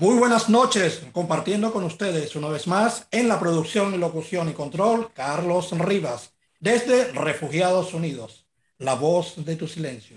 Muy 0.00 0.16
buenas 0.16 0.48
noches, 0.48 1.02
compartiendo 1.12 1.74
con 1.74 1.84
ustedes 1.84 2.34
una 2.34 2.48
vez 2.48 2.66
más 2.66 3.06
en 3.10 3.28
la 3.28 3.38
producción, 3.38 4.00
locución 4.00 4.48
y 4.48 4.54
control, 4.54 5.12
Carlos 5.12 5.72
Rivas, 5.78 6.32
desde 6.58 7.12
Refugiados 7.12 7.92
Unidos, 7.92 8.46
la 8.78 8.94
voz 8.94 9.44
de 9.44 9.56
tu 9.56 9.68
silencio. 9.68 10.16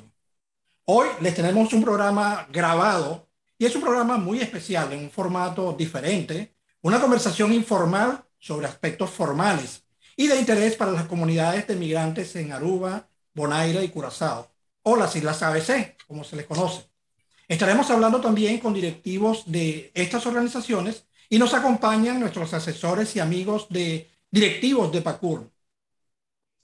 Hoy 0.85 1.09
les 1.19 1.35
tenemos 1.35 1.73
un 1.73 1.83
programa 1.83 2.47
grabado 2.49 3.27
y 3.57 3.65
es 3.65 3.75
un 3.75 3.81
programa 3.81 4.15
muy 4.15 4.39
especial 4.39 4.93
en 4.93 4.99
un 4.99 5.11
formato 5.11 5.73
diferente, 5.73 6.55
una 6.81 7.01
conversación 7.01 7.51
informal 7.51 8.23
sobre 8.39 8.67
aspectos 8.67 9.09
formales 9.09 9.83
y 10.15 10.27
de 10.27 10.39
interés 10.39 10.77
para 10.77 10.93
las 10.93 11.07
comunidades 11.07 11.67
de 11.67 11.75
migrantes 11.75 12.33
en 12.37 12.53
Aruba, 12.53 13.09
Bonaire 13.33 13.83
y 13.83 13.89
Curazao, 13.89 14.49
o 14.83 14.95
las 14.95 15.13
Islas 15.17 15.43
ABC, 15.43 15.97
como 16.07 16.23
se 16.23 16.37
les 16.37 16.45
conoce. 16.45 16.92
Estaremos 17.47 17.89
hablando 17.91 18.21
también 18.21 18.59
con 18.59 18.73
directivos 18.73 19.43
de 19.45 19.91
estas 19.93 20.25
organizaciones 20.25 21.05
y 21.29 21.39
nos 21.39 21.53
acompañan 21.53 22.19
nuestros 22.19 22.53
asesores 22.53 23.15
y 23.15 23.19
amigos 23.19 23.67
de 23.69 24.09
directivos 24.31 24.91
de 24.91 25.01
PACUR. 25.01 25.51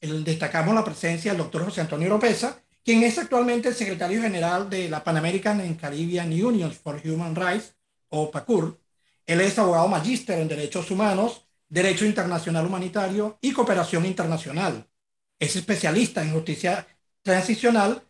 destacamos 0.01 0.73
la 0.73 0.85
presencia 0.85 1.31
del 1.31 1.39
doctor 1.39 1.65
José 1.65 1.81
Antonio 1.81 2.07
Oropesa, 2.07 2.61
quien 2.83 3.03
es 3.03 3.17
actualmente 3.17 3.69
el 3.69 3.75
secretario 3.75 4.21
general 4.21 4.69
de 4.69 4.89
la 4.89 5.03
Pan 5.03 5.17
American 5.17 5.59
and 5.59 5.79
Caribbean 5.79 6.31
Union 6.31 6.71
for 6.71 7.01
Human 7.05 7.35
Rights, 7.35 7.75
o 8.09 8.31
PACUR. 8.31 8.79
Él 9.25 9.41
es 9.41 9.59
abogado 9.59 9.87
magíster 9.87 10.39
en 10.39 10.47
Derechos 10.47 10.89
Humanos, 10.91 11.45
Derecho 11.67 12.05
Internacional 12.05 12.65
Humanitario 12.65 13.37
y 13.41 13.51
Cooperación 13.51 14.05
Internacional. 14.05 14.87
Es 15.37 15.55
especialista 15.55 16.23
en 16.23 16.33
justicia 16.33 16.87
transicional 17.21 18.01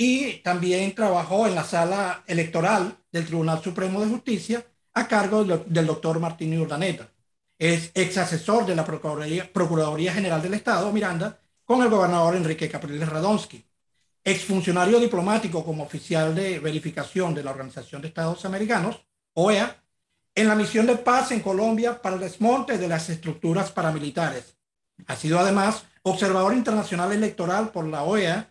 y 0.00 0.34
también 0.44 0.94
trabajó 0.94 1.48
en 1.48 1.56
la 1.56 1.64
sala 1.64 2.22
electoral 2.28 2.96
del 3.10 3.26
Tribunal 3.26 3.60
Supremo 3.60 4.00
de 4.00 4.06
Justicia 4.06 4.64
a 4.94 5.08
cargo 5.08 5.44
del 5.44 5.86
doctor 5.86 6.20
Martín 6.20 6.58
Urdaneta. 6.58 7.08
Es 7.58 7.90
ex 7.94 8.16
asesor 8.16 8.64
de 8.64 8.76
la 8.76 8.84
Procuraduría, 8.84 10.12
General 10.12 10.40
del 10.40 10.54
Estado, 10.54 10.92
Miranda, 10.92 11.40
con 11.64 11.82
el 11.82 11.88
gobernador 11.88 12.36
Enrique 12.36 12.70
Capriles 12.70 13.08
Radonsky. 13.08 13.66
Ex 14.22 14.44
funcionario 14.44 15.00
diplomático 15.00 15.64
como 15.64 15.82
oficial 15.82 16.32
de 16.32 16.60
verificación 16.60 17.34
de 17.34 17.42
la 17.42 17.50
Organización 17.50 18.00
de 18.00 18.08
Estados 18.08 18.44
Americanos, 18.44 19.04
OEA, 19.34 19.82
en 20.32 20.46
la 20.46 20.54
misión 20.54 20.86
de 20.86 20.96
paz 20.96 21.32
en 21.32 21.40
Colombia 21.40 22.00
para 22.00 22.14
el 22.14 22.20
desmonte 22.20 22.78
de 22.78 22.86
las 22.86 23.10
estructuras 23.10 23.72
paramilitares. 23.72 24.56
Ha 25.08 25.16
sido 25.16 25.40
además 25.40 25.84
observador 26.02 26.54
internacional 26.54 27.10
electoral 27.10 27.72
por 27.72 27.84
la 27.88 28.04
OEA 28.04 28.48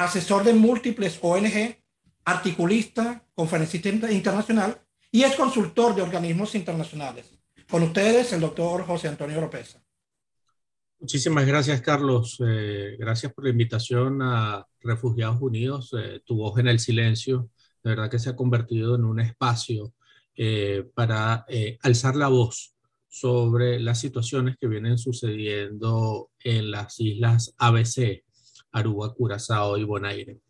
asesor 0.00 0.44
de 0.44 0.54
múltiples 0.54 1.18
ONG, 1.20 1.76
articulista, 2.24 3.24
conferencista 3.34 3.88
internacional 4.10 4.80
y 5.10 5.22
es 5.22 5.34
consultor 5.34 5.94
de 5.94 6.02
organismos 6.02 6.54
internacionales. 6.54 7.30
Con 7.68 7.82
ustedes, 7.82 8.32
el 8.32 8.40
doctor 8.40 8.84
José 8.84 9.08
Antonio 9.08 9.38
Oropesa. 9.38 9.82
Muchísimas 10.98 11.46
gracias, 11.46 11.80
Carlos. 11.80 12.36
Eh, 12.46 12.96
gracias 12.98 13.32
por 13.32 13.44
la 13.44 13.50
invitación 13.50 14.20
a 14.22 14.66
Refugiados 14.80 15.40
Unidos. 15.40 15.94
Eh, 15.98 16.20
tu 16.24 16.36
voz 16.36 16.58
en 16.58 16.68
el 16.68 16.78
silencio, 16.78 17.48
de 17.82 17.90
verdad 17.90 18.10
que 18.10 18.18
se 18.18 18.30
ha 18.30 18.36
convertido 18.36 18.96
en 18.96 19.04
un 19.04 19.20
espacio 19.20 19.94
eh, 20.36 20.88
para 20.94 21.46
alzar 21.82 22.16
la 22.16 22.28
voz 22.28 22.74
sobre 23.08 23.80
las 23.80 23.98
situaciones 23.98 24.56
que 24.58 24.68
vienen 24.68 24.98
sucediendo 24.98 26.30
en 26.38 26.70
las 26.70 27.00
islas 27.00 27.54
ABC, 27.58 28.22
Aruba, 28.72 29.14
Curazao 29.14 29.76
y 29.76 29.84
Bonaire. 29.84 30.40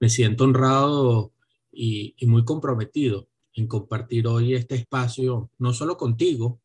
Me 0.00 0.08
siento 0.08 0.44
honrado 0.44 1.32
y, 1.72 2.14
muy 2.26 2.44
comprometido 2.44 3.28
en 3.54 3.66
compartir 3.66 4.26
hoy 4.26 4.54
este 4.54 4.74
espacio, 4.74 5.50
no 5.58 5.72
solo 5.72 5.96
contigo, 5.96 6.60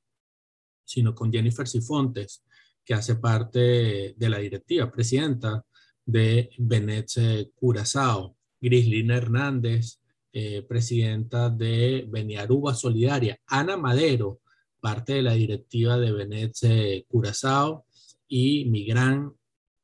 sino 0.83 1.15
con 1.15 1.31
Jennifer 1.31 1.67
Sifontes, 1.67 2.43
que 2.83 2.93
hace 2.93 3.15
parte 3.15 4.13
de 4.17 4.29
la 4.29 4.39
directiva, 4.39 4.91
presidenta 4.91 5.65
de 6.05 6.49
Benet 6.57 7.51
Curazao, 7.55 8.35
Grislina 8.59 9.15
Hernández, 9.15 9.99
eh, 10.33 10.63
presidenta 10.63 11.49
de 11.49 12.05
Beniaruba 12.09 12.73
Solidaria, 12.73 13.39
Ana 13.47 13.77
Madero, 13.77 14.41
parte 14.79 15.13
de 15.13 15.21
la 15.21 15.33
directiva 15.33 15.97
de 15.97 16.11
Benet 16.11 17.05
Curazao, 17.07 17.85
y 18.27 18.65
mi 18.65 18.85
gran 18.85 19.33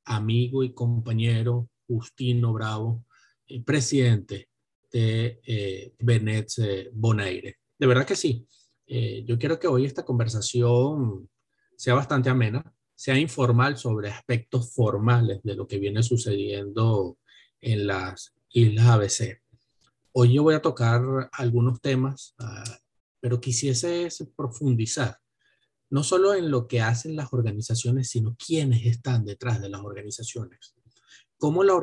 amigo 0.07 0.63
y 0.63 0.73
compañero 0.73 1.69
Justino 1.87 2.53
Bravo, 2.53 3.05
eh, 3.47 3.63
presidente 3.63 4.49
de 4.91 5.39
eh, 5.45 5.93
Benet 5.99 6.49
eh, 6.57 6.89
Bonaire. 6.93 7.57
De 7.77 7.87
verdad 7.87 8.05
que 8.05 8.15
sí. 8.15 8.47
Eh, 8.87 9.23
yo 9.25 9.37
quiero 9.37 9.59
que 9.59 9.67
hoy 9.67 9.85
esta 9.85 10.05
conversación 10.05 11.29
sea 11.75 11.93
bastante 11.93 12.29
amena, 12.29 12.63
sea 12.95 13.17
informal 13.17 13.77
sobre 13.77 14.09
aspectos 14.09 14.73
formales 14.73 15.41
de 15.43 15.55
lo 15.55 15.67
que 15.67 15.77
viene 15.77 16.01
sucediendo 16.01 17.17
en 17.59 17.85
las 17.85 18.33
Islas 18.49 18.87
ABC. 18.87 19.41
Hoy 20.13 20.33
yo 20.33 20.43
voy 20.43 20.55
a 20.55 20.61
tocar 20.61 21.29
algunos 21.33 21.79
temas, 21.81 22.33
uh, 22.39 22.71
pero 23.19 23.39
quisiese 23.39 24.07
profundizar 24.35 25.19
no 25.89 26.03
solo 26.03 26.33
en 26.33 26.51
lo 26.51 26.67
que 26.67 26.81
hacen 26.81 27.15
las 27.15 27.33
organizaciones, 27.33 28.09
sino 28.09 28.35
quiénes 28.35 28.85
están 28.85 29.25
detrás 29.25 29.61
de 29.61 29.69
las 29.69 29.81
organizaciones. 29.81 30.75
Cómo 31.37 31.63
la, 31.63 31.73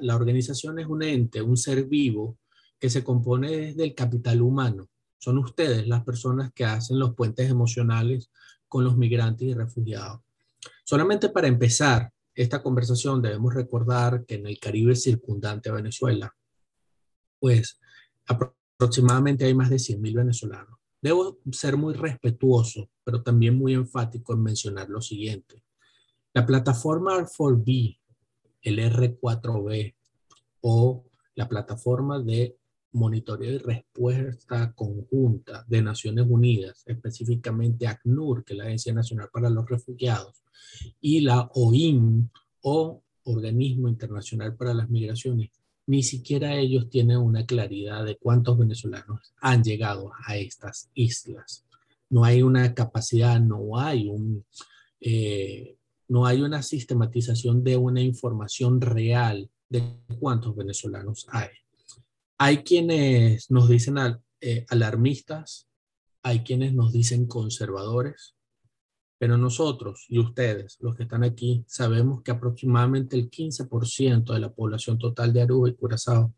la, 0.00 0.16
organización 0.16 0.78
es 0.78 0.86
un 0.86 1.02
ente, 1.02 1.42
un 1.42 1.56
ser 1.56 1.86
vivo 1.86 2.38
que 2.78 2.90
se 2.90 3.02
compone 3.02 3.74
del 3.74 3.94
capital 3.94 4.42
humano. 4.42 4.88
Son 5.18 5.38
ustedes 5.38 5.86
las 5.88 6.04
personas 6.04 6.52
que 6.52 6.64
hacen 6.64 6.98
los 6.98 7.14
puentes 7.14 7.48
emocionales 7.48 8.30
con 8.68 8.84
los 8.84 8.96
migrantes 8.96 9.48
y 9.48 9.54
refugiados. 9.54 10.20
Solamente 10.84 11.30
para 11.30 11.48
empezar 11.48 12.12
esta 12.34 12.62
conversación 12.62 13.22
debemos 13.22 13.54
recordar 13.54 14.24
que 14.26 14.34
en 14.34 14.46
el 14.46 14.58
Caribe 14.58 14.96
circundante 14.96 15.70
a 15.70 15.74
Venezuela, 15.74 16.34
pues 17.38 17.80
aproximadamente 18.26 19.44
hay 19.44 19.54
más 19.54 19.70
de 19.70 19.76
100.000 19.76 20.14
venezolanos. 20.14 20.78
Debo 21.04 21.38
ser 21.52 21.76
muy 21.76 21.92
respetuoso, 21.92 22.88
pero 23.04 23.22
también 23.22 23.58
muy 23.58 23.74
enfático 23.74 24.32
en 24.32 24.42
mencionar 24.42 24.88
lo 24.88 25.02
siguiente. 25.02 25.62
La 26.32 26.46
plataforma 26.46 27.18
R4B, 27.18 27.98
el 28.62 28.78
R4B 28.78 29.94
o 30.62 31.04
la 31.34 31.46
plataforma 31.46 32.22
de 32.22 32.56
monitoreo 32.92 33.52
y 33.52 33.58
respuesta 33.58 34.72
conjunta 34.72 35.66
de 35.68 35.82
Naciones 35.82 36.24
Unidas, 36.26 36.82
específicamente 36.86 37.86
ACNUR, 37.86 38.42
que 38.42 38.54
es 38.54 38.58
la 38.60 38.64
Agencia 38.64 38.94
Nacional 38.94 39.28
para 39.30 39.50
los 39.50 39.68
Refugiados, 39.68 40.42
y 41.02 41.20
la 41.20 41.50
OIM 41.52 42.30
o 42.62 43.02
Organismo 43.24 43.90
Internacional 43.90 44.56
para 44.56 44.72
las 44.72 44.88
Migraciones, 44.88 45.50
ni 45.86 46.02
siquiera 46.02 46.56
ellos 46.56 46.88
tienen 46.88 47.18
una 47.18 47.44
claridad 47.44 48.04
de 48.04 48.16
cuántos 48.16 48.58
venezolanos 48.58 49.34
han 49.40 49.62
llegado 49.62 50.12
a 50.26 50.36
estas 50.36 50.90
islas. 50.94 51.64
No 52.08 52.24
hay 52.24 52.42
una 52.42 52.74
capacidad, 52.74 53.40
no 53.40 53.78
hay 53.78 54.08
un, 54.08 54.44
eh, 55.00 55.76
no 56.08 56.26
hay 56.26 56.42
una 56.42 56.62
sistematización 56.62 57.62
de 57.64 57.76
una 57.76 58.00
información 58.00 58.80
real 58.80 59.50
de 59.68 59.82
cuántos 60.18 60.56
venezolanos 60.56 61.26
hay. 61.30 61.48
Hay 62.38 62.58
quienes 62.58 63.50
nos 63.50 63.68
dicen 63.68 63.96
eh, 64.40 64.64
alarmistas, 64.68 65.68
hay 66.22 66.40
quienes 66.40 66.72
nos 66.72 66.92
dicen 66.92 67.26
conservadores, 67.26 68.33
pero 69.18 69.36
nosotros 69.38 70.06
y 70.08 70.18
ustedes, 70.18 70.78
los 70.80 70.96
que 70.96 71.04
están 71.04 71.24
aquí, 71.24 71.64
sabemos 71.66 72.22
que 72.22 72.32
aproximadamente 72.32 73.16
el 73.16 73.30
15% 73.30 74.32
de 74.32 74.40
la 74.40 74.52
población 74.52 74.98
total 74.98 75.32
de 75.32 75.42
Aruba 75.42 75.68
y 75.68 75.74
Curazao 75.74 76.34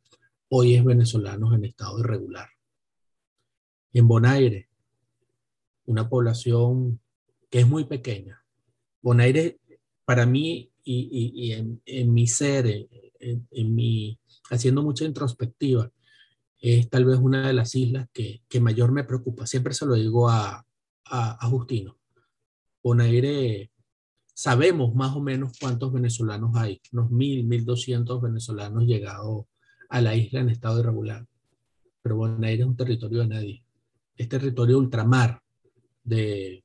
hoy 0.48 0.74
es 0.74 0.84
venezolanos 0.84 1.54
en 1.54 1.64
estado 1.64 1.98
irregular. 1.98 2.48
En 3.92 4.06
Bonaire, 4.06 4.68
una 5.86 6.08
población 6.08 7.00
que 7.50 7.60
es 7.60 7.66
muy 7.66 7.84
pequeña. 7.84 8.42
Bonaire, 9.00 9.58
para 10.04 10.26
mí 10.26 10.70
y, 10.84 11.52
en, 11.52 12.12
mi 12.12 12.26
ser, 12.26 12.88
en, 13.18 13.74
mi, 13.74 14.18
haciendo 14.50 14.82
mucha 14.82 15.04
introspectiva, 15.04 15.90
es 16.60 16.88
tal 16.90 17.04
vez 17.06 17.18
una 17.18 17.46
de 17.46 17.52
las 17.52 17.74
islas 17.74 18.08
que, 18.12 18.42
mayor 18.60 18.92
me 18.92 19.04
preocupa. 19.04 19.46
Siempre 19.46 19.74
se 19.74 19.86
lo 19.86 19.94
digo 19.94 20.28
a, 20.28 20.64
a 21.04 21.48
Justino 21.48 21.96
Bonaire, 22.86 23.72
sabemos 24.32 24.94
más 24.94 25.16
o 25.16 25.20
menos 25.20 25.58
cuántos 25.58 25.92
venezolanos 25.92 26.54
hay, 26.54 26.80
unos 26.92 27.10
mil, 27.10 27.44
mil 27.44 27.64
doscientos 27.64 28.22
venezolanos 28.22 28.84
llegados 28.84 29.46
a 29.88 30.00
la 30.00 30.14
isla 30.14 30.38
en 30.38 30.50
estado 30.50 30.78
irregular. 30.78 31.26
Pero 32.00 32.14
Bonaire 32.14 32.62
es 32.62 32.68
un 32.68 32.76
territorio 32.76 33.22
de 33.22 33.26
nadie. 33.26 33.64
Es 34.16 34.28
territorio 34.28 34.78
ultramar 34.78 35.42
de, 36.04 36.64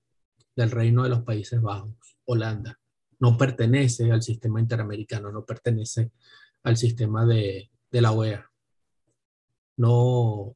del 0.56 0.70
reino 0.70 1.02
de 1.02 1.10
los 1.10 1.24
Países 1.24 1.60
Bajos, 1.60 1.96
Holanda. 2.26 2.80
No 3.18 3.36
pertenece 3.36 4.12
al 4.12 4.22
sistema 4.22 4.60
interamericano, 4.60 5.32
no 5.32 5.44
pertenece 5.44 6.12
al 6.62 6.78
sistema 6.78 7.26
de, 7.26 7.72
de 7.90 8.02
la 8.02 8.12
OEA. 8.12 8.48
No, 9.78 10.56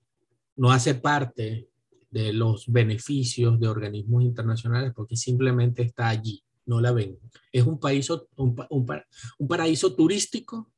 no 0.57 0.71
hace 0.71 0.93
parte 0.93 1.69
de 2.11 2.33
los 2.33 2.71
beneficios 2.71 3.59
de 3.59 3.67
organismos 3.67 4.23
internacionales 4.23 4.93
porque 4.95 5.15
simplemente 5.15 5.83
está 5.83 6.09
allí, 6.09 6.43
no 6.65 6.81
la 6.81 6.91
ven. 6.91 7.17
Es 7.51 7.65
un, 7.65 7.79
país, 7.79 8.09
un, 8.09 8.55
un, 8.69 9.47
paraíso 9.47 9.95
turístico 9.95 10.71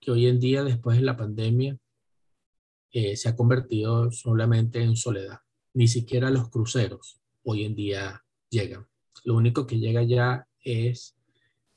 que 0.00 0.10
hoy 0.10 0.26
en 0.26 0.38
día, 0.38 0.64
después 0.64 0.96
de 0.96 1.04
la 1.04 1.16
pandemia, 1.16 1.78
eh, 2.90 3.16
se 3.16 3.28
ha 3.28 3.36
convertido 3.36 4.10
solamente 4.10 4.82
en 4.82 4.96
soledad. 4.96 5.40
Ni 5.74 5.88
siquiera 5.88 6.30
los 6.30 6.48
cruceros 6.48 7.20
hoy 7.44 7.64
en 7.64 7.74
día 7.74 8.24
llegan. 8.50 8.86
Lo 9.24 9.34
único 9.36 9.66
que 9.66 9.78
llega 9.78 10.02
ya 10.02 10.46
es 10.64 11.16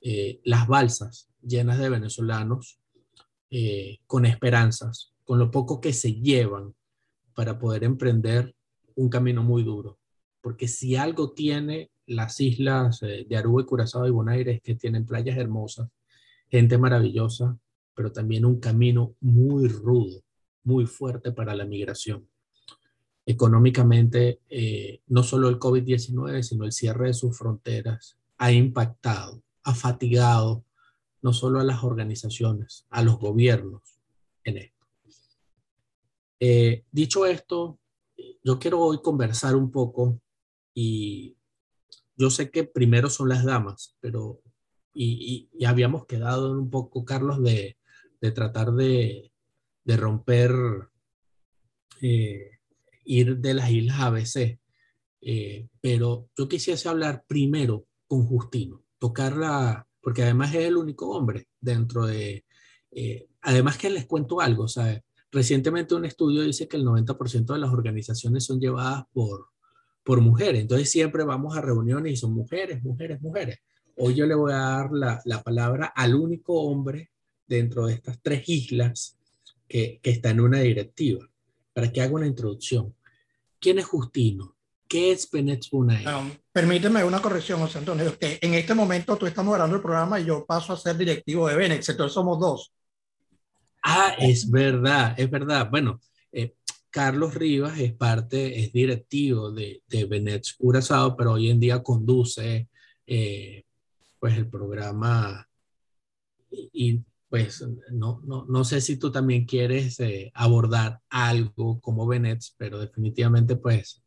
eh, 0.01 0.39
las 0.44 0.68
balsas 0.68 1.30
llenas 1.42 1.80
de 1.80 1.89
venezolanos 1.89 2.80
eh, 3.50 4.00
con 4.07 4.25
esperanzas, 4.25 5.13
con 5.24 5.39
lo 5.39 5.51
poco 5.51 5.81
que 5.81 5.94
se 5.94 6.13
llevan 6.13 6.74
para 7.33 7.59
poder 7.59 7.83
emprender 7.83 8.56
un 8.95 9.09
camino 9.09 9.43
muy 9.43 9.63
duro. 9.63 9.99
Porque 10.41 10.67
si 10.67 10.95
algo 10.95 11.31
tiene 11.33 11.91
las 12.07 12.39
islas 12.39 13.01
eh, 13.03 13.25
de 13.27 13.38
Aruba, 13.38 13.65
Curazao 13.65 14.07
y 14.07 14.11
Bonaire 14.11 14.53
es 14.53 14.61
que 14.61 14.75
tienen 14.75 15.05
playas 15.05 15.38
hermosas, 15.38 15.89
gente 16.49 16.77
maravillosa, 16.77 17.57
pero 17.93 18.11
también 18.11 18.45
un 18.45 18.59
camino 18.59 19.15
muy 19.19 19.67
rudo, 19.67 20.23
muy 20.63 20.85
fuerte 20.85 21.31
para 21.31 21.55
la 21.55 21.65
migración. 21.65 22.27
Económicamente, 23.25 24.41
eh, 24.49 25.01
no 25.07 25.23
solo 25.23 25.47
el 25.49 25.59
COVID-19, 25.59 26.41
sino 26.41 26.65
el 26.65 26.71
cierre 26.71 27.07
de 27.07 27.13
sus 27.13 27.38
fronteras 27.38 28.17
ha 28.38 28.51
impactado, 28.51 29.43
ha 29.63 29.75
fatigado 29.75 30.65
no 31.21 31.33
solo 31.33 31.59
a 31.59 31.63
las 31.63 31.83
organizaciones, 31.83 32.88
a 32.89 33.03
los 33.03 33.19
gobiernos 33.19 33.99
en 34.43 34.57
esto. 34.57 34.85
Eh, 36.39 36.83
dicho 36.91 37.27
esto, 37.27 37.77
yo 38.43 38.59
quiero 38.59 38.79
hoy 38.79 39.01
conversar 39.01 39.55
un 39.55 39.71
poco 39.71 40.19
y 40.73 41.38
yo 42.15 42.29
sé 42.29 42.51
que 42.51 42.63
primero 42.63 43.09
son 43.09 43.29
las 43.29 43.43
damas, 43.43 43.95
pero 43.99 44.41
y, 44.93 45.49
habíamos 45.65 46.05
quedado 46.05 46.51
un 46.51 46.69
poco, 46.69 47.05
Carlos, 47.05 47.41
de, 47.41 47.77
tratar 48.33 48.71
de, 48.73 49.31
romper, 49.85 50.51
eh, 52.01 52.59
ir 53.05 53.38
de 53.38 53.53
las 53.53 53.71
islas 53.71 53.99
ABC. 53.99 54.59
Eh, 55.23 55.67
pero 55.79 56.29
yo 56.35 56.47
quisiese 56.47 56.89
hablar 56.89 57.25
primero 57.27 57.85
con 58.07 58.25
Justino, 58.25 58.83
tocarla, 58.97 59.88
porque 60.01 60.23
además 60.23 60.53
es 60.55 60.65
el 60.65 60.77
único 60.77 61.09
hombre 61.11 61.47
dentro 61.59 62.07
de, 62.07 62.45
eh, 62.91 63.27
además 63.41 63.77
que 63.77 63.89
les 63.89 64.05
cuento 64.05 64.41
algo, 64.41 64.67
¿sabes? 64.67 65.01
Recientemente 65.31 65.95
un 65.95 66.05
estudio 66.05 66.41
dice 66.41 66.67
que 66.67 66.77
el 66.77 66.85
90% 66.85 67.53
de 67.53 67.59
las 67.59 67.71
organizaciones 67.71 68.43
son 68.43 68.59
llevadas 68.59 69.05
por, 69.13 69.47
por 70.03 70.19
mujeres. 70.19 70.61
Entonces 70.61 70.91
siempre 70.91 71.23
vamos 71.23 71.55
a 71.55 71.61
reuniones 71.61 72.13
y 72.13 72.17
son 72.17 72.33
mujeres, 72.33 72.83
mujeres, 72.83 73.21
mujeres. 73.21 73.59
Hoy 73.97 74.15
yo 74.15 74.25
le 74.25 74.35
voy 74.35 74.51
a 74.51 74.57
dar 74.57 74.91
la, 74.91 75.21
la 75.25 75.41
palabra 75.41 75.93
al 75.95 76.15
único 76.15 76.61
hombre 76.61 77.11
dentro 77.47 77.87
de 77.87 77.93
estas 77.93 78.19
tres 78.21 78.47
islas 78.47 79.17
que, 79.67 79.99
que, 80.01 80.11
está 80.11 80.31
en 80.31 80.41
una 80.41 80.59
directiva, 80.59 81.29
para 81.73 81.91
que 81.91 82.01
haga 82.01 82.13
una 82.13 82.27
introducción. 82.27 82.93
¿Quién 83.59 83.79
es 83.79 83.85
Justino? 83.85 84.55
¿Qué 84.87 85.13
es 85.13 85.29
Benet 85.31 85.69
Bunay? 85.71 86.03
permíteme 86.51 87.01
una 87.05 87.21
corrección, 87.21 87.61
José 87.61 87.77
Antonio, 87.77 88.17
que 88.19 88.39
en 88.41 88.53
este 88.55 88.73
momento 88.73 89.15
tú 89.15 89.25
estamos 89.25 89.53
grabando 89.53 89.77
el 89.77 89.81
programa 89.81 90.19
y 90.19 90.25
yo 90.25 90.45
paso 90.45 90.73
a 90.73 90.77
ser 90.77 90.97
directivo 90.97 91.47
de 91.47 91.55
Benex, 91.55 91.87
entonces 91.87 92.13
somos 92.13 92.37
dos. 92.37 92.73
Ah, 93.83 94.15
es 94.19 94.49
verdad, 94.49 95.15
es 95.17 95.29
verdad. 95.29 95.69
Bueno, 95.69 95.99
eh, 96.31 96.55
Carlos 96.89 97.33
Rivas 97.33 97.79
es 97.79 97.93
parte, 97.93 98.59
es 98.59 98.71
directivo 98.71 99.51
de, 99.51 99.81
de 99.87 100.05
Benet 100.05 100.45
Curazao, 100.57 101.15
pero 101.15 101.33
hoy 101.33 101.49
en 101.49 101.59
día 101.59 101.81
conduce 101.81 102.69
eh, 103.07 103.63
pues 104.19 104.37
el 104.37 104.47
programa 104.47 105.47
y, 106.51 107.01
pues 107.29 107.65
no, 107.91 108.21
no, 108.25 108.45
no, 108.45 108.63
sé 108.65 108.81
si 108.81 108.97
tú 108.97 109.09
también 109.09 109.45
quieres 109.45 109.99
eh, 110.01 110.31
abordar 110.35 110.99
algo 111.09 111.79
como 111.79 112.05
Benet, 112.05 112.43
pero 112.57 112.77
definitivamente 112.77 113.55
pues 113.55 114.03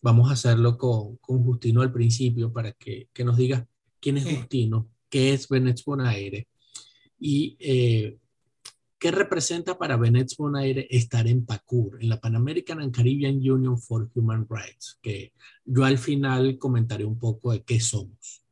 vamos 0.00 0.30
a 0.30 0.32
hacerlo 0.32 0.78
con, 0.78 1.16
con, 1.18 1.44
Justino 1.44 1.82
al 1.82 1.92
principio 1.92 2.52
para 2.52 2.72
que, 2.72 3.08
que 3.12 3.24
nos 3.24 3.36
diga 3.36 3.66
quién 4.00 4.16
es 4.16 4.24
Justino, 4.24 4.88
qué 5.10 5.34
es 5.34 5.48
Benet 5.48 5.84
Bonaire 5.84 6.48
y 7.20 7.56
¿Qué 9.02 9.10
representa 9.10 9.76
para 9.76 9.96
Benet 9.96 10.28
Bonaire 10.38 10.86
estar 10.88 11.26
en 11.26 11.44
PACUR, 11.44 12.00
en 12.00 12.08
la 12.08 12.20
Pan 12.20 12.36
American 12.36 12.78
and 12.78 12.94
Caribbean 12.94 13.38
Union 13.38 13.76
for 13.76 14.08
Human 14.14 14.46
Rights? 14.48 15.00
Que 15.02 15.32
yo 15.64 15.84
al 15.84 15.98
final 15.98 16.56
comentaré 16.56 17.04
un 17.04 17.18
poco 17.18 17.50
de 17.50 17.64
qué 17.64 17.80
somos. 17.80 18.44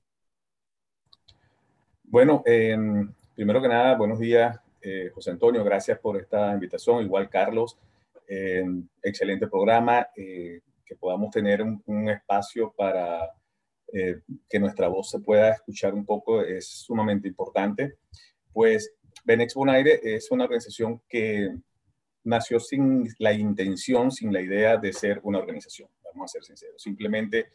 Bueno, 2.03 2.43
em, 2.45 3.13
primero 3.37 3.63
que 3.63 3.69
nada, 3.69 3.97
buenos 3.97 4.19
días, 4.19 4.59
eh, 4.83 5.13
José 5.15 5.31
Antonio, 5.31 5.63
gracias 5.63 6.01
por 6.01 6.17
esta 6.17 6.53
invitación. 6.53 7.05
Igual, 7.05 7.31
Carlos, 7.31 7.79
em, 8.27 8.89
excelente 9.05 9.47
programa, 9.47 10.09
eh, 10.17 10.63
que 10.85 10.97
podamos 10.97 11.31
tener 11.31 11.63
un, 11.63 12.09
espacio 12.09 12.75
para 12.77 13.31
eh, 13.93 14.23
que 14.49 14.59
nuestra 14.59 14.89
voz 14.89 15.11
se 15.11 15.21
pueda 15.21 15.51
escuchar 15.51 15.95
un 15.95 16.05
poco 16.05 16.43
es 16.43 16.67
sumamente 16.67 17.29
importante. 17.29 17.99
Pues 18.53 18.93
Benex 19.25 19.55
Bonaire 19.55 20.01
es 20.03 20.31
una 20.31 20.45
organización 20.45 21.03
que 21.09 21.51
nació 22.25 22.61
sin 22.61 23.09
la 23.19 23.33
intención, 23.33 24.11
sin 24.11 24.33
la 24.33 24.41
idea 24.41 24.77
de 24.77 24.93
ser 24.93 25.21
una 25.23 25.39
organización, 25.39 25.89
vamos 26.05 26.31
a 26.31 26.33
ser 26.33 26.45
sinceros. 26.45 26.83
Simplemente 26.83 27.53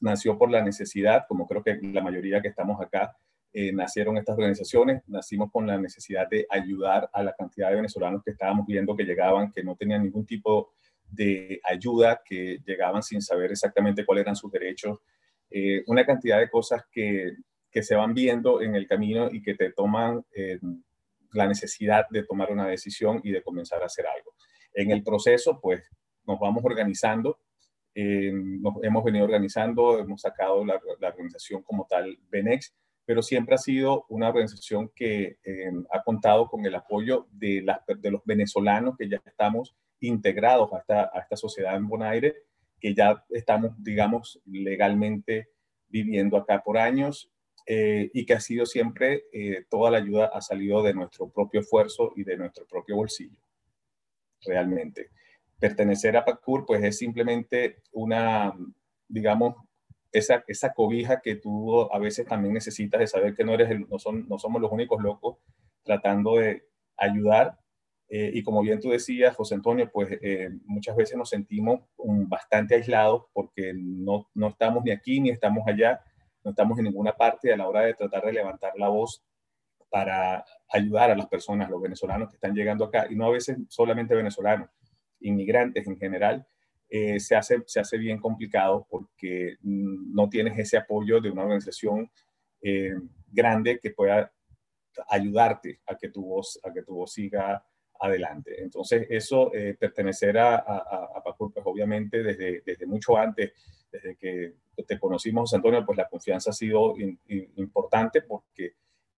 nació 0.00 0.38
por 0.38 0.50
la 0.50 0.62
necesidad, 0.62 1.24
como 1.28 1.46
creo 1.46 1.62
que 1.62 1.78
la 1.82 2.02
mayoría 2.02 2.40
que 2.40 2.48
estamos 2.48 2.80
acá, 2.80 3.16
eh, 3.52 3.72
nacieron 3.72 4.18
estas 4.18 4.36
organizaciones, 4.36 5.02
nacimos 5.06 5.50
con 5.50 5.66
la 5.66 5.78
necesidad 5.78 6.28
de 6.28 6.46
ayudar 6.50 7.08
a 7.12 7.22
la 7.22 7.32
cantidad 7.32 7.70
de 7.70 7.76
venezolanos 7.76 8.22
que 8.22 8.32
estábamos 8.32 8.66
viendo 8.66 8.94
que 8.94 9.04
llegaban, 9.04 9.50
que 9.50 9.64
no 9.64 9.76
tenían 9.76 10.02
ningún 10.02 10.26
tipo 10.26 10.72
de 11.10 11.60
ayuda, 11.64 12.20
que 12.22 12.58
llegaban 12.66 13.02
sin 13.02 13.22
saber 13.22 13.52
exactamente 13.52 14.04
cuáles 14.04 14.22
eran 14.22 14.36
sus 14.36 14.52
derechos, 14.52 14.98
eh, 15.50 15.82
una 15.86 16.04
cantidad 16.04 16.38
de 16.38 16.50
cosas 16.50 16.82
que, 16.90 17.32
que, 17.70 17.82
se 17.82 17.94
van 17.94 18.12
viendo 18.12 18.60
en 18.60 18.74
el 18.74 18.86
camino 18.86 19.28
y 19.30 19.40
que 19.40 19.54
te 19.54 19.72
toman 19.72 20.22
eh, 20.34 20.58
la 21.32 21.46
necesidad 21.46 22.06
de 22.10 22.24
tomar 22.24 22.50
una 22.50 22.66
decisión 22.66 23.20
y 23.22 23.32
de 23.32 23.42
comenzar 23.42 23.82
a 23.82 23.86
hacer 23.86 24.06
algo. 24.06 24.34
En 24.72 24.90
el 24.90 25.02
proceso, 25.02 25.60
pues 25.60 25.88
nos 26.26 26.38
vamos 26.38 26.64
organizando, 26.64 27.38
eh, 27.94 28.30
nos 28.32 28.74
hemos 28.82 29.04
venido 29.04 29.24
organizando, 29.24 29.98
hemos 29.98 30.20
sacado 30.20 30.64
la, 30.64 30.80
organización 31.00 31.62
como 31.62 31.86
tal 31.88 32.18
Benex, 32.28 32.74
pero 33.04 33.22
siempre 33.22 33.54
ha 33.54 33.58
sido 33.58 34.04
una 34.08 34.28
organización 34.28 34.90
que 34.94 35.38
eh, 35.44 35.72
ha 35.92 36.02
contado 36.02 36.48
con 36.48 36.66
el 36.66 36.74
apoyo 36.74 37.28
de, 37.30 37.64
los 38.02 38.22
venezolanos 38.24 38.96
que 38.98 39.08
ya 39.08 39.22
estamos 39.24 39.76
integrados 40.00 40.72
a 40.72 40.78
esta, 40.78 41.10
a 41.12 41.20
esta 41.20 41.36
sociedad 41.36 41.76
en 41.76 41.88
Bonaire, 41.88 42.34
que 42.80 42.94
ya 42.94 43.24
estamos, 43.30 43.72
digamos, 43.78 44.42
legalmente 44.44 45.48
viviendo 45.88 46.36
acá 46.36 46.62
por 46.62 46.78
años 46.78 47.30
eh, 47.68 48.10
y 48.14 48.24
que 48.24 48.34
ha 48.34 48.40
sido 48.40 48.64
siempre, 48.64 49.24
eh, 49.32 49.64
toda 49.68 49.90
la 49.90 49.98
ayuda 49.98 50.30
ha 50.32 50.40
salido 50.40 50.84
de 50.84 50.94
nuestro 50.94 51.28
propio 51.28 51.60
esfuerzo 51.60 52.12
y 52.14 52.22
de 52.22 52.36
nuestro 52.36 52.64
propio 52.64 52.94
bolsillo, 52.94 53.40
realmente. 54.42 55.10
Pertenecer 55.58 56.16
a 56.16 56.24
PACUR, 56.24 56.64
pues 56.64 56.84
es 56.84 56.96
simplemente 56.96 57.82
una, 57.90 58.54
digamos, 59.08 59.56
esa, 60.12 60.44
esa 60.46 60.74
cobija 60.74 61.20
que 61.20 61.34
tú 61.34 61.92
a 61.92 61.98
veces 61.98 62.24
también 62.26 62.54
necesitas 62.54 63.00
de 63.00 63.08
saber 63.08 63.34
que 63.34 63.42
no, 63.42 63.54
eres 63.54 63.68
no, 63.90 63.98
son, 63.98 64.28
no 64.28 64.38
somos 64.38 64.62
los 64.62 64.70
únicos 64.70 65.02
locos 65.02 65.38
tratando 65.82 66.36
de 66.36 66.68
ayudar. 66.96 67.58
Eh, 68.08 68.30
y 68.32 68.44
como 68.44 68.62
bien 68.62 68.78
tú 68.78 68.90
decías, 68.90 69.34
José 69.34 69.56
Antonio, 69.56 69.90
pues 69.92 70.20
muchas 70.64 70.94
veces 70.94 71.16
nos 71.16 71.30
sentimos 71.30 71.80
bastante 71.96 72.76
aislados 72.76 73.24
porque 73.32 73.72
no, 73.74 74.28
no 74.34 74.48
estamos 74.50 74.84
ni 74.84 74.92
aquí 74.92 75.20
ni 75.20 75.30
estamos 75.30 75.66
allá 75.66 76.00
no 76.46 76.50
estamos 76.50 76.78
en 76.78 76.84
ninguna 76.84 77.12
parte 77.12 77.52
a 77.52 77.56
la 77.56 77.66
hora 77.66 77.80
de 77.80 77.94
tratar 77.94 78.24
de 78.24 78.32
levantar 78.32 78.72
la 78.76 78.86
voz 78.86 79.20
para 79.90 80.44
ayudar 80.68 81.10
a 81.10 81.16
las 81.16 81.26
personas, 81.26 81.68
los 81.68 81.82
venezolanos 81.82 82.28
que 82.28 82.36
están 82.36 82.54
llegando 82.54 82.84
acá, 82.84 83.08
y 83.10 83.16
no 83.16 83.26
a 83.26 83.30
veces 83.30 83.58
solamente 83.68 84.14
venezolanos, 84.14 84.70
inmigrantes 85.18 85.88
en 85.88 85.98
general, 85.98 86.46
eh, 86.88 87.18
se, 87.18 87.34
hace, 87.34 87.64
se 87.66 87.80
hace 87.80 87.98
bien 87.98 88.20
complicado 88.20 88.86
porque 88.88 89.56
no 89.60 90.28
tienes 90.28 90.56
ese 90.56 90.76
apoyo 90.76 91.20
de 91.20 91.32
una 91.32 91.42
organización 91.42 92.12
eh, 92.62 92.94
grande 93.26 93.80
que 93.80 93.90
pueda 93.90 94.30
ayudarte 95.08 95.80
a 95.84 95.96
que 95.96 96.10
tu 96.10 96.26
voz, 96.26 96.60
a 96.62 96.72
que 96.72 96.82
tu 96.82 96.94
voz 96.94 97.12
siga 97.12 97.66
adelante. 98.00 98.62
Entonces, 98.62 99.06
eso, 99.10 99.52
eh, 99.54 99.76
pertenecer 99.78 100.38
a, 100.38 100.56
a, 100.56 101.10
a 101.16 101.22
pues 101.36 101.52
obviamente 101.64 102.22
desde, 102.22 102.62
desde 102.64 102.86
mucho 102.86 103.16
antes 103.16 103.52
desde 103.90 104.16
que 104.16 104.54
te 104.86 104.98
conocimos, 104.98 105.52
Antonio, 105.54 105.84
pues 105.84 105.96
la 105.96 106.08
confianza 106.08 106.50
ha 106.50 106.52
sido 106.52 106.94
importante 107.56 108.22
porque 108.22 108.74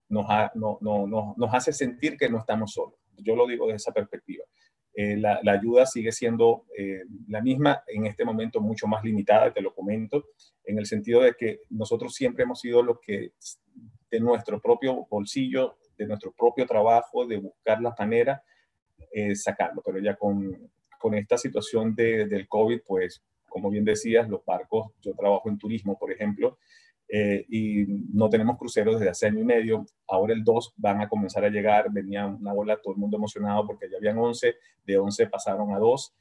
nos, 0.08 0.26
nos 0.54 1.54
hace 1.54 1.72
sentir 1.72 2.16
que 2.16 2.28
no 2.28 2.38
estamos 2.38 2.72
solos. 2.72 2.98
Yo 3.18 3.34
lo 3.34 3.46
digo 3.46 3.66
desde 3.66 3.76
esa 3.76 3.92
perspectiva. 3.92 4.44
eh, 4.96 5.16
la, 5.18 5.40
ayuda 5.52 5.84
sigue 5.84 6.10
siendo 6.10 6.64
eh, 6.76 7.02
la 7.28 7.42
misma, 7.42 7.82
en 7.86 8.06
este 8.06 8.24
momento 8.24 8.60
mucho 8.60 8.86
más 8.86 9.04
limitada, 9.04 9.52
te 9.52 9.60
lo 9.60 9.74
comento, 9.74 10.24
en 10.64 10.78
el 10.78 10.86
sentido 10.86 11.20
de 11.20 11.34
que 11.34 11.60
nosotros 11.68 12.14
siempre 12.14 12.44
hemos 12.44 12.60
sido 12.60 12.82
los 12.82 12.98
que 13.00 13.32
de 14.10 14.20
nuestro 14.20 14.58
propio 14.60 15.06
bolsillo, 15.10 15.76
de 15.98 16.06
nuestro 16.06 16.32
propio 16.32 16.66
trabajo, 16.66 17.26
de 17.26 17.36
buscar 17.36 17.80
la 17.82 17.94
manera, 17.98 18.42
eh, 19.12 19.34
sacarlo. 19.34 19.82
Pero 19.84 19.98
ya 19.98 20.16
con, 20.16 20.70
con 20.98 21.14
esta 21.14 21.36
situación 21.36 21.94
de, 21.94 22.26
del 22.26 22.48
COVID, 22.48 22.80
pues, 22.86 23.22
como 23.48 23.70
bien 23.70 23.84
decías, 23.84 24.28
los 24.28 24.44
barcos, 24.44 24.92
yo 25.00 25.14
trabajo 25.14 25.48
en 25.48 25.58
turismo, 25.58 25.98
por 25.98 26.12
ejemplo, 26.12 26.58
eh, 27.08 27.46
y 27.48 27.84
no 28.12 28.28
tenemos 28.28 28.58
cruceros 28.58 28.98
desde 28.98 29.10
hace 29.10 29.26
año 29.26 29.40
y 29.40 29.44
medio. 29.44 29.86
Ahora 30.08 30.34
el 30.34 30.42
2 30.42 30.74
van 30.76 31.00
a 31.00 31.08
comenzar 31.08 31.44
a 31.44 31.50
llegar. 31.50 31.86
Venía 31.90 32.26
una 32.26 32.52
bola, 32.52 32.78
todo 32.82 32.94
el 32.94 33.00
mundo 33.00 33.16
emocionado 33.16 33.66
porque 33.66 33.88
ya 33.90 33.98
habían 33.98 34.18
11, 34.18 34.54
de 34.84 34.98
11 34.98 35.26
pasaron 35.28 35.72
a 35.72 35.78
2 35.78 36.14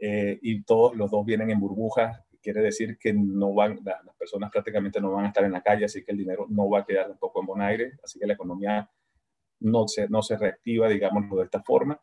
eh, 0.00 0.38
y 0.40 0.62
todos 0.62 0.96
los 0.96 1.10
dos 1.10 1.24
vienen 1.26 1.50
en 1.50 1.60
burbujas. 1.60 2.22
Quiere 2.42 2.62
decir 2.62 2.96
que 2.98 3.12
no 3.12 3.52
van, 3.52 3.80
las 3.84 4.16
personas 4.18 4.50
prácticamente 4.50 4.98
no 5.00 5.12
van 5.12 5.26
a 5.26 5.28
estar 5.28 5.44
en 5.44 5.52
la 5.52 5.60
calle, 5.60 5.84
así 5.84 6.02
que 6.02 6.12
el 6.12 6.18
dinero 6.18 6.46
no 6.48 6.70
va 6.70 6.80
a 6.80 6.84
quedar 6.86 7.10
un 7.10 7.18
poco 7.18 7.40
en 7.40 7.46
Bonaire, 7.46 7.92
así 8.02 8.18
que 8.18 8.26
la 8.26 8.32
economía 8.32 8.90
no 9.60 9.86
se, 9.86 10.08
no 10.08 10.22
se 10.22 10.38
reactiva, 10.38 10.88
digámoslo 10.88 11.36
de 11.36 11.44
esta 11.44 11.62
forma. 11.62 12.00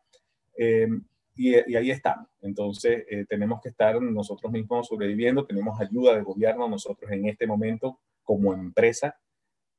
Eh, 0.58 0.88
y, 1.36 1.54
y, 1.70 1.76
ahí 1.76 1.90
estamos. 1.90 2.28
Entonces, 2.42 3.04
tenemos 3.28 3.60
que 3.62 3.68
estar 3.68 4.02
nosotros 4.02 4.52
mismos 4.52 4.88
sobreviviendo, 4.88 5.46
tenemos 5.46 5.80
ayuda 5.80 6.14
del 6.14 6.24
gobierno, 6.24 6.68
nosotros 6.68 7.10
en 7.12 7.28
este 7.28 7.46
momento 7.46 8.00
como 8.24 8.52
empresa 8.52 9.16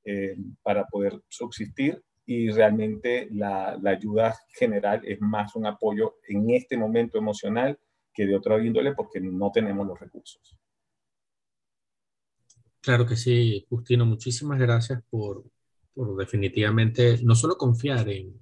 eh, 0.05 0.35
para 0.63 0.85
poder 0.87 1.21
subsistir 1.27 2.01
y 2.25 2.49
realmente 2.49 3.27
la, 3.31 3.77
la, 3.81 3.91
ayuda 3.91 4.35
general 4.57 5.01
es 5.03 5.19
más 5.21 5.55
un 5.55 5.67
apoyo 5.67 6.15
en 6.27 6.49
este 6.49 6.77
momento 6.77 7.17
emocional 7.17 7.77
que 8.11 8.25
de 8.25 8.35
otra 8.35 8.63
índole 8.63 8.93
porque 8.93 9.19
no 9.19 9.51
tenemos 9.51 9.85
los 9.85 9.99
recursos. 9.99 10.57
Claro 12.81 13.05
que 13.05 13.17
sí, 13.17 13.65
Justino, 13.69 14.05
muchísimas 14.05 14.57
gracias 14.57 15.03
por, 15.11 15.43
por 15.93 16.15
definitivamente 16.15 17.19
no 17.21 17.35
solo 17.35 17.55
confiar 17.55 18.07
en, 18.09 18.39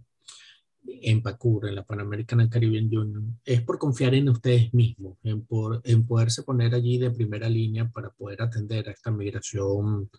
en 0.88 1.22
PACUR, 1.22 1.68
en 1.68 1.76
la 1.76 1.86
Pan 1.86 2.00
American 2.00 2.48
Caribbean 2.50 2.86
Union, 2.86 3.40
es 3.44 3.62
por 3.62 3.78
confiar 3.78 4.14
en 4.16 4.30
ustedes 4.30 4.74
mismos, 4.74 5.18
en, 5.24 5.46
por, 5.46 5.82
en 5.84 6.06
poderse 6.06 6.44
poner 6.44 6.74
allí 6.74 6.98
de 6.98 7.12
primera 7.12 7.50
línea 7.50 7.90
para 7.90 8.10
poder 8.10 8.42
atender 8.42 8.88
a 8.88 8.92
esta 8.92 9.12
migración 9.12 10.10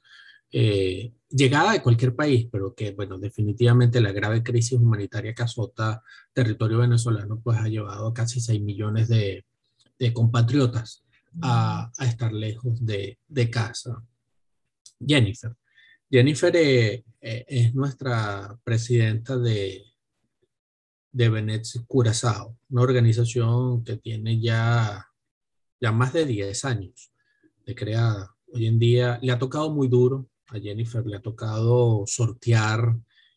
eh, 0.50 1.12
llegada 1.28 1.72
de 1.72 1.82
cualquier 1.82 2.14
país, 2.14 2.48
pero 2.50 2.74
que, 2.74 2.92
bueno, 2.92 3.18
definitivamente 3.18 4.00
la 4.00 4.12
grave 4.12 4.42
crisis 4.42 4.78
humanitaria 4.78 5.34
que 5.34 5.42
azota 5.42 6.02
territorio 6.32 6.78
venezolano, 6.78 7.40
pues 7.42 7.58
ha 7.58 7.68
llevado 7.68 8.06
a 8.06 8.14
casi 8.14 8.40
6 8.40 8.60
millones 8.62 9.08
de, 9.08 9.44
de 9.98 10.12
compatriotas 10.12 11.04
a, 11.42 11.90
a, 11.96 12.06
estar 12.06 12.32
lejos 12.32 12.84
de, 12.84 13.18
de 13.28 13.50
casa. 13.50 14.02
Jennifer. 15.06 15.54
Jennifer 16.10 16.56
eh, 16.56 17.04
eh, 17.20 17.44
es 17.46 17.74
nuestra 17.74 18.58
presidenta 18.64 19.36
de, 19.36 19.84
de 21.12 21.28
Venezuela 21.28 21.86
Curazao, 21.86 22.56
una 22.70 22.82
organización 22.82 23.84
que 23.84 23.96
tiene 23.96 24.40
ya, 24.40 25.06
ya 25.80 25.92
más 25.92 26.12
de 26.12 26.26
10 26.26 26.64
años 26.64 27.10
de 27.64 27.74
creada. 27.74 28.34
Hoy 28.52 28.66
en 28.66 28.78
día 28.78 29.18
le 29.22 29.32
ha 29.32 29.38
tocado 29.38 29.70
muy 29.70 29.88
duro, 29.88 30.28
a 30.48 30.58
Jennifer 30.58 31.04
le 31.06 31.16
ha 31.16 31.20
tocado 31.20 32.04
sortear 32.06 32.96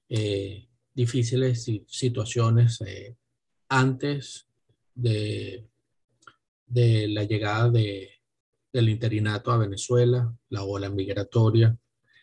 eh, 0.10 0.68
difíciles 0.94 1.70
situaciones 1.88 2.82
eh, 2.82 3.16
antes 3.70 4.48
de, 4.94 5.68
de 6.66 7.08
la 7.08 7.24
llegada 7.24 7.70
de, 7.70 8.22
del 8.72 8.90
interinato 8.90 9.52
a 9.52 9.58
Venezuela, 9.58 10.34
la 10.50 10.64
ola 10.64 10.90
migratoria, 10.90 11.78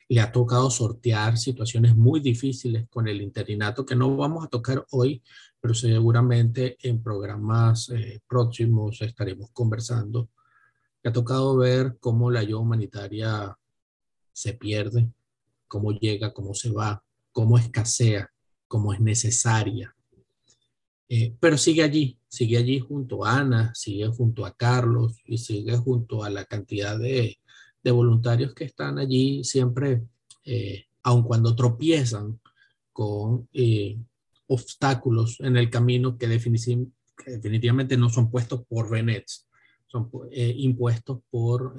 le 0.09 0.21
ha 0.21 0.33
tocado 0.33 0.71
sortear 0.71 1.37
situaciones 1.37 1.95
muy 1.95 2.21
difíciles 2.21 2.89
con 2.89 3.09
el 3.09 3.21
interinato 3.21 3.85
que 3.85 3.95
no 3.95 4.17
vamos 4.17 4.45
a 4.45 4.49
tocar 4.49 4.87
hoy, 4.91 5.23
pero 5.61 5.75
seguramente 5.75 6.79
en 6.83 7.03
programas 7.03 7.91
eh, 7.91 8.21
próximos 8.27 9.03
estaremos 9.03 9.51
conversando. 9.53 10.31
Le 11.03 11.11
ha 11.11 11.13
tocado 11.13 11.57
ver 11.59 11.99
cómo 12.01 12.31
la 12.31 12.41
ayuda 12.41 12.61
humanitaria 12.61 13.59
se 14.33 14.55
pierde, 14.55 15.13
cómo 15.67 15.93
llega, 15.93 16.33
cómo 16.33 16.55
se 16.55 16.71
va, 16.71 17.05
cómo 17.31 17.59
escasea, 17.59 18.33
cómo 18.67 18.95
es 18.95 19.01
necesaria. 19.01 19.95
Eh, 21.11 21.35
pero 21.39 21.59
sigue 21.59 21.83
allí, 21.83 22.19
sigue 22.29 22.57
allí 22.57 22.81
junto 22.81 23.25
a 23.25 23.39
Ana, 23.39 23.75
sigue 23.75 24.07
junto 24.09 24.47
a 24.47 24.55
Carlos 24.55 25.21
y 25.27 25.39
sigue 25.39 25.77
junto 25.77 26.25
a 26.25 26.31
la 26.31 26.45
cantidad 26.47 26.99
de, 26.99 27.39
de 27.89 27.93
voluntarios 27.93 28.55
que 28.55 28.65
están 28.65 28.99
allí 28.99 29.43
siempre, 29.43 30.03
eh, 30.45 30.85
aun 31.05 31.23
cuando 31.23 31.57
tropiezan 31.57 32.39
con 32.93 33.49
eh, 33.53 33.99
obstáculos 34.49 35.41
en 35.41 35.57
el 35.57 35.71
camino 35.71 36.19
que, 36.19 36.29
definitivamente 36.29 37.97
no 37.97 38.11
son 38.11 38.31
puestos 38.31 38.65
por 38.69 38.91
Venets, 38.91 39.49
son 39.87 40.11
eh, 40.31 40.53
impuestos 40.59 41.21
por 41.31 41.77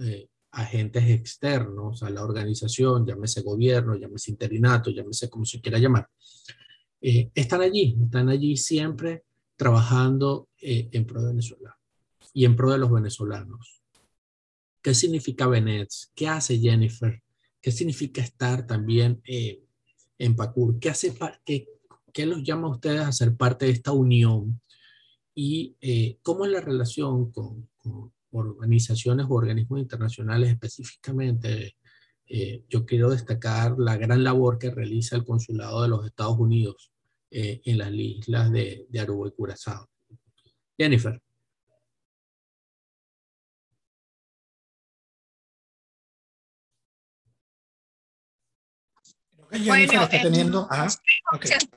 agentes 0.51 1.03
externos 1.09 2.01
a 2.01 2.09
la 2.09 2.23
organización, 2.23 3.05
llámese 3.05 3.43
gobierno, 3.43 3.95
llámese 3.95 4.31
interinato, 4.31 4.89
llámese 4.89 5.29
como 5.29 5.45
se 5.45 5.61
quiera 5.61 5.77
llamar. 5.77 6.09
están 6.99 7.61
allí, 7.61 7.95
están 8.03 8.29
allí 8.29 8.57
siempre 8.57 9.25
trabajando 9.55 10.49
en 10.59 11.05
pro 11.05 11.21
de 11.21 11.27
Venezuela 11.27 11.77
y 12.33 12.45
en 12.45 12.55
pro 12.55 12.71
de 12.71 12.79
los 12.79 12.91
venezolanos. 12.91 13.78
¿Qué 14.81 14.93
significa 14.93 15.47
Benet? 15.47 15.89
¿Qué 16.15 16.27
hace 16.27 16.57
Jennifer? 16.59 17.21
¿Qué 17.61 17.71
significa 17.71 18.21
estar 18.21 18.65
también 18.65 19.21
eh, 19.25 19.61
en 20.17 20.35
PACUR? 20.35 20.79
¿Qué, 20.79 20.89
hace 20.89 21.13
qué, 21.45 21.67
¿Qué 22.13 22.25
los 22.25 22.43
llama 22.43 22.67
a 22.67 22.71
ustedes 22.71 23.01
a 23.01 23.11
ser 23.11 23.35
parte 23.35 23.65
de 23.65 23.71
esta 23.71 23.91
unión? 23.91 24.61
¿Y 25.35 25.75
eh, 25.81 26.17
cómo 26.21 26.45
es 26.45 26.51
la 26.51 26.61
relación 26.61 27.31
con, 27.31 27.67
organizaciones 28.31 29.25
o 29.29 29.33
organismos 29.33 29.79
internacionales 29.79 30.49
específicamente? 30.49 31.75
Eh, 32.27 32.63
yo 32.69 32.85
quiero 32.85 33.09
destacar 33.09 33.75
la 33.77 33.97
gran 33.97 34.23
labor 34.23 34.59
que 34.59 34.69
realiza 34.69 35.15
el 35.15 35.25
Consulado 35.25 35.81
de 35.81 35.89
los 35.89 36.05
Estados 36.05 36.37
Unidos 36.37 36.91
en 37.31 37.77
las 37.77 37.93
islas 37.93 38.51
de 38.51 38.87
Aruba 38.99 39.27
y 39.27 39.31
Curazao. 39.31 39.87
Jennifer. 40.75 41.21
Bueno, 49.65 50.03
está 50.03 50.21
teniendo? 50.21 50.67
¿Quieres 51.39 51.67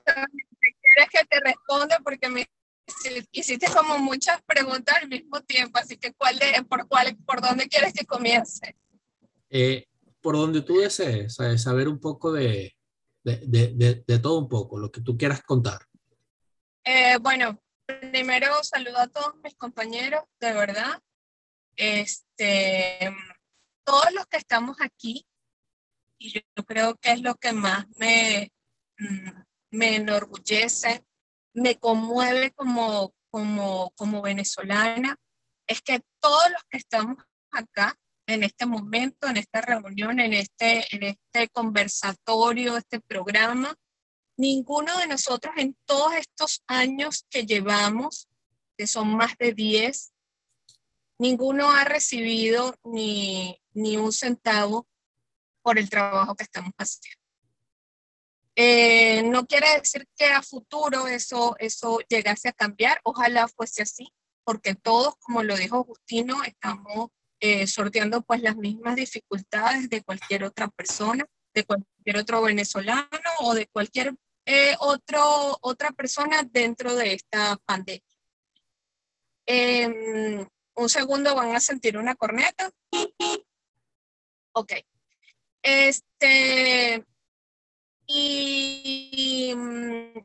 que 1.11 1.25
te 1.29 1.41
responda? 1.41 1.99
Porque 2.05 2.29
me 2.29 2.47
hiciste 3.33 3.67
como 3.73 3.99
muchas 3.99 4.43
preguntas 4.43 4.97
al 5.01 5.09
mismo 5.09 5.41
tiempo, 5.43 5.79
así 5.79 5.97
que 5.97 6.13
¿cuál 6.13 6.39
de, 6.39 6.63
por, 6.65 6.87
cuál, 6.89 7.17
¿por 7.25 7.41
dónde 7.41 7.69
quieres 7.69 7.93
que 7.95 8.05
comience? 8.05 8.77
Eh, 9.51 9.87
por 10.21 10.37
donde 10.37 10.63
tú 10.63 10.79
desees, 10.79 11.35
saber 11.57 11.89
un 11.89 11.99
poco 11.99 12.33
de, 12.33 12.77
de, 13.25 13.41
de, 13.47 14.05
de, 14.07 14.19
todo 14.19 14.39
un 14.39 14.49
poco, 14.49 14.79
lo 14.79 14.91
que 14.91 15.01
tú 15.01 15.17
quieras 15.17 15.43
contar. 15.43 15.81
Eh, 16.85 17.17
bueno, 17.21 17.61
primero 17.87 18.63
saludo 18.63 18.99
a 18.99 19.09
todos 19.09 19.35
mis 19.43 19.55
compañeros, 19.55 20.23
de 20.41 20.53
verdad. 20.53 21.01
Este, 21.77 23.15
todos 23.85 24.13
los 24.13 24.27
que 24.27 24.37
estamos 24.37 24.77
aquí, 24.81 25.27
y 26.23 26.31
yo 26.31 26.65
creo 26.65 26.95
que 26.97 27.13
es 27.13 27.21
lo 27.21 27.35
que 27.35 27.53
más 27.53 27.87
me, 27.99 28.53
mm, 28.99 29.43
me 29.73 29.97
enorgullece, 29.97 31.05
me 31.53 31.79
conmueve 31.79 32.53
como, 32.53 33.13
como, 33.31 33.91
como 33.97 34.23
venezolana, 34.23 35.17
es 35.67 35.83
que 35.83 36.01
todos 36.21 36.51
los 36.51 36.63
que 36.71 36.79
estamos 36.79 37.17
acá 37.51 37.99
en 38.27 38.45
este 38.45 38.67
momento, 38.67 39.27
en 39.27 39.37
esta 39.37 39.61
reunión, 39.61 40.21
en 40.21 40.33
este, 40.33 40.85
en 40.95 41.03
este 41.03 41.49
conversatorio, 41.49 42.77
este 42.77 43.01
programa, 43.01 43.75
ninguno 44.37 44.97
de 44.99 45.09
nosotros 45.09 45.55
en 45.57 45.77
todos 45.85 46.15
estos 46.15 46.63
años 46.69 47.27
que 47.29 47.45
llevamos, 47.45 48.29
que 48.77 48.87
son 48.87 49.17
más 49.17 49.37
de 49.39 49.53
10, 49.53 50.13
ninguno 51.19 51.71
ha 51.71 51.85
recibido 51.85 52.77
ni, 52.85 53.61
ni 53.73 53.97
un 53.97 54.13
centavo 54.13 54.87
por 55.63 55.79
el 55.79 55.89
trabajo 55.89 56.35
que 56.35 56.45
estamos 56.45 56.73
haciendo. 56.77 57.23
Eh, 58.55 59.23
no 59.25 59.47
quiere 59.47 59.79
decir 59.79 60.07
que 60.15 60.27
a 60.27 60.43
futuro 60.43 61.07
eso, 61.09 61.57
eso 61.59 62.01
llegase 62.09 62.49
a 62.49 62.53
cambiar, 62.53 63.01
ojalá 63.03 63.49
fuese 63.49 63.83
así, 63.83 64.13
porque 64.45 64.75
todos, 64.75 65.17
como 65.21 65.43
lo 65.43 65.57
dijo 65.57 65.85
Justino, 65.85 66.45
estamos 66.45 67.09
eh, 67.41 67.67
sorteando 67.67 68.23
pues 68.23 68.43
las 68.43 68.57
mismas 68.57 68.97
dificultades 68.97 69.89
de 69.89 70.03
cualquier 70.03 70.45
otra 70.45 70.69
persona, 70.69 71.25
de 71.55 71.65
cualquier 71.65 72.19
otro 72.19 72.43
venezolano 72.43 73.09
o 73.41 73.55
de 73.55 73.67
cualquier 73.69 74.15
eh, 74.45 74.75
otro, 74.81 75.59
otra 75.63 75.93
persona 75.93 76.43
dentro 76.43 76.95
de 76.95 77.15
esta 77.15 77.57
pandemia. 77.65 78.03
em, 79.47 80.47
un 80.75 80.89
segundo 80.89 81.35
van 81.35 81.55
a 81.55 81.61
sentir 81.61 81.97
una 81.99 82.15
corneta. 82.15 82.71
Ok. 84.55 84.73
Este, 85.63 87.05
y 88.07 89.53
mm, 89.55 90.19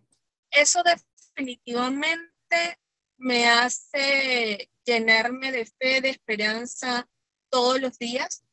eso 0.52 0.82
definitivamente 0.84 2.80
me 3.18 3.48
hace 3.48 4.70
llenarme 4.86 5.52
de 5.52 5.66
fe, 5.66 6.02
de 6.02 6.10
esperanza 6.10 7.08
todos 7.50 7.80
los 7.80 7.98
días, 7.98 8.44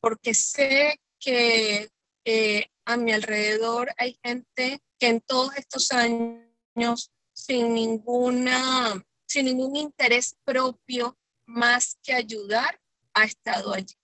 porque 0.00 0.34
sé 0.34 1.00
que 1.18 1.90
eh, 2.24 2.66
a 2.84 2.96
mi 2.96 3.12
alrededor 3.12 3.92
hay 3.96 4.18
gente 4.22 4.82
que 4.98 5.08
en 5.08 5.20
todos 5.20 5.56
estos 5.56 5.92
años, 5.92 7.12
sin 7.32 7.74
ninguna, 7.74 9.04
sin 9.26 9.46
ningún 9.46 9.76
interés 9.76 10.36
propio 10.44 11.16
más 11.46 11.98
que 12.02 12.14
ayudar, 12.14 12.80
ha 13.14 13.24
estado 13.24 13.74
allí. 13.74 13.94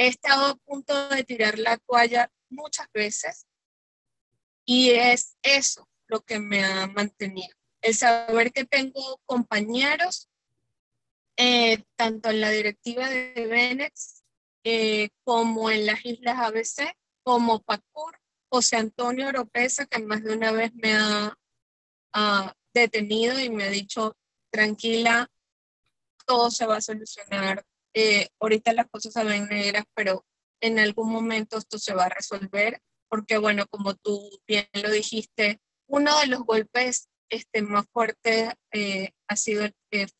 He 0.00 0.06
estado 0.06 0.46
a 0.46 0.54
punto 0.54 1.08
de 1.08 1.24
tirar 1.24 1.58
la 1.58 1.76
toalla 1.76 2.30
muchas 2.48 2.86
veces 2.94 3.46
y 4.64 4.90
es 4.90 5.36
eso 5.42 5.88
lo 6.06 6.20
que 6.20 6.38
me 6.38 6.64
ha 6.64 6.86
mantenido. 6.86 7.54
El 7.82 7.94
saber 7.94 8.52
que 8.52 8.64
tengo 8.64 9.20
compañeros, 9.26 10.28
eh, 11.36 11.82
tanto 11.96 12.30
en 12.30 12.40
la 12.40 12.50
directiva 12.50 13.08
de 13.08 13.46
Benex 13.46 14.22
eh, 14.62 15.08
como 15.24 15.68
en 15.68 15.86
las 15.86 16.04
Islas 16.04 16.38
ABC, 16.38 16.94
como 17.24 17.60
PACUR, 17.62 18.20
José 18.50 18.76
Antonio 18.76 19.28
Oropesa, 19.28 19.86
que 19.86 19.98
más 19.98 20.22
de 20.22 20.36
una 20.36 20.52
vez 20.52 20.72
me 20.74 20.94
ha, 20.94 21.34
detenido 22.74 23.40
y 23.40 23.50
me 23.50 23.64
ha 23.64 23.70
dicho, 23.70 24.16
tranquila, 24.50 25.28
todo 26.26 26.50
se 26.50 26.66
va 26.66 26.76
a 26.76 26.80
solucionar. 26.80 27.64
Eh, 28.00 28.28
ahorita 28.38 28.72
las 28.74 28.86
cosas 28.88 29.12
se 29.12 29.24
negras, 29.24 29.84
pero 29.92 30.24
en 30.60 30.78
algún 30.78 31.10
momento 31.10 31.58
esto 31.58 31.80
se 31.80 31.94
va 31.94 32.04
a 32.04 32.08
resolver, 32.08 32.80
porque 33.08 33.38
bueno, 33.38 33.66
como 33.66 33.96
tú 33.96 34.40
bien 34.46 34.68
lo 34.72 34.92
dijiste, 34.92 35.60
uno 35.88 36.16
de 36.20 36.28
los 36.28 36.44
golpes 36.44 37.08
este, 37.28 37.60
más 37.60 37.86
fuertes 37.92 38.54
eh, 38.70 39.10
ha 39.26 39.34
sido, 39.34 39.68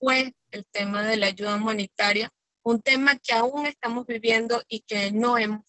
fue 0.00 0.34
el 0.50 0.66
tema 0.72 1.06
de 1.06 1.18
la 1.18 1.26
ayuda 1.28 1.54
humanitaria, 1.54 2.30
un 2.64 2.82
tema 2.82 3.16
que 3.16 3.32
aún 3.32 3.66
estamos 3.66 4.08
viviendo 4.08 4.60
y 4.66 4.80
que 4.80 5.12
no 5.12 5.38
hemos 5.38 5.62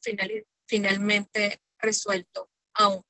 finalmente 0.68 1.62
resuelto 1.78 2.50
aún. 2.74 3.04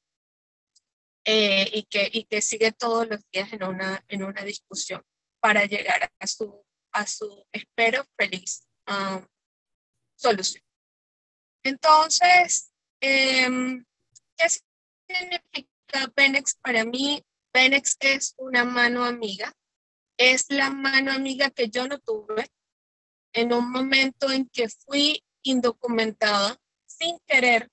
Eh, 1.24 1.70
y, 1.72 1.84
que, 1.84 2.10
y 2.12 2.26
que 2.26 2.42
sigue 2.42 2.74
todos 2.74 3.08
los 3.08 3.22
días 3.32 3.54
en 3.54 3.64
una, 3.64 4.04
en 4.10 4.24
una 4.24 4.42
discusión 4.44 5.02
para 5.40 5.64
llegar 5.64 6.12
a 6.20 6.28
su, 6.28 6.66
a 6.92 7.08
su 7.08 7.46
espero, 7.54 8.04
feliz 8.18 8.66
um, 8.90 9.26
solución. 10.16 10.64
Entonces, 11.64 12.72
em, 13.02 13.86
¿qué 14.38 14.50
significa 14.50 16.12
Benex 16.16 16.56
para 16.56 16.86
mí? 16.86 17.24
Benex 17.54 17.98
es 18.00 18.36
una 18.38 18.64
mano 18.64 19.04
amiga, 19.04 19.54
es 20.18 20.46
la 20.50 20.70
mano 20.70 21.12
amiga 21.12 21.50
que 21.50 21.70
yo 21.70 21.88
no 21.88 22.00
tuve 22.00 22.48
en 23.34 23.54
un 23.54 23.72
momento 23.72 24.32
en 24.32 24.48
que 24.50 24.70
fui 24.70 25.24
indocumentada 25.44 26.58
sin 26.86 27.18
querer. 27.28 27.70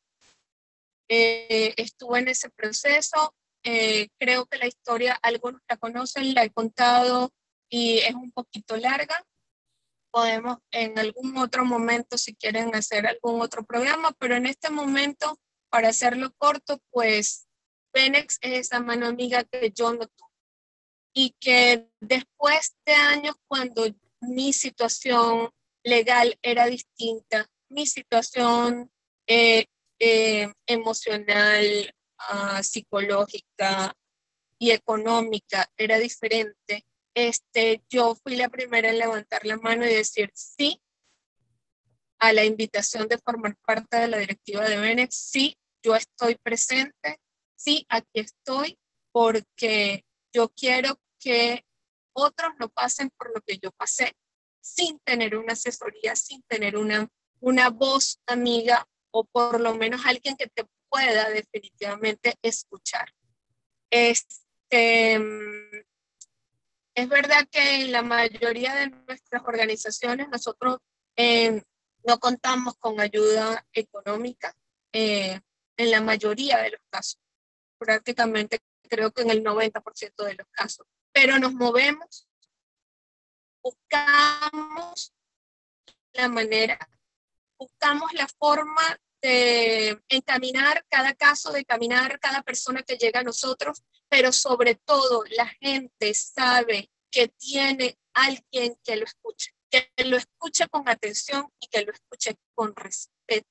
Eh, 1.08 1.74
estuve 1.76 2.18
en 2.20 2.28
ese 2.28 2.50
proceso, 2.50 3.34
eh, 3.62 4.08
creo 4.18 4.46
que 4.46 4.58
la 4.58 4.66
historia 4.66 5.18
algunos 5.22 5.60
la 5.68 5.76
conocen, 5.76 6.34
la 6.34 6.44
he 6.44 6.50
contado 6.50 7.30
y 7.68 7.98
es 7.98 8.14
un 8.14 8.30
poquito 8.32 8.76
larga. 8.76 9.24
Podemos 10.16 10.60
en 10.70 10.98
algún 10.98 11.36
otro 11.36 11.66
momento, 11.66 12.16
si 12.16 12.34
quieren 12.34 12.74
hacer 12.74 13.06
algún 13.06 13.42
otro 13.42 13.66
programa, 13.66 14.12
pero 14.18 14.34
en 14.34 14.46
este 14.46 14.70
momento, 14.70 15.38
para 15.68 15.90
hacerlo 15.90 16.32
corto, 16.38 16.80
pues 16.90 17.46
Penex 17.92 18.38
es 18.40 18.60
esa 18.60 18.80
mano 18.80 19.08
amiga 19.08 19.44
que 19.44 19.70
yo 19.72 19.92
no 19.92 20.06
tuve. 20.06 20.30
Y 21.12 21.34
que 21.38 21.90
después 22.00 22.78
de 22.86 22.94
años, 22.94 23.36
cuando 23.46 23.84
mi 24.22 24.54
situación 24.54 25.50
legal 25.84 26.38
era 26.40 26.64
distinta, 26.64 27.50
mi 27.68 27.84
situación 27.86 28.90
eh, 29.26 29.66
eh, 29.98 30.50
emocional, 30.66 31.94
ah, 32.20 32.62
psicológica 32.62 33.94
y 34.58 34.70
económica 34.70 35.70
era 35.76 35.98
diferente, 35.98 36.85
este, 37.16 37.82
yo 37.88 38.14
fui 38.14 38.36
la 38.36 38.50
primera 38.50 38.90
en 38.90 38.98
levantar 38.98 39.46
la 39.46 39.56
mano 39.56 39.86
y 39.86 39.94
decir 39.94 40.30
sí 40.34 40.82
a 42.18 42.34
la 42.34 42.44
invitación 42.44 43.08
de 43.08 43.16
formar 43.16 43.56
parte 43.64 43.96
de 43.96 44.08
la 44.08 44.18
directiva 44.18 44.68
de 44.68 44.76
Benex, 44.76 45.16
sí, 45.16 45.56
yo 45.82 45.96
estoy 45.96 46.34
presente, 46.34 47.18
sí, 47.54 47.86
aquí 47.88 48.20
estoy, 48.20 48.78
porque 49.12 50.04
yo 50.30 50.50
quiero 50.50 51.00
que 51.18 51.64
otros 52.12 52.52
no 52.58 52.68
pasen 52.68 53.10
por 53.16 53.34
lo 53.34 53.40
que 53.40 53.58
yo 53.58 53.70
pasé, 53.72 54.14
sin 54.60 54.98
tener 55.00 55.36
una 55.36 55.54
asesoría, 55.54 56.16
sin 56.16 56.42
tener 56.42 56.76
una, 56.76 57.08
una 57.40 57.70
voz 57.70 58.20
amiga 58.26 58.86
o 59.10 59.24
por 59.24 59.58
lo 59.58 59.74
menos 59.74 60.04
alguien 60.04 60.36
que 60.36 60.48
te 60.48 60.66
pueda 60.90 61.30
definitivamente 61.30 62.34
escuchar. 62.42 63.10
Este, 63.90 65.18
es 66.96 67.08
verdad 67.10 67.46
que 67.50 67.82
en 67.82 67.92
la 67.92 68.02
mayoría 68.02 68.74
de 68.74 68.88
nuestras 68.88 69.42
organizaciones 69.44 70.28
nosotros 70.30 70.78
eh, 71.14 71.62
no 72.04 72.18
contamos 72.18 72.74
con 72.78 72.98
ayuda 72.98 73.66
económica 73.74 74.56
eh, 74.92 75.38
en 75.76 75.90
la 75.90 76.00
mayoría 76.00 76.56
de 76.56 76.70
los 76.70 76.80
casos, 76.88 77.20
prácticamente 77.78 78.60
creo 78.88 79.10
que 79.12 79.22
en 79.22 79.30
el 79.30 79.44
90% 79.44 80.24
de 80.24 80.34
los 80.36 80.46
casos, 80.50 80.86
pero 81.12 81.38
nos 81.38 81.52
movemos, 81.52 82.26
buscamos 83.62 85.12
la 86.14 86.28
manera, 86.28 86.78
buscamos 87.58 88.10
la 88.14 88.26
forma 88.38 88.98
de 89.20 90.00
encaminar 90.08 90.86
cada 90.88 91.12
caso, 91.12 91.52
de 91.52 91.66
caminar 91.66 92.18
cada 92.20 92.42
persona 92.42 92.82
que 92.82 92.96
llega 92.96 93.20
a 93.20 93.24
nosotros 93.24 93.82
pero 94.08 94.32
sobre 94.32 94.74
todo 94.74 95.24
la 95.30 95.46
gente 95.60 96.14
sabe 96.14 96.90
que 97.10 97.28
tiene 97.28 97.98
alguien 98.14 98.78
que 98.84 98.96
lo 98.96 99.04
escuche, 99.04 99.52
que 99.70 99.90
lo 100.04 100.16
escuche 100.16 100.68
con 100.68 100.88
atención 100.88 101.52
y 101.60 101.66
que 101.68 101.84
lo 101.84 101.92
escuche 101.92 102.36
con 102.54 102.74
respeto. 102.74 103.48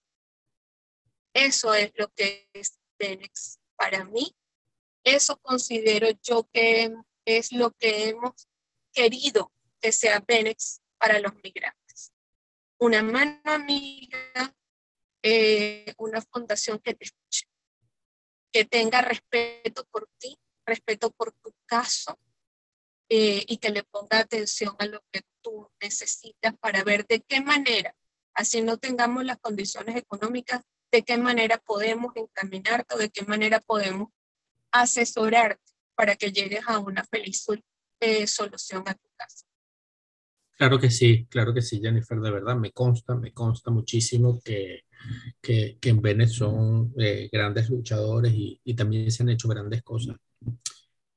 Eso 1.33 1.73
es 1.73 1.91
lo 1.95 2.07
que 2.13 2.49
es 2.53 2.79
Benex 2.97 3.59
para 3.75 4.05
mí. 4.05 4.35
Eso 5.03 5.37
considero 5.37 6.07
yo 6.23 6.47
que 6.51 6.93
es 7.25 7.51
lo 7.51 7.71
que 7.71 8.09
hemos 8.09 8.47
querido 8.93 9.51
que 9.81 9.91
sea 9.91 10.23
Benex 10.25 10.81
para 10.97 11.19
los 11.19 11.33
migrantes. 11.43 12.13
Una 12.77 13.03
mano 13.03 13.41
amiga, 13.45 14.55
eh, 15.21 15.93
una 15.97 16.21
fundación 16.21 16.79
que 16.79 16.93
te 16.93 17.05
escuche, 17.05 17.47
que 18.51 18.65
tenga 18.65 19.01
respeto 19.01 19.85
por 19.91 20.07
ti, 20.17 20.37
respeto 20.65 21.11
por 21.11 21.31
tu 21.31 21.53
caso 21.65 22.19
eh, 23.09 23.45
y 23.47 23.57
que 23.57 23.69
le 23.69 23.83
ponga 23.83 24.19
atención 24.19 24.75
a 24.79 24.85
lo 24.87 25.03
que 25.11 25.21
tú 25.41 25.69
necesitas 25.81 26.55
para 26.59 26.83
ver 26.83 27.05
de 27.05 27.21
qué 27.21 27.41
manera, 27.41 27.95
así 28.33 28.61
no 28.61 28.77
tengamos 28.77 29.23
las 29.23 29.37
condiciones 29.39 29.95
económicas, 29.95 30.61
de 30.91 31.03
qué 31.03 31.17
manera 31.17 31.57
podemos 31.57 32.13
encaminarte 32.15 32.95
o 32.95 32.97
de 32.97 33.09
qué 33.09 33.23
manera 33.25 33.59
podemos 33.59 34.09
asesorarte 34.71 35.73
para 35.95 36.15
que 36.15 36.31
llegues 36.31 36.63
a 36.67 36.79
una 36.79 37.03
feliz 37.03 37.45
eh, 37.99 38.27
solución 38.27 38.83
a 38.87 38.93
tu 38.93 39.07
caso. 39.15 39.45
Claro 40.57 40.79
que 40.79 40.89
sí, 40.89 41.27
claro 41.29 41.53
que 41.53 41.61
sí, 41.61 41.81
Jennifer, 41.81 42.19
de 42.19 42.31
verdad 42.31 42.55
me 42.55 42.71
consta, 42.71 43.13
me 43.15 43.33
consta 43.33 43.71
muchísimo 43.71 44.39
que, 44.41 44.85
que, 45.41 45.77
que 45.81 45.89
en 45.89 46.01
Venezuela 46.01 46.53
son 46.53 46.93
eh, 46.97 47.29
grandes 47.31 47.69
luchadores 47.69 48.33
y, 48.33 48.61
y, 48.63 48.73
también 48.73 49.11
se 49.11 49.23
han 49.23 49.29
hecho 49.29 49.49
grandes 49.49 49.83
cosas. 49.83 50.15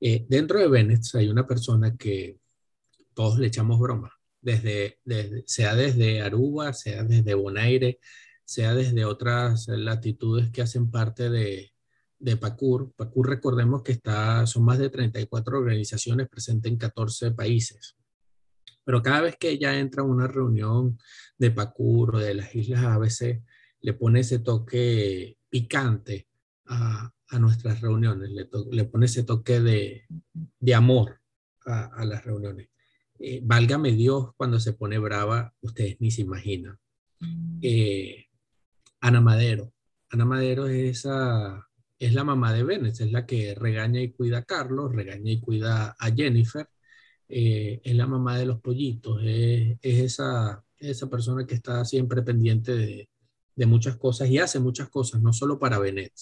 Eh, 0.00 0.26
dentro 0.28 0.58
de 0.60 0.68
Bennett 0.68 1.02
hay 1.14 1.28
una 1.28 1.46
persona 1.46 1.96
que 1.96 2.38
todos 3.14 3.38
le 3.38 3.48
echamos 3.48 3.80
broma, 3.80 4.12
desde, 4.40 5.00
sea 5.46 5.74
desde 5.74 6.22
Aruba, 6.22 6.72
sea 6.72 7.02
desde 7.02 7.34
Bonaire, 7.34 7.98
sea 8.44 8.74
desde 8.74 9.04
otras 9.04 9.66
latitudes 9.68 10.50
que 10.50 10.62
hacen 10.62 10.90
parte 10.90 11.28
de, 11.28 11.72
PACUR. 12.40 12.92
PACUR, 12.94 13.28
recordemos 13.28 13.82
que 13.82 13.92
está, 13.92 14.46
son 14.46 14.64
más 14.64 14.78
de 14.78 14.90
34 14.90 15.58
organizaciones 15.58 16.28
presentes 16.28 16.70
en 16.70 16.78
14 16.78 17.32
países. 17.32 17.96
Pero 18.84 19.02
cada 19.02 19.22
vez 19.22 19.36
que 19.36 19.50
ella 19.50 19.78
entra 19.78 20.02
a 20.02 20.06
una 20.06 20.28
reunión 20.28 20.98
de 21.36 21.50
PACUR 21.50 22.16
o 22.16 22.18
de 22.18 22.34
las 22.34 22.54
Islas 22.54 22.84
ABC, 22.84 23.42
le 23.80 23.94
pone 23.94 24.20
ese 24.20 24.38
toque 24.38 25.38
picante 25.50 26.28
a, 26.66 27.12
a 27.30 27.38
nuestras 27.38 27.80
reuniones, 27.80 28.30
le, 28.30 28.48
le 28.70 28.84
pone 28.84 29.06
ese 29.06 29.24
toque 29.24 29.60
de, 29.60 30.06
de 30.60 30.74
amor 30.74 31.20
a, 31.66 31.84
a, 31.86 32.04
las 32.04 32.24
reuniones. 32.24 32.68
eh, 33.18 33.40
válgame 33.42 33.92
Dios, 33.92 34.30
cuando 34.36 34.60
se 34.60 34.72
pone 34.72 34.98
brava, 34.98 35.52
ustedes 35.60 35.96
ni 36.00 36.10
se 36.10 36.22
imaginan. 36.22 36.78
Eh, 37.62 38.26
Ana 39.00 39.20
Madero. 39.20 39.72
Ana 40.10 40.24
Madero 40.24 40.66
es, 40.68 40.98
esa, 40.98 41.68
es 41.98 42.14
la 42.14 42.24
mamá 42.24 42.52
de 42.52 42.62
Bennett, 42.64 43.00
es 43.00 43.12
la 43.12 43.26
que 43.26 43.54
regaña 43.54 44.00
y 44.00 44.12
cuida 44.12 44.38
a 44.38 44.44
Carlos, 44.44 44.94
regaña 44.94 45.30
y 45.32 45.40
cuida 45.40 45.96
a 45.98 46.10
Jennifer, 46.14 46.68
eh, 47.28 47.80
es 47.84 47.94
la 47.94 48.06
mamá 48.06 48.38
de 48.38 48.46
los 48.46 48.60
pollitos, 48.60 49.20
es, 49.24 49.78
esa, 49.82 50.64
esa 50.78 51.10
persona 51.10 51.46
que 51.46 51.54
está 51.54 51.84
siempre 51.84 52.22
pendiente 52.22 52.74
de, 52.74 53.08
de, 53.54 53.66
muchas 53.66 53.96
cosas 53.96 54.30
y 54.30 54.38
hace 54.38 54.60
muchas 54.60 54.88
cosas, 54.88 55.20
no 55.20 55.32
solo 55.32 55.58
para 55.58 55.78
Bennett. 55.78 56.12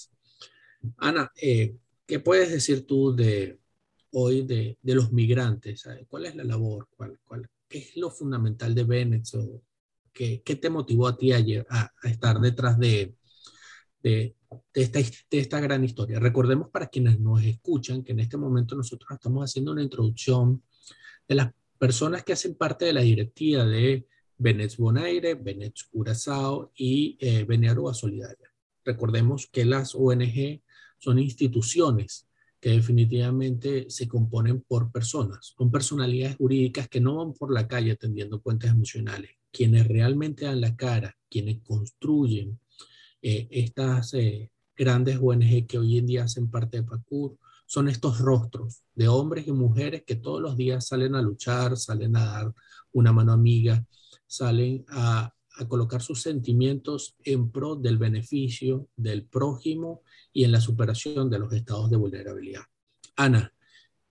Ana, 0.99 1.33
¿qué 1.35 2.21
puedes 2.21 2.51
decir 2.51 2.87
tú 2.87 3.15
de, 3.15 3.59
hoy 4.13 4.43
de, 4.43 4.79
de 4.81 4.95
los 4.95 5.13
migrantes? 5.13 5.87
¿Cuál 6.09 6.27
es 6.27 6.35
la 6.35 6.45
labor? 6.45 6.89
¿Cuál, 6.97 7.19
cuál, 7.25 7.49
¿Qué 7.69 7.79
es 7.79 7.97
lo 7.97 8.11
fundamental 8.11 8.75
de 8.75 8.85
Bennett? 8.85 9.27
¿Qué, 10.13 10.43
¿Qué, 10.43 10.57
te 10.57 10.71
motivó 10.71 11.09
a 11.09 11.17
ti 11.17 11.33
ayer 11.33 11.67
a, 11.69 11.93
a 12.03 12.09
estar 12.09 12.41
detrás 12.41 12.79
de, 12.79 13.15
de, 14.03 14.35
de, 14.73 14.83
esta, 14.83 15.01
de 15.01 15.39
esta 15.39 15.61
gran 15.61 15.85
historia? 15.85 16.19
Recordemos 16.19 16.71
para 16.71 16.87
quienes 16.87 17.21
nos 17.21 17.43
escuchan 17.43 18.03
que 18.03 18.13
en 18.13 18.21
este 18.21 18.39
momento 18.39 18.75
nosotros 18.75 19.11
estamos 19.13 19.45
haciendo 19.45 19.73
una 19.73 19.83
introducción 19.83 20.63
de 21.29 21.35
las 21.35 21.53
personas 21.79 22.25
que 22.25 22.33
hacen 22.33 22.55
parte 22.55 22.87
de 22.87 22.95
la 22.95 23.03
directiva 23.03 23.65
de 23.67 24.07
Bennett 24.39 24.77
Bonaire, 24.77 25.35
Bennett 25.35 25.75
Curazao 25.91 26.73
y 26.75 27.19
eh, 27.21 27.45
Benearuba 27.45 27.93
Solidaria. 27.93 28.51
Recordemos 28.85 29.47
que 29.47 29.65
las 29.65 29.95
ONG 29.95 30.63
son 30.99 31.19
instituciones 31.19 32.27
que 32.61 32.71
definitivamente 32.71 33.87
se 33.91 34.09
componen 34.09 34.63
por 34.63 34.91
personas, 34.91 35.55
son 35.57 35.71
personalidades 35.71 36.37
jurídicas 36.37 36.89
que 36.89 37.01
no 37.01 37.17
van 37.17 37.33
por 37.35 37.53
la 37.53 37.69
calle 37.69 37.93
atendiendo 37.93 38.41
puentes 38.41 38.71
emocionales, 38.71 39.31
quienes 39.53 39.87
realmente 39.87 40.47
dan 40.47 40.61
la 40.61 40.75
cara, 40.75 41.17
quienes 41.31 41.61
construyen 41.63 42.59
eh, 43.23 43.47
estas 43.51 44.15
eh, 44.15 44.51
grandes 44.77 45.19
ONG 45.21 45.67
que 45.67 45.79
hoy 45.79 45.99
en 45.99 46.07
día 46.07 46.25
hacen 46.25 46.51
parte 46.51 46.79
de 46.79 46.85
PACUR, 46.85 47.39
son 47.67 47.89
estos 47.89 48.19
rostros 48.19 48.83
de 48.95 49.09
hombres 49.09 49.47
y 49.49 49.53
mujeres 49.53 50.05
que 50.07 50.17
todos 50.17 50.41
los 50.41 50.57
días 50.57 50.87
salen 50.87 51.15
a 51.15 51.23
luchar, 51.23 51.77
salen 51.77 52.17
a 52.17 52.25
dar 52.25 52.55
una 52.93 53.13
mano 53.13 53.33
amiga, 53.33 53.85
salen 54.27 54.85
a 54.89 55.33
colocar 55.69 56.03
sus 56.03 56.21
sentimientos 56.21 57.17
en 57.25 57.51
pro 57.51 57.77
del 57.77 57.99
beneficio 57.99 58.89
del 58.97 59.25
prójimo 59.25 60.03
y 60.37 60.45
en 60.45 60.53
la 60.53 60.61
superación 60.61 61.31
de 61.31 61.39
los 61.39 61.51
estados 61.55 61.89
de 61.89 61.97
vulnerabilidad. 61.97 62.61
Ana, 63.17 63.55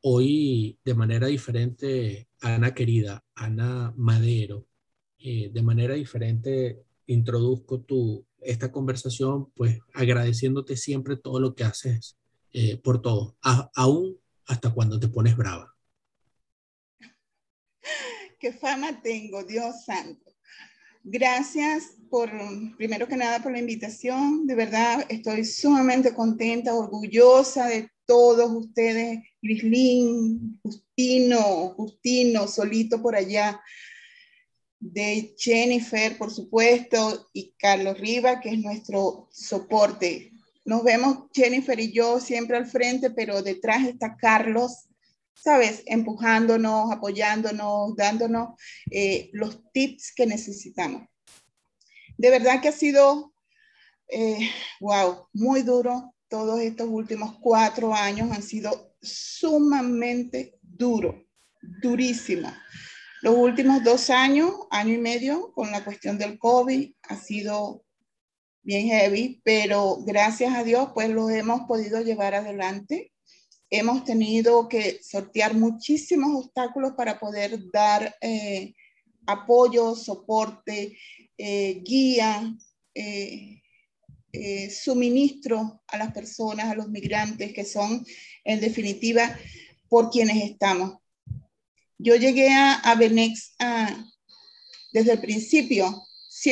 hoy 0.02 0.80
de 0.84 0.96
manera 0.96 1.28
diferente, 1.28 2.30
Ana 2.42 2.74
querida, 2.74 3.24
Ana 3.36 3.94
Madero, 3.96 4.66
eh, 5.20 5.52
de 5.54 5.62
manera 5.62 5.94
diferente 5.94 6.82
introduzco 7.06 7.82
tu, 7.82 8.26
esta 8.42 8.72
conversación, 8.72 9.52
pues 9.52 9.78
agradeciéndote 9.94 10.78
siempre 10.78 11.16
todo 11.16 11.40
lo 11.40 11.54
que 11.54 11.64
haces 11.64 12.18
eh, 12.54 12.78
por 12.78 13.04
todo, 13.04 13.38
aún 13.76 14.18
hasta 14.48 14.74
cuando 14.74 15.00
te 15.00 15.10
pones 15.10 15.38
brava. 15.38 15.76
Qué 18.40 18.52
fama 18.52 19.00
tengo, 19.04 19.44
Dios 19.44 19.86
santo. 19.86 20.35
Gracias 21.08 21.92
por, 22.10 22.32
primero 22.78 23.08
que 23.08 23.16
nada, 23.16 23.44
por 23.44 23.52
la 23.52 23.60
invitación. 23.60 24.48
De 24.48 24.56
verdad, 24.56 25.06
estoy 25.08 25.46
sumamente 25.46 26.16
contenta, 26.16 26.74
orgullosa 26.74 27.68
de 27.68 27.92
todos 28.08 28.50
ustedes, 28.52 29.20
Grislin, 29.40 30.60
Justino, 30.64 31.76
Justino, 31.78 32.48
solito 32.48 33.04
por 33.04 33.16
allá, 33.16 33.62
de 34.80 35.36
Jennifer, 35.38 36.18
por 36.18 36.32
supuesto, 36.32 37.30
y 37.34 37.54
Carlos 37.60 38.00
Riva, 38.00 38.40
que 38.40 38.50
es 38.50 38.60
nuestro 38.60 39.30
soporte. 39.32 40.32
Nos 40.66 40.84
vemos 40.84 41.30
Jennifer 41.36 41.80
y 41.80 41.92
yo 41.92 42.20
siempre 42.20 42.58
al 42.58 42.66
frente, 42.66 43.12
pero 43.12 43.44
detrás 43.44 43.86
está 43.86 44.18
Carlos, 44.18 44.88
¿sabes? 45.36 45.84
Empujándonos, 45.86 46.92
apoyándonos, 46.92 47.96
dándonos 47.96 48.60
eh, 48.90 49.30
los 49.34 49.62
tips 49.72 50.14
que 50.16 50.26
necesitamos. 50.26 51.08
De 52.18 52.30
verdad 52.30 52.62
que 52.62 52.70
ha 52.70 52.72
sido, 52.72 53.34
eh, 54.08 54.50
wow, 54.80 55.28
muy 55.34 55.62
duro. 55.62 56.16
Todos 56.28 56.60
estos 56.62 56.88
últimos 56.90 57.38
cuatro 57.40 57.94
años 57.94 58.32
han 58.32 58.42
sido 58.42 58.96
sumamente 59.02 60.58
duros, 60.62 61.16
durísimos. 61.82 62.54
Los 63.22 63.36
últimos 63.36 63.84
dos 63.84 64.10
años, 64.10 64.52
año 64.72 64.94
y 64.94 64.98
medio, 64.98 65.52
con 65.54 65.72
la 65.72 65.84
cuestión 65.84 66.18
del 66.18 66.40
COVID, 66.40 66.92
ha 67.04 67.16
sido 67.16 67.84
bien 68.64 68.88
heavy, 68.88 69.42
pero 69.44 69.98
gracias 70.04 70.56
a 70.56 70.64
Dios, 70.64 70.90
pues 70.94 71.10
lo 71.10 71.30
hemos 71.30 71.62
podido 71.62 72.02
llevar 72.02 72.34
adelante 72.34 73.12
hemos 73.78 74.04
tenido 74.04 74.68
que 74.68 75.00
sortear 75.04 75.54
muchísimos 75.54 76.46
obstáculos 76.46 76.94
para 76.94 77.20
poder 77.20 77.60
dar 77.72 78.16
eh, 78.22 78.74
apoyo, 79.26 79.96
soporte, 79.96 80.98
eh, 81.38 81.82
guía, 81.84 82.56
eh, 82.94 83.62
suministro 84.70 85.84
a 85.88 85.98
las 85.98 86.14
personas, 86.14 86.68
a 86.68 86.76
los 86.76 86.90
migrantes, 86.90 87.54
que 87.54 87.66
son 87.66 88.06
en 88.44 88.60
definitiva 88.60 89.38
por 89.90 90.10
quienes 90.10 90.44
estamos. 90.44 90.98
Yo 91.98 92.16
llegué 92.16 92.50
a, 92.50 92.74
a 92.74 92.96
Benex 92.96 93.56
desde 94.92 95.14
el 95.14 95.22
principio, 95.22 96.04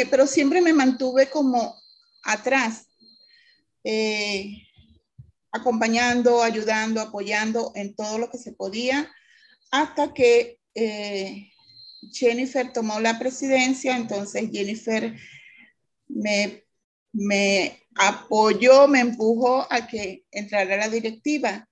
pero 0.09 0.25
siempre 0.25 0.61
me 0.61 0.71
mantuve 0.71 1.29
como 1.29 1.75
atrás 2.23 2.87
acompañando, 5.53 6.41
ayudando, 6.41 6.99
apoyando 6.99 7.71
en 7.75 7.95
todo 7.95 8.17
lo 8.17 8.29
que 8.29 8.39
se 8.39 8.51
podía, 8.51 9.09
hasta 9.71 10.13
que 10.13 10.59
eh, 10.75 11.51
Jennifer 12.11 12.73
tomó 12.73 12.99
la 12.99 13.19
presidencia, 13.19 13.95
entonces 13.95 14.49
Jennifer 14.51 15.15
me, 16.07 16.63
me 17.11 17.79
apoyó, 17.95 18.87
me 18.87 18.99
empujó 18.99 19.65
a 19.71 19.87
que 19.87 20.25
entrara 20.31 20.73
a 20.73 20.77
la 20.77 20.89
directiva. 20.89 21.69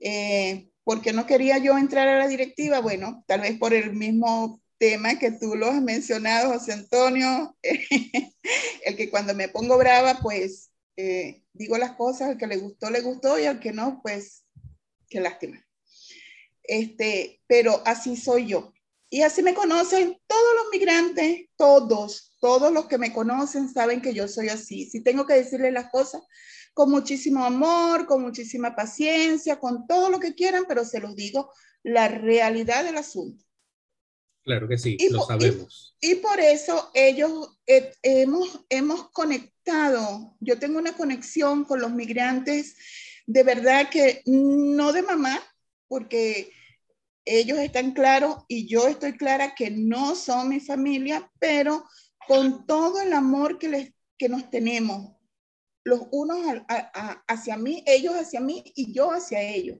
Eh, 0.00 0.68
¿Por 0.82 1.00
qué 1.00 1.12
no 1.12 1.24
quería 1.24 1.58
yo 1.58 1.78
entrar 1.78 2.08
a 2.08 2.18
la 2.18 2.28
directiva? 2.28 2.80
Bueno, 2.80 3.24
tal 3.26 3.40
vez 3.40 3.56
por 3.58 3.72
el 3.72 3.94
mismo 3.94 4.60
tema 4.76 5.18
que 5.18 5.30
tú 5.30 5.54
lo 5.54 5.68
has 5.68 5.80
mencionado, 5.80 6.52
José 6.52 6.72
Antonio, 6.72 7.56
el 7.62 8.96
que 8.96 9.08
cuando 9.08 9.34
me 9.34 9.48
pongo 9.48 9.78
brava, 9.78 10.18
pues 10.20 10.70
eh, 10.96 11.44
digo 11.52 11.78
las 11.78 11.92
cosas, 11.92 12.30
al 12.30 12.38
que 12.38 12.46
le 12.46 12.56
gustó, 12.56 12.90
le 12.90 13.00
gustó, 13.00 13.38
y 13.38 13.46
al 13.46 13.60
que 13.60 13.72
no, 13.72 14.00
pues, 14.02 14.44
qué 15.08 15.20
lástima. 15.20 15.64
Este, 16.62 17.42
pero 17.46 17.82
así 17.84 18.16
soy 18.16 18.46
yo. 18.46 18.72
Y 19.10 19.22
así 19.22 19.42
me 19.42 19.54
conocen 19.54 20.18
todos 20.26 20.54
los 20.56 20.66
migrantes, 20.72 21.48
todos, 21.56 22.36
todos 22.40 22.72
los 22.72 22.86
que 22.86 22.98
me 22.98 23.12
conocen 23.12 23.72
saben 23.72 24.02
que 24.02 24.14
yo 24.14 24.26
soy 24.26 24.48
así. 24.48 24.86
Si 24.90 25.02
tengo 25.02 25.26
que 25.26 25.34
decirles 25.34 25.72
las 25.72 25.90
cosas 25.90 26.22
con 26.72 26.90
muchísimo 26.90 27.44
amor, 27.44 28.06
con 28.06 28.22
muchísima 28.22 28.74
paciencia, 28.74 29.60
con 29.60 29.86
todo 29.86 30.10
lo 30.10 30.18
que 30.18 30.34
quieran, 30.34 30.64
pero 30.66 30.84
se 30.84 31.00
los 31.00 31.14
digo 31.14 31.52
la 31.84 32.08
realidad 32.08 32.82
del 32.82 32.96
asunto. 32.96 33.44
Claro 34.44 34.68
que 34.68 34.76
sí, 34.76 34.98
lo 35.10 35.24
sabemos. 35.24 35.96
Y, 36.00 36.16
por 36.16 36.38
eso 36.38 36.90
ellos 36.92 37.58
eh, 37.66 37.94
hemos, 38.02 38.60
hemos 38.68 39.10
conectado, 39.10 40.36
yo 40.40 40.58
tengo 40.58 40.78
una 40.78 40.92
conexión 40.92 41.64
con 41.64 41.80
los 41.80 41.92
migrantes, 41.92 42.76
de 43.26 43.42
verdad 43.42 43.88
que 43.88 44.22
no 44.26 44.92
de 44.92 45.02
mamá, 45.02 45.40
porque 45.88 46.52
ellos 47.24 47.58
están 47.58 47.92
claros 47.92 48.44
y 48.46 48.68
yo 48.68 48.86
estoy 48.86 49.16
clara 49.16 49.54
que 49.54 49.70
no 49.70 50.14
son 50.14 50.50
mi 50.50 50.60
familia, 50.60 51.30
pero 51.38 51.84
con 52.26 52.66
todo 52.66 53.00
el 53.00 53.14
amor 53.14 53.58
que, 53.58 53.68
les, 53.68 53.94
que 54.18 54.28
nos 54.28 54.50
tenemos, 54.50 55.16
los 55.84 56.02
unos 56.10 56.38
hacia 57.28 57.56
mí, 57.56 57.82
ellos 57.86 58.14
hacia 58.14 58.40
mí 58.40 58.62
y 58.74 58.92
yo 58.92 59.10
hacia 59.10 59.40
ellos. 59.40 59.78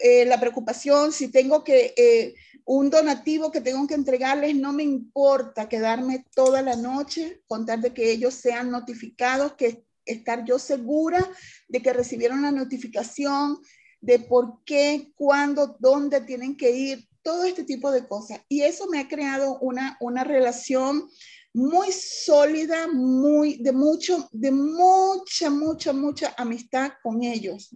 Eh, 0.00 0.24
la 0.26 0.38
preocupación, 0.38 1.12
si 1.12 1.28
tengo 1.28 1.64
que 1.64 1.94
eh, 1.96 2.34
un 2.64 2.90
donativo 2.90 3.50
que 3.50 3.60
tengo 3.60 3.86
que 3.86 3.94
entregarles, 3.94 4.54
no 4.54 4.72
me 4.72 4.82
importa 4.82 5.68
quedarme 5.68 6.24
toda 6.34 6.62
la 6.62 6.76
noche, 6.76 7.42
contar 7.46 7.80
de 7.80 7.92
que 7.92 8.10
ellos 8.10 8.34
sean 8.34 8.70
notificados, 8.70 9.54
que 9.54 9.84
estar 10.04 10.44
yo 10.44 10.58
segura 10.58 11.28
de 11.68 11.82
que 11.82 11.92
recibieron 11.92 12.42
la 12.42 12.50
notificación, 12.50 13.58
de 14.00 14.18
por 14.20 14.62
qué, 14.64 15.12
cuándo, 15.16 15.76
dónde 15.80 16.20
tienen 16.20 16.56
que 16.56 16.70
ir, 16.70 17.08
todo 17.22 17.44
este 17.44 17.64
tipo 17.64 17.90
de 17.90 18.06
cosas. 18.06 18.40
Y 18.48 18.62
eso 18.62 18.86
me 18.86 19.00
ha 19.00 19.08
creado 19.08 19.58
una, 19.58 19.96
una 20.00 20.24
relación 20.24 21.08
muy 21.52 21.90
sólida, 21.92 22.86
muy, 22.86 23.56
de 23.56 23.72
mucho, 23.72 24.28
de 24.32 24.50
mucha, 24.50 25.50
mucha, 25.50 25.92
mucha 25.92 26.34
amistad 26.36 26.92
con 27.02 27.22
ellos. 27.22 27.70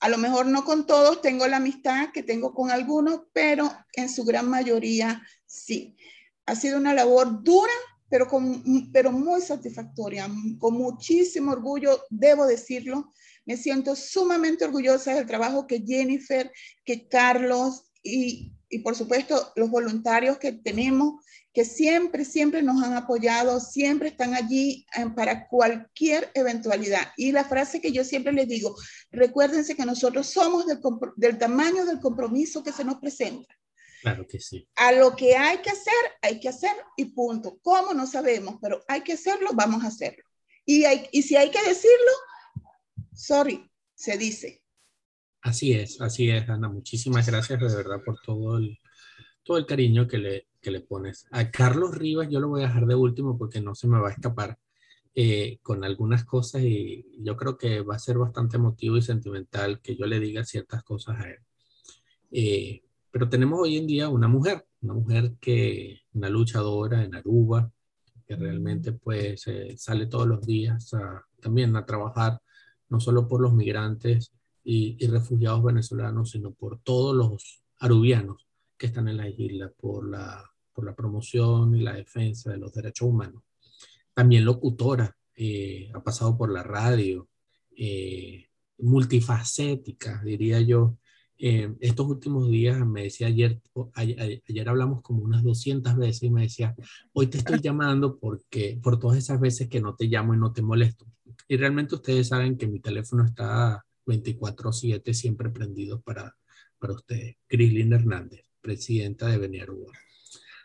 A 0.00 0.08
lo 0.08 0.18
mejor 0.18 0.46
no 0.46 0.64
con 0.64 0.86
todos 0.86 1.20
tengo 1.20 1.46
la 1.46 1.56
amistad 1.56 2.10
que 2.12 2.22
tengo 2.22 2.54
con 2.54 2.70
algunos, 2.70 3.22
pero 3.32 3.70
en 3.94 4.08
su 4.08 4.24
gran 4.24 4.48
mayoría 4.48 5.22
sí. 5.46 5.96
Ha 6.46 6.54
sido 6.54 6.78
una 6.78 6.94
labor 6.94 7.42
dura, 7.42 7.72
pero, 8.08 8.26
con, 8.26 8.90
pero 8.92 9.10
muy 9.12 9.40
satisfactoria, 9.40 10.28
con 10.58 10.74
muchísimo 10.74 11.52
orgullo, 11.52 12.04
debo 12.10 12.46
decirlo. 12.46 13.12
Me 13.44 13.56
siento 13.56 13.96
sumamente 13.96 14.64
orgullosa 14.64 15.14
del 15.14 15.26
trabajo 15.26 15.66
que 15.66 15.82
Jennifer, 15.86 16.50
que 16.84 17.08
Carlos 17.08 17.90
y, 18.02 18.52
y 18.68 18.78
por 18.80 18.94
supuesto 18.94 19.52
los 19.56 19.70
voluntarios 19.70 20.38
que 20.38 20.52
tenemos 20.52 21.24
que 21.52 21.64
siempre, 21.64 22.24
siempre 22.24 22.62
nos 22.62 22.82
han 22.82 22.94
apoyado, 22.94 23.60
siempre 23.60 24.08
están 24.08 24.34
allí 24.34 24.86
eh, 24.96 25.06
para 25.14 25.48
cualquier 25.48 26.30
eventualidad. 26.34 27.12
Y 27.16 27.32
la 27.32 27.44
frase 27.44 27.80
que 27.80 27.92
yo 27.92 28.04
siempre 28.04 28.32
les 28.32 28.48
digo, 28.48 28.76
recuérdense 29.10 29.74
que 29.74 29.86
nosotros 29.86 30.26
somos 30.28 30.66
del, 30.66 30.78
del 31.16 31.38
tamaño 31.38 31.84
del 31.84 32.00
compromiso 32.00 32.62
que 32.62 32.72
se 32.72 32.84
nos 32.84 32.96
presenta. 32.96 33.54
Claro 34.02 34.26
que 34.28 34.38
sí. 34.38 34.68
A 34.76 34.92
lo 34.92 35.16
que 35.16 35.36
hay 35.36 35.58
que 35.58 35.70
hacer, 35.70 35.94
hay 36.22 36.38
que 36.38 36.48
hacer 36.48 36.76
y 36.96 37.06
punto. 37.06 37.58
¿Cómo? 37.62 37.94
No 37.94 38.06
sabemos, 38.06 38.56
pero 38.62 38.84
hay 38.86 39.00
que 39.02 39.14
hacerlo, 39.14 39.50
vamos 39.54 39.82
a 39.84 39.88
hacerlo. 39.88 40.22
Y, 40.64 40.84
hay, 40.84 41.08
y 41.10 41.22
si 41.22 41.34
hay 41.34 41.50
que 41.50 41.62
decirlo, 41.66 42.12
sorry, 43.14 43.68
se 43.94 44.16
dice. 44.16 44.62
Así 45.40 45.72
es, 45.72 46.00
así 46.00 46.30
es, 46.30 46.48
Ana. 46.48 46.68
Muchísimas 46.68 47.26
gracias 47.26 47.58
de 47.58 47.74
verdad 47.74 48.02
por 48.04 48.20
todo 48.20 48.58
el, 48.58 48.78
todo 49.42 49.56
el 49.56 49.66
cariño 49.66 50.06
que 50.06 50.18
le, 50.18 50.47
que 50.60 50.70
le 50.70 50.80
pones. 50.80 51.26
A 51.30 51.50
Carlos 51.50 51.96
Rivas 51.96 52.28
yo 52.30 52.40
lo 52.40 52.48
voy 52.48 52.62
a 52.62 52.66
dejar 52.66 52.86
de 52.86 52.94
último 52.94 53.38
porque 53.38 53.60
no 53.60 53.74
se 53.74 53.88
me 53.88 53.98
va 53.98 54.08
a 54.08 54.12
escapar 54.12 54.58
eh, 55.14 55.58
con 55.62 55.84
algunas 55.84 56.24
cosas 56.24 56.62
y 56.62 57.04
yo 57.18 57.36
creo 57.36 57.56
que 57.56 57.80
va 57.80 57.96
a 57.96 57.98
ser 57.98 58.18
bastante 58.18 58.56
emotivo 58.56 58.96
y 58.96 59.02
sentimental 59.02 59.80
que 59.80 59.96
yo 59.96 60.06
le 60.06 60.20
diga 60.20 60.44
ciertas 60.44 60.82
cosas 60.84 61.20
a 61.20 61.30
él. 61.30 61.38
Eh, 62.30 62.82
pero 63.10 63.28
tenemos 63.28 63.58
hoy 63.60 63.78
en 63.78 63.86
día 63.86 64.08
una 64.08 64.28
mujer, 64.28 64.66
una 64.82 64.94
mujer 64.94 65.34
que, 65.40 66.02
una 66.12 66.28
luchadora 66.28 67.02
en 67.02 67.14
Aruba, 67.14 67.70
que 68.26 68.36
realmente 68.36 68.92
pues 68.92 69.46
eh, 69.48 69.74
sale 69.76 70.06
todos 70.06 70.26
los 70.28 70.46
días 70.46 70.90
también 71.40 71.74
a 71.76 71.86
trabajar, 71.86 72.40
no 72.88 73.00
solo 73.00 73.26
por 73.26 73.40
los 73.40 73.54
migrantes 73.54 74.32
y, 74.62 74.96
y 75.02 75.06
refugiados 75.08 75.64
venezolanos, 75.64 76.30
sino 76.30 76.52
por 76.52 76.80
todos 76.80 77.16
los 77.16 77.62
arubianos 77.78 78.47
que 78.78 78.86
están 78.86 79.08
en 79.08 79.16
la 79.16 79.28
isla 79.28 79.70
por 79.76 80.08
la, 80.08 80.48
por 80.72 80.84
la 80.86 80.94
promoción 80.94 81.74
y 81.74 81.82
la 81.82 81.94
defensa 81.94 82.52
de 82.52 82.58
los 82.58 82.72
derechos 82.72 83.08
humanos. 83.08 83.42
También 84.14 84.44
locutora, 84.44 85.14
eh, 85.34 85.90
ha 85.92 86.02
pasado 86.02 86.38
por 86.38 86.52
la 86.52 86.62
radio, 86.62 87.28
eh, 87.76 88.46
multifacética, 88.78 90.22
diría 90.24 90.60
yo. 90.60 90.96
Eh, 91.40 91.72
estos 91.80 92.06
últimos 92.06 92.48
días 92.48 92.84
me 92.86 93.04
decía 93.04 93.28
ayer, 93.28 93.60
ayer, 93.94 94.42
ayer, 94.48 94.68
hablamos 94.68 95.02
como 95.02 95.22
unas 95.22 95.42
200 95.42 95.96
veces 95.96 96.24
y 96.24 96.30
me 96.30 96.42
decía, 96.42 96.74
hoy 97.12 97.28
te 97.28 97.38
estoy 97.38 97.60
llamando 97.60 98.18
porque 98.18 98.78
por 98.82 98.98
todas 98.98 99.18
esas 99.18 99.40
veces 99.40 99.68
que 99.68 99.80
no 99.80 99.94
te 99.94 100.06
llamo 100.06 100.34
y 100.34 100.38
no 100.38 100.52
te 100.52 100.62
molesto. 100.62 101.06
Y 101.48 101.56
realmente 101.56 101.94
ustedes 101.94 102.28
saben 102.28 102.56
que 102.56 102.66
mi 102.66 102.80
teléfono 102.80 103.24
está 103.24 103.84
24/7 104.06 105.12
siempre 105.12 105.50
prendido 105.50 106.00
para, 106.00 106.36
para 106.78 106.94
ustedes. 106.94 107.36
Crislin 107.46 107.92
Hernández 107.92 108.47
presidenta 108.60 109.26
de 109.28 109.38
Beniarúa. 109.38 109.92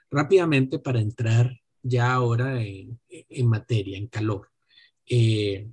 Rápidamente, 0.10 0.80
para 0.80 1.00
entrar 1.00 1.60
ya 1.82 2.14
ahora 2.14 2.62
en, 2.62 3.00
en 3.10 3.48
materia, 3.48 3.98
en 3.98 4.08
calor. 4.08 4.50
Eh, 5.06 5.68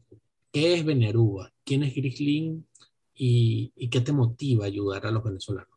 ¿Qué 0.52 0.74
es 0.74 0.85
Beniarúa? 0.85 1.52
¿Quién 1.64 1.85
es 1.85 1.94
Grislin? 1.94 2.66
Y, 3.14 3.72
y, 3.76 3.90
qué 3.90 4.00
te 4.00 4.12
motiva 4.12 4.64
a 4.64 4.68
ayudar 4.68 5.06
a 5.06 5.11
los 5.11 5.22
venezolanos? 5.22 5.68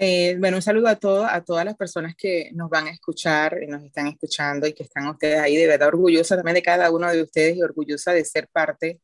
Eh, 0.00 0.36
bueno, 0.38 0.58
un 0.58 0.62
saludo 0.62 0.86
a, 0.86 0.94
todo, 0.94 1.26
a 1.26 1.44
todas 1.44 1.64
las 1.64 1.76
personas 1.76 2.14
que 2.16 2.50
nos 2.54 2.70
van 2.70 2.86
a 2.86 2.90
escuchar, 2.90 3.58
y 3.60 3.66
nos 3.66 3.82
están 3.82 4.06
escuchando 4.06 4.68
y 4.68 4.72
que 4.72 4.84
están 4.84 5.08
ustedes 5.08 5.40
ahí. 5.40 5.56
De 5.56 5.66
verdad, 5.66 5.88
orgullosa 5.88 6.36
también 6.36 6.54
de 6.54 6.62
cada 6.62 6.90
uno 6.92 7.10
de 7.10 7.22
ustedes 7.22 7.56
y 7.56 7.62
orgullosa 7.62 8.12
de 8.12 8.24
ser 8.24 8.48
parte 8.48 9.00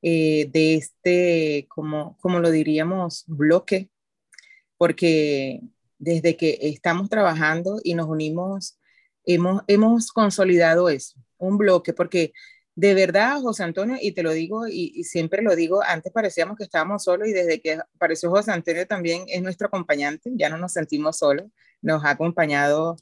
eh, 0.00 0.48
de 0.50 0.76
este, 0.76 1.66
como, 1.68 2.16
como 2.20 2.40
lo 2.40 2.50
diríamos, 2.50 3.24
bloque 3.26 3.90
porque 4.80 5.60
desde 5.98 6.38
que 6.38 6.56
estamos 6.62 7.10
trabajando 7.10 7.80
y 7.84 7.92
nos 7.92 8.06
unimos, 8.08 8.78
hemos, 9.26 9.60
hemos 9.66 10.10
consolidado 10.10 10.88
eso, 10.88 11.18
un 11.36 11.58
bloque, 11.58 11.92
porque 11.92 12.32
de 12.74 12.94
verdad, 12.94 13.42
José 13.42 13.62
Antonio, 13.62 13.98
y 14.00 14.12
te 14.12 14.22
lo 14.22 14.32
digo 14.32 14.66
y, 14.66 15.04
siempre 15.04 15.42
lo 15.42 15.54
digo, 15.54 15.82
antes 15.82 16.10
parecíamos 16.10 16.56
que 16.56 16.64
estábamos 16.64 17.04
solos 17.04 17.28
y 17.28 17.32
desde 17.32 17.60
que 17.60 17.74
apareció 17.74 18.30
José 18.30 18.52
Antonio 18.52 18.86
también 18.86 19.24
es 19.28 19.42
nuestro 19.42 19.66
acompañante, 19.66 20.30
ya 20.34 20.48
no 20.48 20.56
nos 20.56 20.72
sentimos 20.72 21.18
solos, 21.18 21.44
nos 21.82 22.02
ha 22.06 22.12
acompañado 22.12 22.96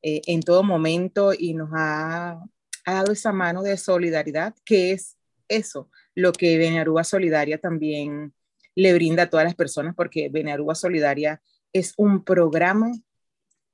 eh, 0.00 0.22
en 0.28 0.40
todo 0.40 0.62
momento 0.62 1.34
y 1.38 1.52
nos 1.52 1.68
ha, 1.74 2.42
dado 2.86 3.12
esa 3.12 3.32
mano 3.32 3.62
de 3.62 3.76
solidaridad, 3.76 4.54
que 4.64 4.92
es 4.92 5.18
eso, 5.46 5.90
lo 6.14 6.32
que 6.32 6.56
Benaruba 6.56 7.04
Solidaria 7.04 7.58
también 7.58 8.32
le 8.78 8.94
brinda 8.94 9.24
a 9.24 9.28
todas 9.28 9.44
las 9.44 9.56
personas, 9.56 9.96
porque 9.96 10.28
Benaruba 10.28 10.76
Solidaria 10.76 11.42
es 11.72 11.94
un 11.96 12.22
programa 12.22 12.92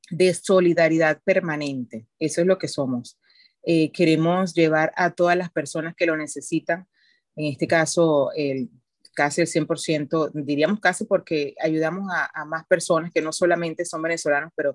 de 0.09 0.33
solidaridad 0.33 1.21
permanente. 1.23 2.07
Eso 2.19 2.40
es 2.40 2.47
lo 2.47 2.57
que 2.57 2.69
somos. 2.69 3.19
Eh, 3.64 3.93
queremos 3.93 4.55
llevar 4.55 4.95
a 4.97 5.11
todas 5.11 5.37
las 5.37 5.51
personas 5.51 5.95
que 5.95 6.07
lo 6.07 6.17
necesitan, 6.17 6.88
en 7.37 7.53
este 7.53 7.67
caso, 7.67 8.31
el, 8.35 8.71
casi 9.14 9.43
el 9.43 9.47
100%, 9.47 10.31
diríamos 10.33 10.81
casi 10.81 11.05
porque 11.05 11.55
ayudamos 11.61 12.11
a, 12.11 12.47
más 12.47 12.67
personas 12.67 13.12
que 13.12 13.21
no 13.21 13.33
solamente 13.33 13.85
son 13.85 14.01
venezolanos, 14.01 14.53
pero 14.57 14.75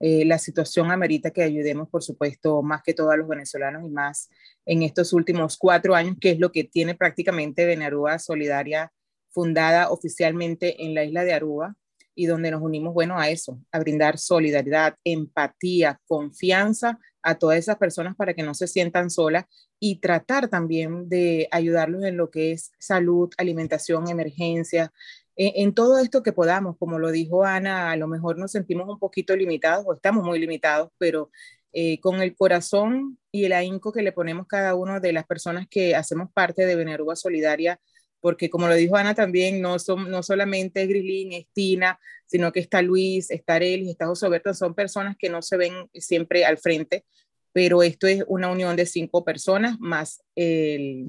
eh, 0.00 0.24
la 0.24 0.38
situación 0.38 0.90
amerita 0.90 1.30
que 1.30 1.44
ayudemos, 1.44 1.88
por 1.88 2.02
supuesto, 2.02 2.62
más 2.62 2.82
que 2.82 2.94
todos 2.94 3.16
los 3.16 3.28
venezolanos 3.28 3.84
y 3.86 3.90
más 3.90 4.28
en 4.66 4.82
estos 4.82 5.12
últimos 5.12 5.56
cuatro 5.56 5.94
años, 5.94 6.16
que 6.20 6.30
es 6.30 6.40
lo 6.40 6.50
que 6.50 6.64
tiene 6.64 6.96
prácticamente 6.96 7.64
Benaruba 7.64 8.18
Solidaria 8.18 8.92
fundada 9.30 9.90
oficialmente 9.90 10.84
en 10.84 10.94
la 10.94 11.04
isla 11.04 11.24
de 11.24 11.32
Aruba 11.32 11.76
y 12.14 12.26
donde 12.26 12.50
nos 12.50 12.62
unimos, 12.62 12.94
bueno, 12.94 13.18
a 13.18 13.30
eso, 13.30 13.60
a 13.70 13.78
brindar 13.78 14.18
solidaridad, 14.18 14.96
empatía, 15.04 16.00
confianza 16.06 16.98
a 17.22 17.36
todas 17.36 17.58
esas 17.58 17.76
personas 17.76 18.16
para 18.16 18.34
que 18.34 18.42
no 18.42 18.54
se 18.54 18.66
sientan 18.66 19.10
solas 19.10 19.44
y 19.78 20.00
tratar 20.00 20.48
también 20.48 21.08
de 21.08 21.46
ayudarlos 21.52 22.02
en 22.02 22.16
lo 22.16 22.30
que 22.30 22.52
es 22.52 22.72
salud, 22.78 23.30
alimentación, 23.38 24.08
emergencia, 24.08 24.92
en, 25.40 25.72
todo 25.72 26.00
esto 26.00 26.24
que 26.24 26.32
podamos, 26.32 26.76
como 26.78 26.98
lo 26.98 27.12
dijo 27.12 27.44
Ana, 27.44 27.92
a 27.92 27.96
lo 27.96 28.08
mejor 28.08 28.38
nos 28.38 28.50
sentimos 28.50 28.88
un 28.88 28.98
poquito 28.98 29.36
limitados 29.36 29.84
o 29.86 29.94
estamos 29.94 30.24
muy 30.24 30.40
limitados, 30.40 30.90
pero 30.98 31.30
eh, 31.72 32.00
con 32.00 32.20
el 32.20 32.34
corazón 32.34 33.20
y 33.30 33.44
el 33.44 33.52
ahínco 33.52 33.92
que 33.92 34.02
le 34.02 34.10
ponemos 34.10 34.48
cada 34.48 34.74
uno 34.74 34.98
de 34.98 35.12
las 35.12 35.24
personas 35.26 35.68
que 35.70 35.94
hacemos 35.94 36.28
parte 36.32 36.66
de 36.66 36.74
Veneruba 36.74 37.14
Solidaria, 37.14 37.78
porque 38.20 38.50
como 38.50 38.68
lo 38.68 38.74
dijo 38.74 38.96
Ana 38.96 39.14
también, 39.14 39.60
no, 39.60 39.78
son, 39.78 40.10
no 40.10 40.22
solamente 40.22 40.82
es 40.82 40.88
Grilín, 40.88 41.32
es 41.32 41.46
Tina, 41.52 41.98
sino 42.26 42.52
que 42.52 42.60
está 42.60 42.82
Luis, 42.82 43.30
está 43.30 43.54
Arelis, 43.54 43.90
está 43.90 44.06
José 44.06 44.26
Alberto, 44.26 44.54
son 44.54 44.74
personas 44.74 45.16
que 45.18 45.28
no 45.28 45.42
se 45.42 45.56
ven 45.56 45.88
siempre 45.94 46.44
al 46.44 46.58
frente, 46.58 47.04
pero 47.52 47.82
esto 47.82 48.06
es 48.06 48.24
una 48.28 48.50
unión 48.50 48.76
de 48.76 48.86
cinco 48.86 49.24
personas 49.24 49.78
más 49.80 50.22
el, 50.34 51.08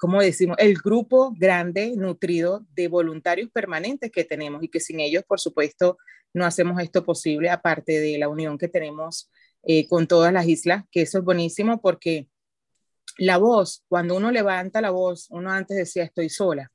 ¿cómo 0.00 0.22
decimos? 0.22 0.56
El 0.58 0.74
grupo 0.74 1.34
grande, 1.36 1.92
nutrido 1.94 2.66
de 2.74 2.88
voluntarios 2.88 3.50
permanentes 3.50 4.10
que 4.10 4.24
tenemos 4.24 4.62
y 4.62 4.68
que 4.68 4.80
sin 4.80 4.98
ellos, 4.98 5.24
por 5.28 5.40
supuesto, 5.40 5.98
no 6.32 6.46
hacemos 6.46 6.80
esto 6.80 7.04
posible, 7.04 7.50
aparte 7.50 8.00
de 8.00 8.16
la 8.16 8.28
unión 8.28 8.56
que 8.56 8.68
tenemos 8.68 9.30
eh, 9.62 9.86
con 9.88 10.06
todas 10.06 10.32
las 10.32 10.48
islas, 10.48 10.84
que 10.90 11.02
eso 11.02 11.18
es 11.18 11.24
buenísimo 11.24 11.82
porque 11.82 12.28
la 13.20 13.36
voz, 13.36 13.84
cuando 13.86 14.16
uno 14.16 14.30
levanta 14.30 14.80
la 14.80 14.90
voz, 14.90 15.26
uno 15.30 15.52
antes 15.52 15.76
decía 15.76 16.04
estoy 16.04 16.30
sola, 16.30 16.72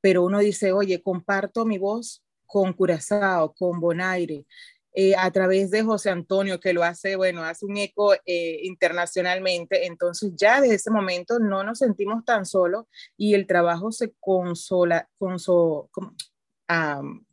pero 0.00 0.24
uno 0.24 0.40
dice, 0.40 0.72
oye, 0.72 1.00
comparto 1.02 1.64
mi 1.64 1.78
voz 1.78 2.24
con 2.46 2.72
Curazao, 2.72 3.54
con 3.54 3.78
Bonaire, 3.78 4.44
eh, 4.92 5.14
a 5.16 5.30
través 5.30 5.70
de 5.70 5.84
José 5.84 6.10
Antonio, 6.10 6.58
que 6.58 6.72
lo 6.72 6.82
hace, 6.82 7.14
bueno, 7.14 7.44
hace 7.44 7.64
un 7.64 7.76
eco 7.76 8.12
eh, 8.26 8.58
internacionalmente. 8.64 9.86
Entonces 9.86 10.32
ya 10.34 10.60
desde 10.60 10.74
ese 10.74 10.90
momento 10.90 11.38
no 11.38 11.62
nos 11.62 11.78
sentimos 11.78 12.24
tan 12.24 12.44
solos 12.44 12.86
y 13.16 13.34
el 13.34 13.46
trabajo 13.46 13.92
se 13.92 14.14
consola, 14.18 15.08
conso, 15.16 15.90
um, 15.96 17.24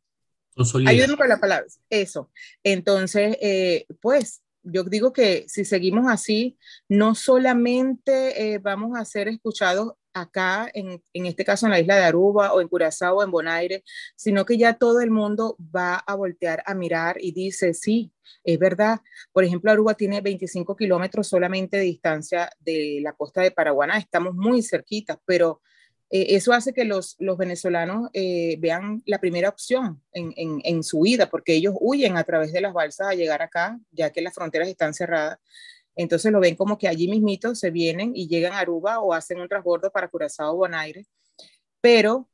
ayúdenme 0.86 1.18
con 1.18 1.30
la 1.30 1.40
palabra, 1.40 1.66
eso. 1.90 2.30
Entonces, 2.62 3.38
eh, 3.42 3.88
pues 4.02 4.44
yo 4.66 4.84
digo 4.84 5.14
que 5.14 5.46
si 5.48 5.64
seguimos 5.64 6.12
así, 6.12 6.58
no 6.90 7.16
solamente 7.16 8.54
eh, 8.54 8.60
vamos 8.60 8.98
a 8.98 9.06
ser 9.06 9.28
escuchados 9.28 9.94
acá, 10.14 10.70
en, 10.74 11.04
en, 11.14 11.26
este 11.26 11.44
caso 11.44 11.66
en 11.66 11.72
la 11.72 11.80
isla 11.80 11.98
de 11.98 12.04
Aruba 12.04 12.54
o 12.54 12.62
en 12.62 12.68
Curazao 12.68 13.18
o 13.18 13.24
en 13.24 13.32
Bonaire, 13.32 13.84
sino 14.16 14.46
que 14.46 14.58
ya 14.58 14.74
todo 14.74 15.02
el 15.02 15.12
mundo 15.12 15.58
va 15.76 15.96
a 15.96 16.16
voltear 16.16 16.64
a 16.66 16.74
mirar 16.74 17.18
y 17.20 17.34
dice, 17.34 17.74
sí, 17.74 18.12
es 18.44 18.58
verdad. 18.58 19.02
Por 19.32 19.44
ejemplo, 19.44 19.72
Aruba 19.72 19.94
tiene 19.94 20.22
25 20.22 20.76
kilómetros 20.76 21.28
solamente 21.28 21.78
de 21.78 21.84
distancia 21.84 22.50
de 22.60 23.00
la 23.02 23.14
costa 23.14 23.42
de 23.42 23.52
Paraguaná, 23.52 23.98
estamos 23.98 24.34
muy 24.36 24.62
cerquitas, 24.64 25.18
pero 25.26 25.62
Eh, 26.16 26.34
eso 26.38 26.54
hace 26.54 26.72
que 26.72 26.86
los, 26.86 27.18
los 27.20 27.38
venezolanos 27.38 28.10
eh, 28.14 28.56
vean 28.60 29.04
la 29.06 29.20
primera 29.20 29.50
opción 29.50 30.02
en, 30.14 30.62
en, 30.64 30.82
su 30.82 31.02
vida, 31.02 31.30
porque 31.30 31.54
ellos 31.54 31.74
huyen 31.78 32.16
a 32.16 32.24
través 32.24 32.54
de 32.54 32.62
las 32.62 32.72
balsas 32.72 33.08
a 33.10 33.16
llegar 33.16 33.42
acá, 33.42 33.78
ya 33.92 34.12
que 34.12 34.22
las 34.22 34.34
fronteras 34.34 34.70
están 34.70 34.94
cerradas. 34.94 35.40
Entonces 35.94 36.32
lo 36.32 36.40
ven 36.40 36.56
como 36.56 36.78
que 36.78 36.88
allí 36.88 37.10
mismito 37.10 37.54
se 37.54 37.70
vienen 37.70 38.14
y 38.16 38.30
llegan 38.30 38.54
a 38.54 38.60
Aruba 38.60 39.02
o 39.02 39.12
hacen 39.12 39.42
un 39.42 39.50
transbordo 39.50 39.92
para 39.92 40.08
Curazao 40.08 40.54
o 40.54 40.56
Bonaire. 40.56 41.06
Pero 41.82 42.30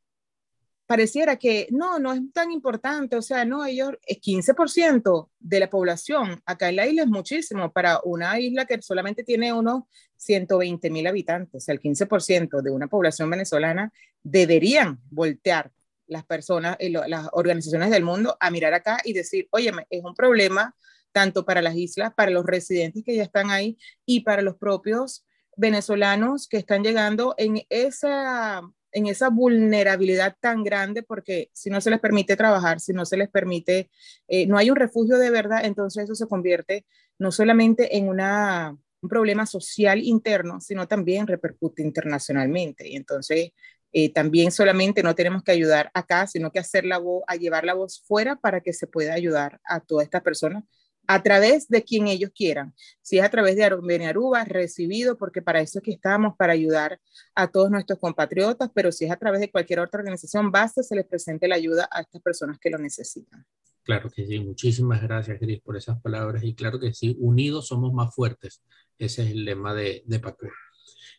pareciera 0.91 1.37
que 1.37 1.69
no, 1.71 1.99
no 1.99 2.11
es 2.11 2.19
tan 2.33 2.51
importante, 2.51 3.15
o 3.15 3.21
sea, 3.21 3.45
no, 3.45 3.63
ellos, 3.63 3.93
es 4.05 4.19
15% 4.19 5.29
de 5.39 5.59
la 5.61 5.69
población, 5.69 6.41
acá 6.45 6.67
en 6.67 6.75
la 6.75 6.85
isla 6.85 7.03
es 7.03 7.07
muchísimo, 7.07 7.71
para 7.71 8.01
una 8.03 8.37
isla 8.37 8.65
que 8.65 8.81
solamente 8.81 9.23
tiene 9.23 9.53
unos 9.53 9.83
120 10.17 10.89
mil 10.89 11.07
habitantes, 11.07 11.69
el 11.69 11.79
15% 11.79 12.61
de 12.61 12.71
una 12.71 12.87
población 12.87 13.29
venezolana 13.29 13.93
deberían 14.21 14.99
voltear 15.09 15.71
las 16.07 16.25
personas, 16.25 16.75
eh, 16.79 16.89
las 16.89 17.29
organizaciones 17.31 17.89
del 17.89 18.03
mundo 18.03 18.35
a 18.37 18.51
mirar 18.51 18.73
acá 18.73 18.99
y 19.05 19.13
decir, 19.13 19.47
oye, 19.51 19.71
es 19.89 20.03
un 20.03 20.13
problema 20.13 20.75
tanto 21.13 21.45
para 21.45 21.61
las 21.61 21.77
islas, 21.77 22.13
para 22.13 22.31
los 22.31 22.45
residentes 22.45 23.05
que 23.05 23.15
ya 23.15 23.23
están 23.23 23.49
ahí 23.49 23.77
y 24.05 24.25
para 24.25 24.41
los 24.41 24.57
propios 24.57 25.25
venezolanos 25.55 26.49
que 26.49 26.57
están 26.57 26.83
llegando 26.83 27.33
en 27.37 27.61
esa 27.69 28.61
en 28.91 29.07
esa 29.07 29.29
vulnerabilidad 29.29 30.35
tan 30.39 30.63
grande 30.63 31.03
porque 31.03 31.49
si 31.53 31.69
no 31.69 31.81
se 31.81 31.89
les 31.89 31.99
permite 31.99 32.35
trabajar, 32.35 32.79
si 32.79 32.93
no 32.93 33.05
se 33.05 33.17
les 33.17 33.29
permite, 33.29 33.89
eh, 34.27 34.45
no 34.47 34.57
hay 34.57 34.69
un 34.69 34.75
refugio 34.75 35.17
de 35.17 35.29
verdad, 35.29 35.65
entonces 35.65 36.05
eso 36.05 36.15
se 36.15 36.27
convierte 36.27 36.85
no 37.17 37.31
solamente 37.31 37.97
en 37.97 38.07
una, 38.09 38.77
un 39.01 39.09
problema 39.09 39.45
social 39.45 40.01
interno, 40.01 40.59
sino 40.59 40.87
también 40.87 41.27
repercute 41.27 41.83
internacionalmente. 41.83 42.87
Y 42.87 42.95
entonces 42.95 43.51
eh, 43.93 44.11
también 44.11 44.51
solamente 44.51 45.03
no 45.03 45.15
tenemos 45.15 45.43
que 45.43 45.51
ayudar 45.51 45.91
acá, 45.93 46.25
sino 46.27 46.51
que 46.51 46.59
hacer 46.59 46.85
la 46.85 46.97
voz, 46.97 47.23
a 47.27 47.35
llevar 47.35 47.65
la 47.65 47.73
voz 47.73 48.01
fuera 48.05 48.37
para 48.37 48.61
que 48.61 48.73
se 48.73 48.87
pueda 48.87 49.13
ayudar 49.13 49.59
a 49.65 49.79
todas 49.81 50.05
estas 50.05 50.21
personas 50.21 50.63
a 51.07 51.21
través 51.21 51.67
de 51.67 51.83
quien 51.83 52.07
ellos 52.07 52.31
quieran. 52.33 52.73
Si 53.01 53.17
es 53.17 53.23
a 53.23 53.29
través 53.29 53.55
de 53.55 53.63
Aruba, 53.63 54.45
recibido, 54.45 55.17
porque 55.17 55.41
para 55.41 55.61
eso 55.61 55.79
es 55.79 55.83
que 55.83 55.91
estamos, 55.91 56.35
para 56.37 56.53
ayudar 56.53 56.99
a 57.35 57.47
todos 57.47 57.69
nuestros 57.69 57.99
compatriotas, 57.99 58.69
pero 58.73 58.91
si 58.91 59.05
es 59.05 59.11
a 59.11 59.17
través 59.17 59.41
de 59.41 59.51
cualquier 59.51 59.79
otra 59.79 59.99
organización, 59.99 60.51
basta 60.51 60.83
se 60.83 60.95
les 60.95 61.05
presente 61.05 61.47
la 61.47 61.55
ayuda 61.55 61.89
a 61.91 62.01
estas 62.01 62.21
personas 62.21 62.59
que 62.59 62.69
lo 62.69 62.77
necesitan. 62.77 63.45
Claro 63.83 64.09
que 64.11 64.25
sí, 64.25 64.39
muchísimas 64.39 65.01
gracias, 65.01 65.39
Gris, 65.39 65.59
por 65.61 65.75
esas 65.75 65.99
palabras. 66.01 66.43
Y 66.43 66.53
claro 66.53 66.79
que 66.79 66.93
sí, 66.93 67.17
unidos 67.19 67.67
somos 67.67 67.91
más 67.93 68.13
fuertes. 68.13 68.61
Ese 68.97 69.23
es 69.23 69.31
el 69.31 69.45
lema 69.45 69.73
de, 69.73 70.03
de 70.05 70.21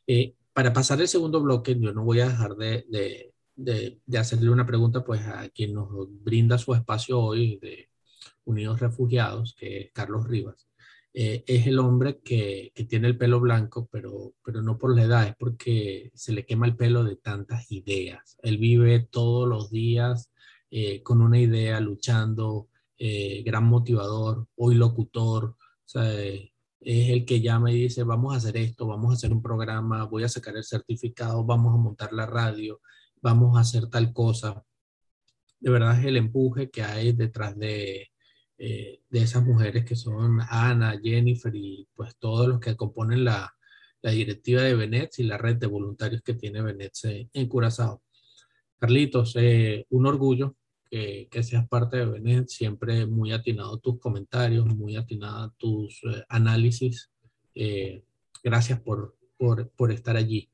eh, 0.06 0.34
para 0.52 0.72
pasar 0.72 1.00
el 1.00 1.08
segundo 1.08 1.40
bloque, 1.40 1.78
yo 1.78 1.92
no 1.92 2.04
voy 2.04 2.20
a 2.20 2.28
dejar 2.28 2.54
de, 2.56 2.84
de, 2.88 3.32
de, 4.06 4.18
hacerle 4.18 4.50
una 4.50 4.66
pregunta 4.66 5.04
pues, 5.04 5.20
a 5.22 5.48
quien 5.48 5.74
nos 5.74 5.88
brinda 6.22 6.58
su 6.58 6.74
espacio 6.74 7.20
hoy 7.20 7.58
Unidos 8.44 8.80
Refugiados, 8.80 9.54
que 9.58 9.80
es 9.80 9.92
Carlos 9.92 10.26
Rivas, 10.26 10.68
eh, 11.14 11.44
es 11.46 11.66
el 11.66 11.78
hombre 11.78 12.20
que, 12.20 12.72
que, 12.74 12.84
tiene 12.84 13.08
el 13.08 13.18
pelo 13.18 13.38
blanco, 13.38 13.86
pero, 13.92 14.34
pero 14.42 14.62
no 14.62 14.78
por 14.78 14.96
la 14.96 15.02
edad, 15.02 15.28
es 15.28 15.36
porque 15.36 16.10
se 16.14 16.32
le 16.32 16.46
quema 16.46 16.66
el 16.66 16.76
pelo 16.76 17.04
de 17.04 17.16
tantas 17.16 17.70
ideas. 17.70 18.38
Él 18.42 18.56
vive 18.56 19.00
todos 19.10 19.46
los 19.46 19.70
días 19.70 20.32
eh, 20.70 21.02
con 21.02 21.20
una 21.20 21.38
idea, 21.38 21.80
luchando, 21.80 22.68
eh, 22.96 23.42
gran 23.44 23.64
motivador, 23.64 24.48
hoy 24.56 24.74
locutor, 24.74 25.44
o 25.44 25.56
sea, 25.84 26.10
es 26.24 27.10
el 27.10 27.24
que 27.26 27.40
llama 27.42 27.70
y 27.70 27.82
dice, 27.82 28.04
vamos 28.04 28.34
a 28.34 28.38
hacer 28.38 28.56
esto, 28.56 28.86
vamos 28.86 29.10
a 29.10 29.14
hacer 29.14 29.32
un 29.32 29.42
programa, 29.42 30.04
voy 30.04 30.24
a 30.24 30.28
sacar 30.28 30.56
el 30.56 30.64
certificado, 30.64 31.44
vamos 31.44 31.74
a 31.74 31.76
montar 31.76 32.12
la 32.12 32.26
radio, 32.26 32.80
vamos 33.20 33.56
a 33.56 33.60
hacer 33.60 33.88
tal 33.88 34.12
cosa. 34.14 34.64
De 35.60 35.70
verdad 35.70 35.98
es 36.00 36.06
el 36.06 36.16
empuje 36.16 36.70
que 36.70 36.82
hay 36.82 37.12
detrás 37.12 37.56
de, 37.58 38.11
eh, 38.64 39.00
de 39.10 39.22
esas 39.22 39.44
mujeres 39.44 39.84
que 39.84 39.96
son 39.96 40.38
Ana, 40.48 40.96
Jennifer 41.02 41.52
y 41.52 41.88
pues 41.96 42.14
todos 42.16 42.46
los 42.46 42.60
que 42.60 42.76
componen 42.76 43.24
la, 43.24 43.52
la 44.02 44.12
directiva 44.12 44.62
de 44.62 44.76
Benet 44.76 45.18
y 45.18 45.24
la 45.24 45.36
red 45.36 45.56
de 45.56 45.66
voluntarios 45.66 46.22
que 46.22 46.34
tiene 46.34 46.62
Benet 46.62 46.92
en 47.32 47.48
Curazao. 47.48 48.04
Carlitos, 48.78 49.34
eh, 49.34 49.84
un 49.90 50.06
orgullo 50.06 50.54
que, 50.88 51.26
que, 51.28 51.42
seas 51.42 51.66
parte 51.66 51.96
de 51.96 52.06
Benet, 52.06 52.50
siempre 52.50 53.04
muy 53.04 53.32
atinado 53.32 53.78
tus 53.78 53.98
comentarios, 53.98 54.64
muy 54.66 54.94
atinado 54.94 55.52
tus 55.58 56.00
eh, 56.04 56.22
análisis. 56.28 57.10
Gracias 58.44 58.80
por, 58.80 59.16
por, 59.36 59.70
por, 59.70 59.90
estar 59.90 60.16
allí. 60.16 60.48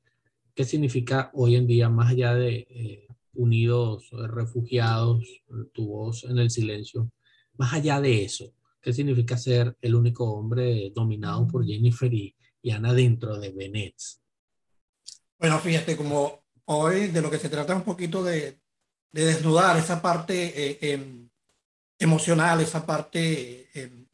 ¿Qué 0.55 0.65
significa 0.65 1.31
hoy 1.35 1.57
en 1.57 1.67
día, 1.67 1.91
más 1.91 2.13
allá 2.13 2.35
de 2.35 3.07
unidos, 3.35 4.09
refugiados, 4.13 5.43
tu 5.75 5.89
voz 5.89 6.25
en 6.25 6.39
el 6.39 6.49
silencio? 6.49 7.11
Más 7.59 7.75
allá 7.75 8.01
de 8.01 8.25
eso, 8.25 8.55
¿qué 8.81 8.93
significa 8.93 9.37
ser 9.37 9.77
el 9.83 9.95
único 9.95 10.33
hombre 10.33 10.91
dominado 10.95 11.47
por 11.47 11.67
Jennifer 11.67 12.13
y, 12.13 12.35
y 12.63 12.71
Ana 12.71 12.95
dentro 12.95 13.39
de 13.39 13.51
Benet? 13.51 13.97
Bueno, 15.39 15.59
fíjate, 15.59 15.97
como 15.97 16.45
hoy 16.67 17.09
de 17.09 17.21
lo 17.21 17.31
que 17.31 17.39
se 17.39 17.49
trata 17.49 17.75
un 17.75 17.83
poquito 17.83 18.23
de, 18.23 18.61
de 19.11 19.25
desnudar 19.25 19.77
esa 19.77 20.01
parte 20.01 20.35
eh, 20.55 20.79
eh, 20.81 21.29
emocional, 21.99 22.61
esa 22.61 22.87
parte 22.87 23.69
eh, 23.75 24.07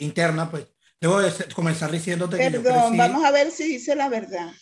interna, 0.00 0.50
pues 0.50 0.66
debo 1.00 1.20
de 1.20 1.32
comenzar 1.54 1.90
diciéndote 1.90 2.36
Perdón, 2.36 2.62
que 2.62 2.68
yo 2.68 2.74
crecí, 2.74 2.98
vamos 2.98 3.24
a 3.24 3.30
ver 3.30 3.50
si 3.50 3.64
dice 3.64 3.94
la 3.96 4.10
verdad. 4.10 4.52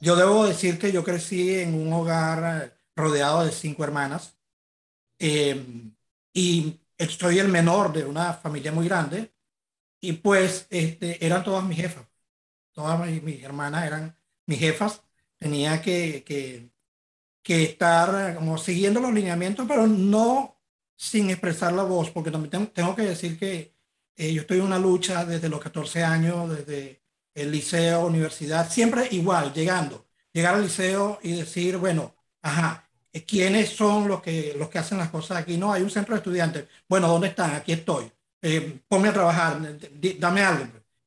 Yo 0.00 0.14
debo 0.14 0.46
decir 0.46 0.78
que 0.78 0.92
yo 0.92 1.02
crecí 1.02 1.54
en 1.54 1.74
un 1.74 1.92
hogar 1.92 2.78
rodeado 2.94 3.44
de 3.44 3.52
cinco 3.52 3.84
hermanas 3.84 4.36
y 5.18 6.80
soy 7.06 7.38
el 7.38 7.48
menor 7.48 7.92
de 7.92 8.04
una 8.04 8.34
familia 8.34 8.72
muy 8.72 8.88
grande 8.88 9.32
y 10.00 10.14
pues 10.14 10.66
este, 10.70 11.24
eran 11.24 11.44
todas 11.44 11.64
mis 11.64 11.78
jefas. 11.78 12.06
Todas 12.72 13.08
mis, 13.22 13.42
hermanas 13.42 13.86
eran 13.86 14.16
mis 14.46 14.58
jefas. 14.58 15.02
Tenía 15.36 15.80
que, 15.82 16.24
que, 16.24 16.70
estar 17.64 18.34
como 18.36 18.58
siguiendo 18.58 19.00
los 19.00 19.12
lineamientos, 19.12 19.66
pero 19.66 19.86
no 19.86 20.60
sin 20.96 21.30
expresar 21.30 21.72
la 21.72 21.82
voz, 21.84 22.10
porque 22.10 22.30
también 22.30 22.50
tengo, 22.50 22.68
tengo 22.68 22.94
que 22.96 23.02
decir 23.02 23.38
que 23.38 23.74
eh, 24.16 24.32
yo 24.34 24.42
estoy 24.42 24.58
en 24.58 24.64
una 24.64 24.78
lucha 24.78 25.24
desde 25.24 25.48
los 25.48 25.60
14 25.60 26.04
años, 26.04 26.50
desde 26.50 27.02
el 27.34 27.50
liceo, 27.52 28.06
universidad, 28.06 28.70
siempre 28.70 29.08
igual, 29.12 29.52
llegando, 29.54 30.08
llegar 30.32 30.56
al 30.56 30.62
liceo 30.62 31.18
y 31.22 31.32
decir, 31.32 31.78
bueno, 31.78 32.14
ajá, 32.42 32.87
quiénes 33.26 33.70
son 33.70 34.08
los 34.08 34.22
que, 34.22 34.54
los 34.58 34.68
que 34.68 34.78
hacen 34.78 34.98
las 34.98 35.10
cosas 35.10 35.38
aquí. 35.38 35.56
No, 35.56 35.72
hay 35.72 35.82
un 35.82 35.90
centro 35.90 36.14
de 36.14 36.18
estudiantes. 36.18 36.66
Bueno, 36.88 37.08
¿dónde 37.08 37.28
están? 37.28 37.54
Aquí 37.54 37.72
estoy. 37.72 38.10
Eh, 38.42 38.80
ponme 38.88 39.08
a 39.08 39.12
trabajar, 39.12 39.60
dame 40.18 40.42
algo. 40.42 40.66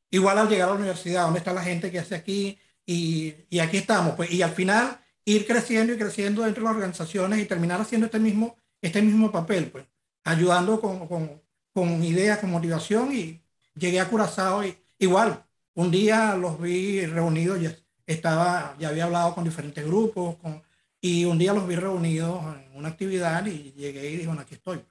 Igual 0.10 0.38
al 0.38 0.50
llegar 0.50 0.70
a 0.70 0.72
la 0.72 0.78
universidad, 0.78 1.24
¿dónde 1.24 1.40
está 1.40 1.54
la 1.54 1.64
gente 1.64 1.92
que 1.92 2.00
hace 2.00 2.16
aquí? 2.16 2.60
Y, 2.86 3.34
y, 3.50 3.60
aquí 3.60 3.78
estamos. 3.78 4.16
Pues, 4.16 4.32
y 4.32 4.42
al 4.42 4.52
final 4.52 5.00
ir 5.26 5.46
creciendo 5.48 5.94
y 5.94 5.98
creciendo 5.98 6.44
dentro 6.44 6.64
de 6.64 6.66
las 6.70 6.76
organizaciones 6.76 7.40
y 7.40 7.46
terminar 7.46 7.80
haciendo 7.80 8.08
este 8.08 8.20
mismo, 8.20 8.58
este 8.82 9.02
mismo 9.02 9.32
papel, 9.32 9.72
pues, 9.72 9.86
ayudando 10.24 10.82
con, 10.82 11.08
con, 11.08 11.42
con 11.74 12.04
ideas, 12.04 12.40
con 12.40 12.52
motivación 12.52 13.14
y 13.14 13.42
llegué 13.76 14.00
a 14.00 14.10
Curazao 14.10 14.66
y 14.66 14.78
igual, 15.00 15.46
un 15.76 15.92
día 15.92 16.36
los 16.36 16.60
vi 16.60 17.06
reunidos, 17.06 17.62
ya 17.62 17.76
estaba, 18.06 18.76
ya 18.80 18.90
había 18.90 19.06
hablado 19.06 19.34
con 19.36 19.44
diferentes 19.44 19.86
grupos, 19.86 20.36
con 20.38 20.62
y 21.02 21.26
un 21.26 21.40
día 21.40 21.54
los 21.54 21.68
vi 21.68 21.76
reunidos 21.76 22.44
en 22.56 22.78
una 22.78 22.90
actividad 22.90 23.44
y 23.48 23.74
llegué 23.74 24.12
y 24.12 24.18
dije, 24.18 24.32
aquí 24.40 24.54
estoy. 24.54 24.86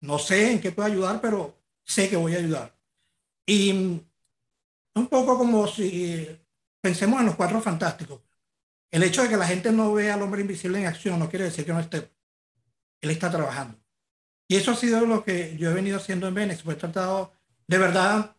No 0.00 0.18
sé 0.18 0.52
en 0.52 0.60
qué 0.60 0.70
puedo 0.70 0.88
ayudar, 0.88 1.20
pero 1.20 1.56
sé 1.84 2.08
que 2.08 2.16
voy 2.16 2.34
a 2.36 2.38
ayudar. 2.38 2.72
Y 3.44 3.72
un 3.72 5.06
poco 5.08 5.36
como 5.36 5.66
si 5.66 6.28
pensemos 6.80 7.18
en 7.20 7.26
los 7.26 7.34
cuatro 7.34 7.60
fantásticos. 7.60 8.20
El 8.90 9.02
hecho 9.02 9.22
de 9.22 9.28
que 9.28 9.36
la 9.36 9.46
gente 9.46 9.72
no 9.72 9.92
vea 9.92 10.14
al 10.14 10.22
hombre 10.22 10.42
invisible 10.42 10.78
en 10.78 10.86
acción 10.86 11.18
no 11.18 11.28
quiere 11.28 11.46
decir 11.46 11.66
que 11.66 11.72
no 11.72 11.80
esté. 11.80 12.08
Él 13.00 13.10
está 13.10 13.30
trabajando. 13.30 13.78
Y 14.46 14.56
eso 14.56 14.70
ha 14.70 14.76
sido 14.76 15.04
lo 15.06 15.24
que 15.24 15.56
yo 15.58 15.70
he 15.70 15.74
venido 15.74 15.98
haciendo 15.98 16.28
en 16.28 16.34
Venex. 16.34 16.62
Pues 16.62 16.76
he 16.76 16.80
tratado, 16.80 17.32
de 17.66 17.78
verdad, 17.78 18.36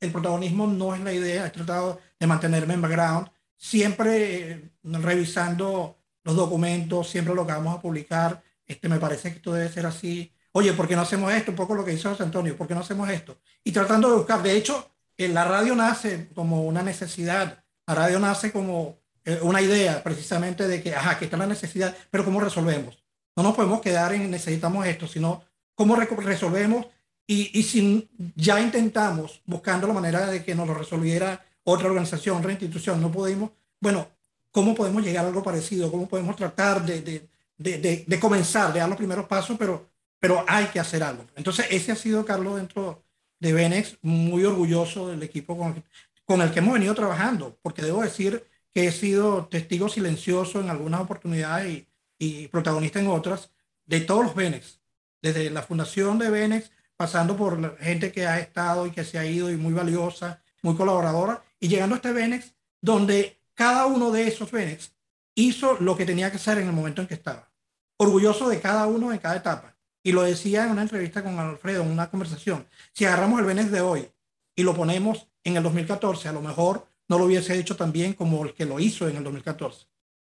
el 0.00 0.12
protagonismo 0.12 0.66
no 0.66 0.94
es 0.94 1.00
la 1.00 1.12
idea. 1.12 1.46
He 1.46 1.50
tratado 1.50 2.00
de 2.18 2.26
mantenerme 2.26 2.74
en 2.74 2.82
background, 2.82 3.30
siempre 3.56 4.50
eh, 4.50 4.70
revisando 4.82 5.96
los 6.26 6.34
documentos, 6.34 7.08
siempre 7.08 7.34
lo 7.34 7.46
que 7.46 7.52
vamos 7.52 7.78
a 7.78 7.80
publicar, 7.80 8.42
este, 8.66 8.88
me 8.88 8.98
parece 8.98 9.30
que 9.30 9.36
esto 9.36 9.52
debe 9.52 9.72
ser 9.72 9.86
así. 9.86 10.32
Oye, 10.50 10.72
¿por 10.72 10.88
qué 10.88 10.96
no 10.96 11.02
hacemos 11.02 11.32
esto? 11.32 11.52
Un 11.52 11.56
poco 11.56 11.76
lo 11.76 11.84
que 11.84 11.92
hizo 11.92 12.10
José 12.10 12.24
Antonio, 12.24 12.56
¿por 12.56 12.66
qué 12.66 12.74
no 12.74 12.80
hacemos 12.80 13.08
esto? 13.08 13.38
Y 13.62 13.70
tratando 13.70 14.10
de 14.10 14.16
buscar, 14.16 14.42
de 14.42 14.56
hecho, 14.56 14.90
en 15.16 15.34
la 15.34 15.44
radio 15.44 15.76
nace 15.76 16.28
como 16.34 16.64
una 16.64 16.82
necesidad, 16.82 17.62
la 17.86 17.94
radio 17.94 18.18
nace 18.18 18.50
como 18.50 18.98
eh, 19.24 19.38
una 19.40 19.62
idea 19.62 20.02
precisamente 20.02 20.66
de 20.66 20.82
que, 20.82 20.96
ajá, 20.96 21.16
que 21.16 21.26
está 21.26 21.36
la 21.36 21.46
necesidad, 21.46 21.96
pero 22.10 22.24
¿cómo 22.24 22.40
resolvemos? 22.40 23.04
No 23.36 23.44
nos 23.44 23.54
podemos 23.54 23.80
quedar 23.80 24.12
en 24.12 24.28
necesitamos 24.28 24.84
esto, 24.84 25.06
sino 25.06 25.44
cómo 25.76 25.94
resolvemos 25.94 26.86
y, 27.24 27.56
y 27.56 27.62
si 27.62 28.10
ya 28.34 28.60
intentamos 28.60 29.42
buscando 29.44 29.86
la 29.86 29.94
manera 29.94 30.26
de 30.26 30.44
que 30.44 30.56
nos 30.56 30.66
lo 30.66 30.74
resolviera 30.74 31.44
otra 31.62 31.86
organización, 31.86 32.38
otra 32.38 32.50
institución, 32.50 33.00
no 33.00 33.12
pudimos, 33.12 33.52
bueno, 33.80 34.08
cómo 34.56 34.74
podemos 34.74 35.04
llegar 35.04 35.26
a 35.26 35.28
algo 35.28 35.42
parecido, 35.42 35.90
cómo 35.90 36.08
podemos 36.08 36.34
tratar 36.34 36.82
de, 36.82 37.02
de, 37.02 37.28
de, 37.58 38.04
de 38.06 38.18
comenzar, 38.18 38.72
de 38.72 38.78
dar 38.80 38.88
los 38.88 38.96
primeros 38.96 39.26
pasos, 39.26 39.54
pero, 39.58 39.86
pero 40.18 40.46
hay 40.48 40.64
que 40.68 40.80
hacer 40.80 41.02
algo. 41.02 41.26
Entonces, 41.36 41.66
ese 41.68 41.92
ha 41.92 41.94
sido, 41.94 42.24
Carlos, 42.24 42.56
dentro 42.56 43.04
de 43.38 43.52
Benex, 43.52 43.98
muy 44.00 44.46
orgulloso 44.46 45.08
del 45.08 45.22
equipo 45.22 45.58
con, 45.58 45.84
con 46.24 46.40
el 46.40 46.50
que 46.52 46.60
hemos 46.60 46.72
venido 46.72 46.94
trabajando, 46.94 47.58
porque 47.60 47.82
debo 47.82 48.00
decir 48.00 48.46
que 48.72 48.86
he 48.86 48.92
sido 48.92 49.44
testigo 49.44 49.90
silencioso 49.90 50.58
en 50.58 50.70
algunas 50.70 51.02
oportunidades 51.02 51.70
y, 51.70 51.86
y 52.18 52.48
protagonista 52.48 52.98
en 52.98 53.08
otras 53.08 53.50
de 53.84 54.00
todos 54.00 54.24
los 54.24 54.34
Benex, 54.34 54.80
desde 55.20 55.50
la 55.50 55.60
fundación 55.60 56.18
de 56.18 56.30
Benex, 56.30 56.70
pasando 56.96 57.36
por 57.36 57.60
la 57.60 57.76
gente 57.78 58.10
que 58.10 58.26
ha 58.26 58.40
estado 58.40 58.86
y 58.86 58.90
que 58.90 59.04
se 59.04 59.18
ha 59.18 59.26
ido 59.26 59.50
y 59.50 59.56
muy 59.58 59.74
valiosa, 59.74 60.42
muy 60.62 60.74
colaboradora, 60.76 61.44
y 61.60 61.68
llegando 61.68 61.94
a 61.94 61.98
este 61.98 62.12
Benex, 62.12 62.54
donde 62.80 63.35
cada 63.56 63.86
uno 63.86 64.12
de 64.12 64.28
esos 64.28 64.52
Benex 64.52 64.92
hizo 65.34 65.76
lo 65.80 65.96
que 65.96 66.06
tenía 66.06 66.30
que 66.30 66.36
hacer 66.36 66.58
en 66.58 66.68
el 66.68 66.72
momento 66.72 67.02
en 67.02 67.08
que 67.08 67.14
estaba. 67.14 67.50
Orgulloso 67.96 68.48
de 68.48 68.60
cada 68.60 68.86
uno 68.86 69.12
en 69.12 69.18
cada 69.18 69.36
etapa. 69.36 69.76
Y 70.04 70.12
lo 70.12 70.22
decía 70.22 70.64
en 70.64 70.70
una 70.70 70.82
entrevista 70.82 71.24
con 71.24 71.36
Alfredo, 71.38 71.82
en 71.82 71.90
una 71.90 72.08
conversación. 72.08 72.68
Si 72.92 73.04
agarramos 73.04 73.40
el 73.40 73.46
Benex 73.46 73.72
de 73.72 73.80
hoy 73.80 74.08
y 74.54 74.62
lo 74.62 74.76
ponemos 74.76 75.26
en 75.42 75.56
el 75.56 75.64
2014, 75.64 76.28
a 76.28 76.32
lo 76.32 76.40
mejor 76.40 76.86
no 77.08 77.18
lo 77.18 77.24
hubiese 77.24 77.58
hecho 77.58 77.74
tan 77.74 77.90
bien 77.90 78.14
como 78.14 78.44
el 78.44 78.54
que 78.54 78.64
lo 78.64 78.78
hizo 78.78 79.08
en 79.08 79.16
el 79.16 79.24
2014. 79.24 79.86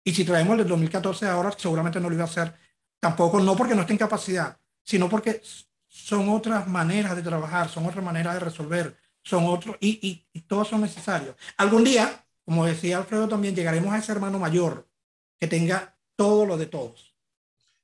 Y 0.03 0.13
si 0.13 0.23
traemos 0.23 0.53
el 0.53 0.59
del 0.59 0.67
2014 0.69 1.27
ahora, 1.27 1.51
seguramente 1.57 1.99
no 1.99 2.07
lo 2.07 2.15
iba 2.15 2.23
a 2.23 2.27
hacer 2.27 2.53
tampoco, 2.99 3.39
no 3.39 3.55
porque 3.55 3.75
no 3.75 3.81
esté 3.81 3.93
en 3.93 3.99
capacidad, 3.99 4.57
sino 4.83 5.09
porque 5.09 5.41
son 5.87 6.29
otras 6.29 6.67
maneras 6.67 7.15
de 7.15 7.23
trabajar, 7.23 7.69
son 7.69 7.85
otras 7.85 8.03
maneras 8.03 8.35
de 8.35 8.39
resolver, 8.39 8.97
son 9.23 9.45
otros, 9.45 9.75
y, 9.79 10.25
y, 10.33 10.41
todos 10.41 10.69
son 10.69 10.81
necesarios. 10.81 11.35
Algún 11.57 11.83
día, 11.83 12.25
como 12.47 12.65
decía 12.65 12.97
Alfredo 12.97 13.27
también, 13.27 13.53
llegaremos 13.53 13.93
a 13.93 13.97
ese 13.97 14.13
hermano 14.13 14.39
mayor 14.39 14.87
que 15.37 15.47
tenga 15.47 15.99
todo 16.15 16.45
lo 16.45 16.57
de 16.57 16.67
todos. 16.67 17.13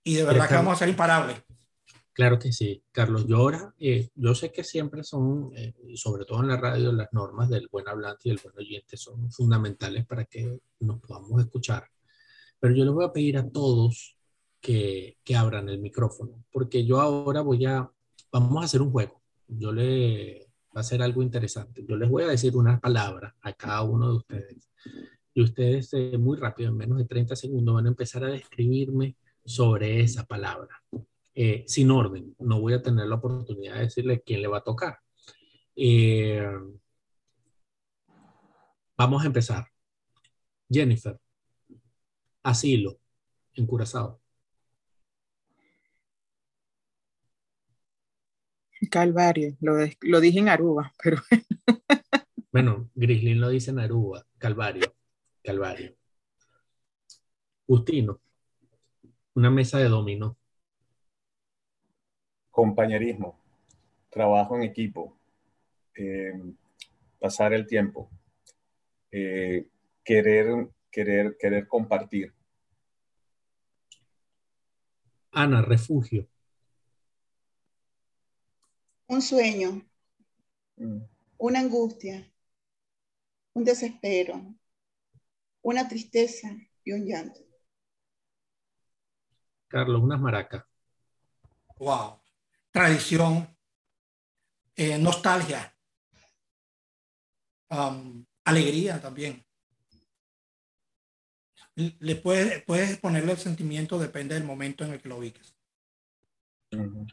Y 0.05 0.15
de 0.15 0.23
verdad 0.23 0.47
que 0.47 0.55
vamos 0.55 0.75
a 0.75 0.77
ser 0.77 0.87
imparables. 0.87 1.35
Claro 2.13 2.39
que 2.39 2.53
sí, 2.53 2.81
Carlos. 2.93 3.27
Yo 3.27 3.39
ahora, 3.39 3.75
eh, 3.77 4.07
yo 4.15 4.33
sé 4.33 4.53
que 4.53 4.63
siempre 4.63 5.03
son, 5.03 5.51
eh, 5.53 5.73
sobre 5.95 6.23
todo 6.23 6.39
en 6.39 6.47
la 6.47 6.55
radio, 6.55 6.93
las 6.93 7.11
normas 7.11 7.49
del 7.49 7.67
buen 7.69 7.89
hablante 7.89 8.21
y 8.23 8.29
del 8.29 8.39
buen 8.41 8.57
oyente 8.57 8.95
son 8.95 9.29
fundamentales 9.33 10.05
para 10.05 10.23
que 10.23 10.61
nos 10.79 11.01
podamos 11.01 11.41
escuchar. 11.41 11.85
Pero 12.57 12.73
yo 12.73 12.85
les 12.85 12.93
voy 12.93 13.03
a 13.03 13.11
pedir 13.11 13.37
a 13.37 13.49
todos 13.49 14.15
que, 14.61 15.17
que 15.25 15.35
abran 15.35 15.67
el 15.67 15.79
micrófono, 15.81 16.45
porque 16.53 16.85
yo 16.85 17.01
ahora 17.01 17.41
voy 17.41 17.65
a, 17.65 17.91
vamos 18.31 18.61
a 18.61 18.65
hacer 18.65 18.81
un 18.81 18.91
juego. 18.91 19.21
Yo 19.45 19.73
le, 19.73 20.42
va 20.75 20.81
a 20.81 20.83
ser 20.83 21.01
algo 21.01 21.21
interesante. 21.21 21.85
Yo 21.87 21.95
les 21.95 22.09
voy 22.09 22.23
a 22.23 22.27
decir 22.27 22.55
unas 22.55 22.79
palabras 22.79 23.33
a 23.41 23.53
cada 23.53 23.83
uno 23.83 24.09
de 24.09 24.15
ustedes. 24.17 24.69
Y 25.33 25.41
ustedes 25.41 25.93
eh, 25.93 26.17
muy 26.17 26.37
rápido, 26.37 26.69
en 26.69 26.77
menos 26.77 26.97
de 26.97 27.05
30 27.05 27.35
segundos, 27.35 27.75
van 27.75 27.85
a 27.85 27.89
empezar 27.89 28.23
a 28.23 28.27
describirme 28.27 29.15
sobre 29.45 30.01
esa 30.01 30.25
palabra 30.25 30.83
eh, 31.35 31.63
sin 31.67 31.91
orden. 31.91 32.35
No 32.39 32.61
voy 32.61 32.73
a 32.73 32.81
tener 32.81 33.07
la 33.07 33.15
oportunidad 33.15 33.75
de 33.75 33.81
decirle 33.81 34.21
quién 34.21 34.41
le 34.41 34.47
va 34.47 34.59
a 34.59 34.63
tocar. 34.63 34.99
Eh, 35.75 36.45
vamos 38.97 39.23
a 39.23 39.27
empezar. 39.27 39.67
Jennifer, 40.69 41.19
asilo 42.43 42.99
en 43.55 43.65
Curazao. 43.67 44.22
Calvario, 48.89 49.55
lo, 49.61 49.73
lo 50.01 50.19
dije 50.19 50.39
en 50.39 50.49
Aruba, 50.49 50.93
pero... 51.03 51.17
bueno, 52.51 52.89
Grislin 52.95 53.39
lo 53.39 53.49
dice 53.49 53.71
en 53.71 53.79
Aruba, 53.79 54.25
Calvario, 54.37 54.93
Calvario. 55.43 55.95
Justino, 57.65 58.19
una 59.35 59.49
mesa 59.49 59.79
de 59.79 59.89
dominó 59.89 60.37
compañerismo, 62.53 63.35
trabajo 64.11 64.55
en 64.55 64.61
equipo, 64.61 65.17
eh, 65.97 66.39
pasar 67.19 67.51
el 67.51 67.65
tiempo, 67.65 68.11
eh, 69.11 69.65
querer, 70.03 70.69
querer, 70.91 71.35
querer 71.39 71.67
compartir. 71.67 72.31
Ana, 75.31 75.63
refugio. 75.63 76.27
Un 79.13 79.21
sueño, 79.21 79.81
mm. 80.77 80.97
una 81.37 81.59
angustia, 81.59 82.31
un 83.53 83.63
desespero, 83.63 84.55
una 85.61 85.87
tristeza 85.87 86.49
y 86.83 86.91
un 86.91 87.05
llanto. 87.05 87.39
Carlos, 89.67 90.01
unas 90.01 90.19
maracas. 90.19 90.63
Wow 91.77 92.23
tradición, 92.73 93.47
eh, 94.75 94.97
nostalgia, 94.97 95.77
um, 97.69 98.25
alegría 98.43 98.99
también. 98.99 99.45
Le 101.75 102.15
puedes, 102.15 102.63
puedes 102.63 102.99
ponerle 102.99 103.31
el 103.33 103.37
sentimiento, 103.37 103.99
depende 103.99 104.33
del 104.35 104.43
momento 104.43 104.83
en 104.83 104.93
el 104.93 105.01
que 105.01 105.09
lo 105.09 105.17
ubiques. 105.17 105.55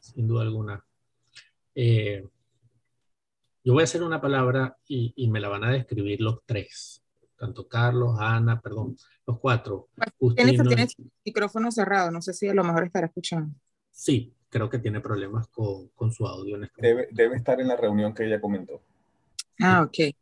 Sin 0.00 0.26
duda 0.26 0.42
alguna. 0.42 0.84
Eh, 1.82 2.28
yo 3.64 3.72
voy 3.72 3.80
a 3.80 3.84
hacer 3.84 4.02
una 4.02 4.20
palabra 4.20 4.76
y, 4.86 5.14
y, 5.16 5.30
me 5.30 5.40
la 5.40 5.48
van 5.48 5.64
a 5.64 5.70
describir 5.70 6.20
los 6.20 6.44
tres, 6.44 7.02
tanto 7.38 7.66
Carlos, 7.68 8.18
Ana, 8.20 8.60
perdón, 8.60 8.98
los 9.26 9.38
cuatro. 9.38 9.88
Tienes, 10.36 10.62
tienes 10.68 10.94
micrófono 11.24 11.72
cerrado, 11.72 12.10
no 12.10 12.20
sé 12.20 12.34
si 12.34 12.48
a 12.48 12.52
lo 12.52 12.64
mejor 12.64 12.84
estará 12.84 13.06
escuchando. 13.06 13.54
Sí, 13.90 14.34
creo 14.50 14.68
que 14.68 14.78
tiene 14.78 15.00
problemas 15.00 15.48
con, 15.48 15.88
con 15.94 16.12
su 16.12 16.26
audio. 16.26 16.62
Este 16.62 16.82
debe, 16.82 17.08
debe, 17.12 17.36
estar 17.36 17.58
en 17.62 17.68
la 17.68 17.76
reunión 17.76 18.12
que 18.12 18.26
ella 18.26 18.42
comentó. 18.42 18.82
Ah, 19.62 19.80
ok. 19.80 20.14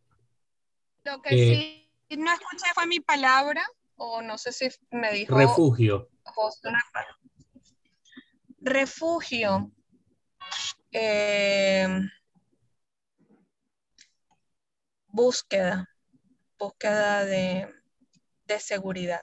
Lo 1.06 1.22
que 1.22 1.34
eh, 1.34 1.88
sí 2.08 2.16
no 2.16 2.32
escuché 2.32 2.66
fue 2.72 2.86
mi 2.86 3.00
palabra, 3.00 3.64
o 3.96 4.22
no 4.22 4.38
sé 4.38 4.52
si 4.52 4.68
me 4.92 5.12
dijo. 5.12 5.36
Refugio. 5.36 6.08
Refugio. 8.60 9.72
Eh, 10.92 11.88
búsqueda. 15.08 15.88
Búsqueda 16.58 17.24
de, 17.24 17.68
de 18.46 18.60
seguridad. 18.60 19.22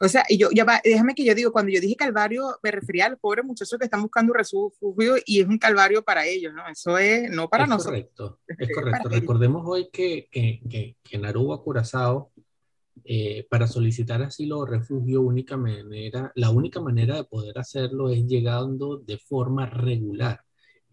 O 0.00 0.08
sea, 0.08 0.24
y 0.28 0.38
yo, 0.38 0.48
ya 0.52 0.64
va, 0.64 0.80
déjame 0.84 1.14
que 1.14 1.24
yo 1.24 1.34
digo, 1.34 1.50
cuando 1.50 1.72
yo 1.72 1.80
dije 1.80 1.96
calvario, 1.96 2.56
me 2.62 2.70
refería 2.70 3.06
al 3.06 3.18
pobre 3.18 3.42
muchacho 3.42 3.78
que 3.78 3.86
están 3.86 4.02
buscando 4.02 4.32
refugio 4.32 5.16
y 5.26 5.40
es 5.40 5.46
un 5.48 5.58
calvario 5.58 6.04
para 6.04 6.24
ellos, 6.24 6.54
¿no? 6.54 6.68
Eso 6.68 6.98
es, 6.98 7.28
no 7.30 7.48
para 7.48 7.64
es 7.64 7.70
nosotros. 7.70 8.04
Correcto, 8.14 8.40
es 8.46 8.68
correcto. 8.72 9.08
Recordemos 9.08 9.62
hoy 9.66 9.90
que, 9.90 10.28
que, 10.30 10.60
que, 10.70 10.96
que 11.02 11.16
en 11.16 11.24
Aruba, 11.24 11.62
Curazao, 11.62 12.30
eh, 13.04 13.46
para 13.50 13.66
solicitar 13.66 14.22
asilo 14.22 14.58
o 14.58 14.66
refugio, 14.66 15.22
única 15.22 15.56
manera, 15.56 16.32
la 16.34 16.50
única 16.50 16.80
manera 16.80 17.16
de 17.16 17.24
poder 17.24 17.58
hacerlo 17.58 18.10
es 18.10 18.26
llegando 18.26 18.98
de 18.98 19.18
forma 19.18 19.66
regular, 19.66 20.40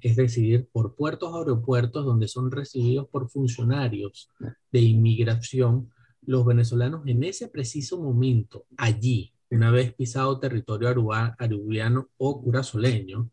es 0.01 0.15
decir, 0.15 0.67
por 0.71 0.95
puertos 0.95 1.31
o 1.31 1.39
aeropuertos 1.39 2.05
donde 2.05 2.27
son 2.27 2.51
recibidos 2.51 3.07
por 3.09 3.29
funcionarios 3.29 4.29
de 4.71 4.81
inmigración 4.81 5.89
los 6.21 6.45
venezolanos 6.45 7.05
en 7.07 7.23
ese 7.23 7.47
preciso 7.47 8.01
momento, 8.01 8.65
allí, 8.77 9.31
una 9.49 9.71
vez 9.71 9.93
pisado 9.93 10.39
territorio 10.39 10.89
arubiano 11.37 12.09
o 12.17 12.41
curazoleño, 12.41 13.29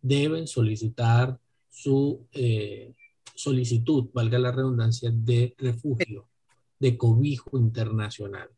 deben 0.00 0.46
solicitar 0.46 1.38
su 1.68 2.26
eh, 2.32 2.94
solicitud, 3.34 4.08
valga 4.12 4.38
la 4.38 4.52
redundancia, 4.52 5.10
de 5.12 5.54
refugio, 5.58 6.28
de 6.78 6.96
cobijo 6.96 7.58
internacional. 7.58 8.48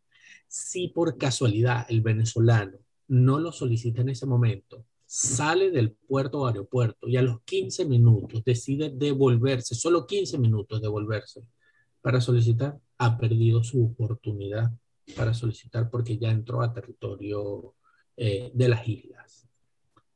Si 0.47 0.89
por 0.89 1.19
casualidad 1.19 1.87
el 1.89 2.01
venezolano 2.01 2.79
no 3.09 3.39
lo 3.39 3.53
solicita 3.53 4.03
en 4.03 4.11
ese 4.11 4.27
momento, 4.27 4.85
sale 5.07 5.71
del 5.71 5.93
puerto 5.93 6.41
o 6.41 6.47
aeropuerto 6.47 7.09
y 7.09 7.17
a 7.17 7.23
los 7.23 7.41
15 7.43 7.87
minutos 7.87 8.45
decide 8.45 8.91
devolverse, 8.91 9.75
solo 9.75 10.07
15 10.07 10.39
minutos 10.39 10.83
devolverse 10.83 11.43
para 12.03 12.21
solicitar, 12.21 12.79
ha 12.99 13.19
perdido 13.19 13.65
su 13.65 13.85
oportunidad 13.85 14.71
para 15.17 15.33
solicitar 15.33 15.91
porque 15.91 16.19
ya 16.19 16.31
entró 16.31 16.63
a 16.63 16.73
territorio 16.73 17.75
eh, 18.17 18.51
de 18.53 18.69
las 18.69 18.87
islas. 18.87 19.49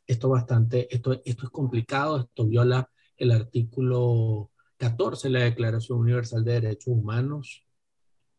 Esto, 0.07 0.29
bastante, 0.29 0.95
esto, 0.95 1.21
esto 1.25 1.45
es 1.45 1.51
complicado, 1.51 2.21
esto 2.21 2.47
viola 2.47 2.91
el 3.17 3.31
artículo 3.31 4.51
14 4.77 5.29
de 5.29 5.33
la 5.33 5.45
Declaración 5.45 6.01
Universal 6.01 6.45
de 6.45 6.53
Derechos 6.61 6.89
Humanos, 6.89 7.65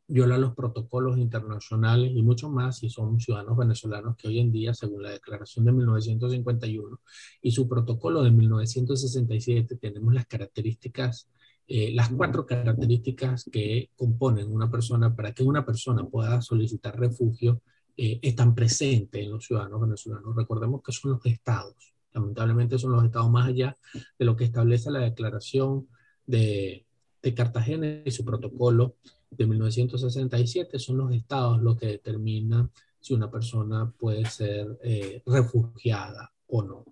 viola 0.07 0.37
los 0.37 0.53
protocolos 0.53 1.17
internacionales 1.17 2.11
y 2.13 2.21
mucho 2.21 2.49
más 2.49 2.79
si 2.79 2.89
son 2.89 3.19
ciudadanos 3.19 3.57
venezolanos 3.57 4.15
que 4.17 4.27
hoy 4.27 4.39
en 4.39 4.51
día, 4.51 4.73
según 4.73 5.03
la 5.03 5.11
Declaración 5.11 5.65
de 5.65 5.71
1951 5.71 6.99
y 7.41 7.51
su 7.51 7.67
protocolo 7.67 8.21
de 8.23 8.31
1967, 8.31 9.77
tenemos 9.77 10.13
las 10.13 10.27
características 10.27 11.29
eh, 11.65 11.93
las 11.93 12.09
cuatro 12.09 12.45
características 12.45 13.49
que 13.49 13.89
componen 13.95 14.51
una 14.51 14.69
persona 14.69 15.15
para 15.15 15.33
que 15.33 15.43
una 15.43 15.65
persona 15.65 16.05
pueda 16.05 16.41
solicitar 16.41 16.99
refugio 16.99 17.61
eh, 17.95 18.19
están 18.21 18.53
presentes 18.53 19.23
en 19.23 19.31
los 19.31 19.45
ciudadanos 19.45 19.79
venezolanos. 19.79 20.35
Recordemos 20.35 20.81
que 20.83 20.91
son 20.91 21.11
los 21.11 21.25
estados, 21.25 21.93
lamentablemente 22.11 22.77
son 22.77 22.91
los 22.91 23.05
estados 23.05 23.31
más 23.31 23.47
allá 23.47 23.77
de 23.93 24.25
lo 24.25 24.35
que 24.35 24.43
establece 24.43 24.91
la 24.91 24.99
declaración 24.99 25.87
de, 26.25 26.85
de 27.21 27.33
Cartagena 27.33 28.01
y 28.03 28.11
su 28.11 28.25
protocolo 28.25 28.97
de 29.37 29.45
1967, 29.45 30.79
son 30.79 30.97
los 30.97 31.13
estados 31.13 31.61
los 31.61 31.77
que 31.77 31.87
determinan 31.87 32.71
si 32.99 33.13
una 33.13 33.29
persona 33.29 33.93
puede 33.97 34.25
ser 34.25 34.79
eh, 34.83 35.21
refugiada 35.25 36.31
o 36.47 36.63
no. 36.63 36.85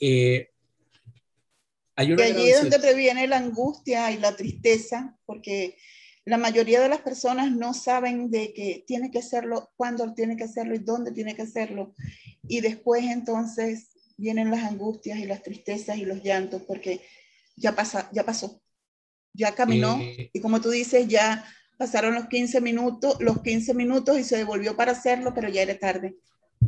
Eh, 0.00 0.50
y 1.96 2.20
allí 2.20 2.48
es 2.48 2.60
donde 2.60 2.78
previene 2.78 3.28
la 3.28 3.36
angustia 3.36 4.10
y 4.10 4.18
la 4.18 4.34
tristeza, 4.34 5.16
porque 5.24 5.76
la 6.24 6.38
mayoría 6.38 6.80
de 6.80 6.88
las 6.88 7.00
personas 7.00 7.50
no 7.50 7.74
saben 7.74 8.30
de 8.30 8.52
que 8.52 8.84
tiene 8.86 9.10
que 9.10 9.18
hacerlo, 9.18 9.70
cuándo 9.76 10.12
tiene 10.14 10.36
que 10.36 10.44
hacerlo 10.44 10.74
y 10.74 10.78
dónde 10.78 11.12
tiene 11.12 11.34
que 11.34 11.42
hacerlo. 11.42 11.94
Y 12.48 12.60
después 12.60 13.04
entonces 13.04 13.90
vienen 14.16 14.50
las 14.50 14.64
angustias 14.64 15.18
y 15.18 15.26
las 15.26 15.42
tristezas 15.42 15.98
y 15.98 16.04
los 16.04 16.22
llantos 16.22 16.62
porque 16.62 17.00
ya, 17.56 17.74
pasa, 17.74 18.08
ya 18.12 18.24
pasó, 18.24 18.62
ya 19.32 19.54
caminó 19.54 19.98
eh, 20.00 20.30
y 20.32 20.40
como 20.40 20.60
tú 20.60 20.70
dices, 20.70 21.08
ya 21.08 21.44
pasaron 21.78 22.14
los 22.14 22.26
15 22.26 22.60
minutos, 22.60 23.16
los 23.20 23.42
15 23.42 23.74
minutos 23.74 24.18
y 24.18 24.24
se 24.24 24.36
devolvió 24.36 24.76
para 24.76 24.92
hacerlo, 24.92 25.32
pero 25.34 25.48
ya 25.48 25.62
era 25.62 25.78
tarde. 25.78 26.16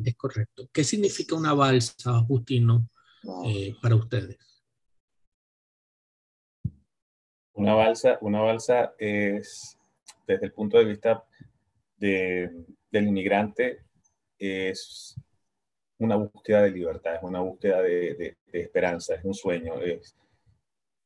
Es 0.04 0.16
correcto. 0.16 0.68
¿Qué 0.72 0.82
significa 0.82 1.36
una 1.36 1.54
balsa, 1.54 2.20
Justino, 2.26 2.88
eh, 3.46 3.74
para 3.80 3.94
ustedes? 3.94 4.38
Una 7.52 7.74
balsa, 7.74 8.18
una 8.20 8.40
balsa 8.40 8.94
es, 8.98 9.78
desde 10.26 10.46
el 10.46 10.52
punto 10.52 10.78
de 10.78 10.84
vista 10.84 11.24
del 11.96 12.66
inmigrante, 12.92 13.84
es 14.38 15.14
una 15.98 16.16
búsqueda 16.16 16.62
de 16.62 16.70
libertad, 16.72 17.14
es 17.14 17.22
una 17.22 17.40
búsqueda 17.40 17.80
de, 17.82 18.36
esperanza, 18.52 19.14
es 19.14 19.24
un 19.24 19.34
sueño, 19.34 19.80
es, 19.80 20.16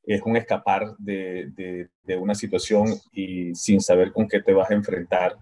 es 0.02 0.22
un 0.22 0.36
escapar 0.36 0.96
de, 0.98 1.88
una 2.18 2.34
situación 2.34 2.86
y 3.12 3.54
sin 3.54 3.80
saber 3.80 4.12
con 4.12 4.26
qué 4.26 4.40
te 4.40 4.52
vas 4.52 4.70
a 4.70 4.74
enfrentar, 4.74 5.36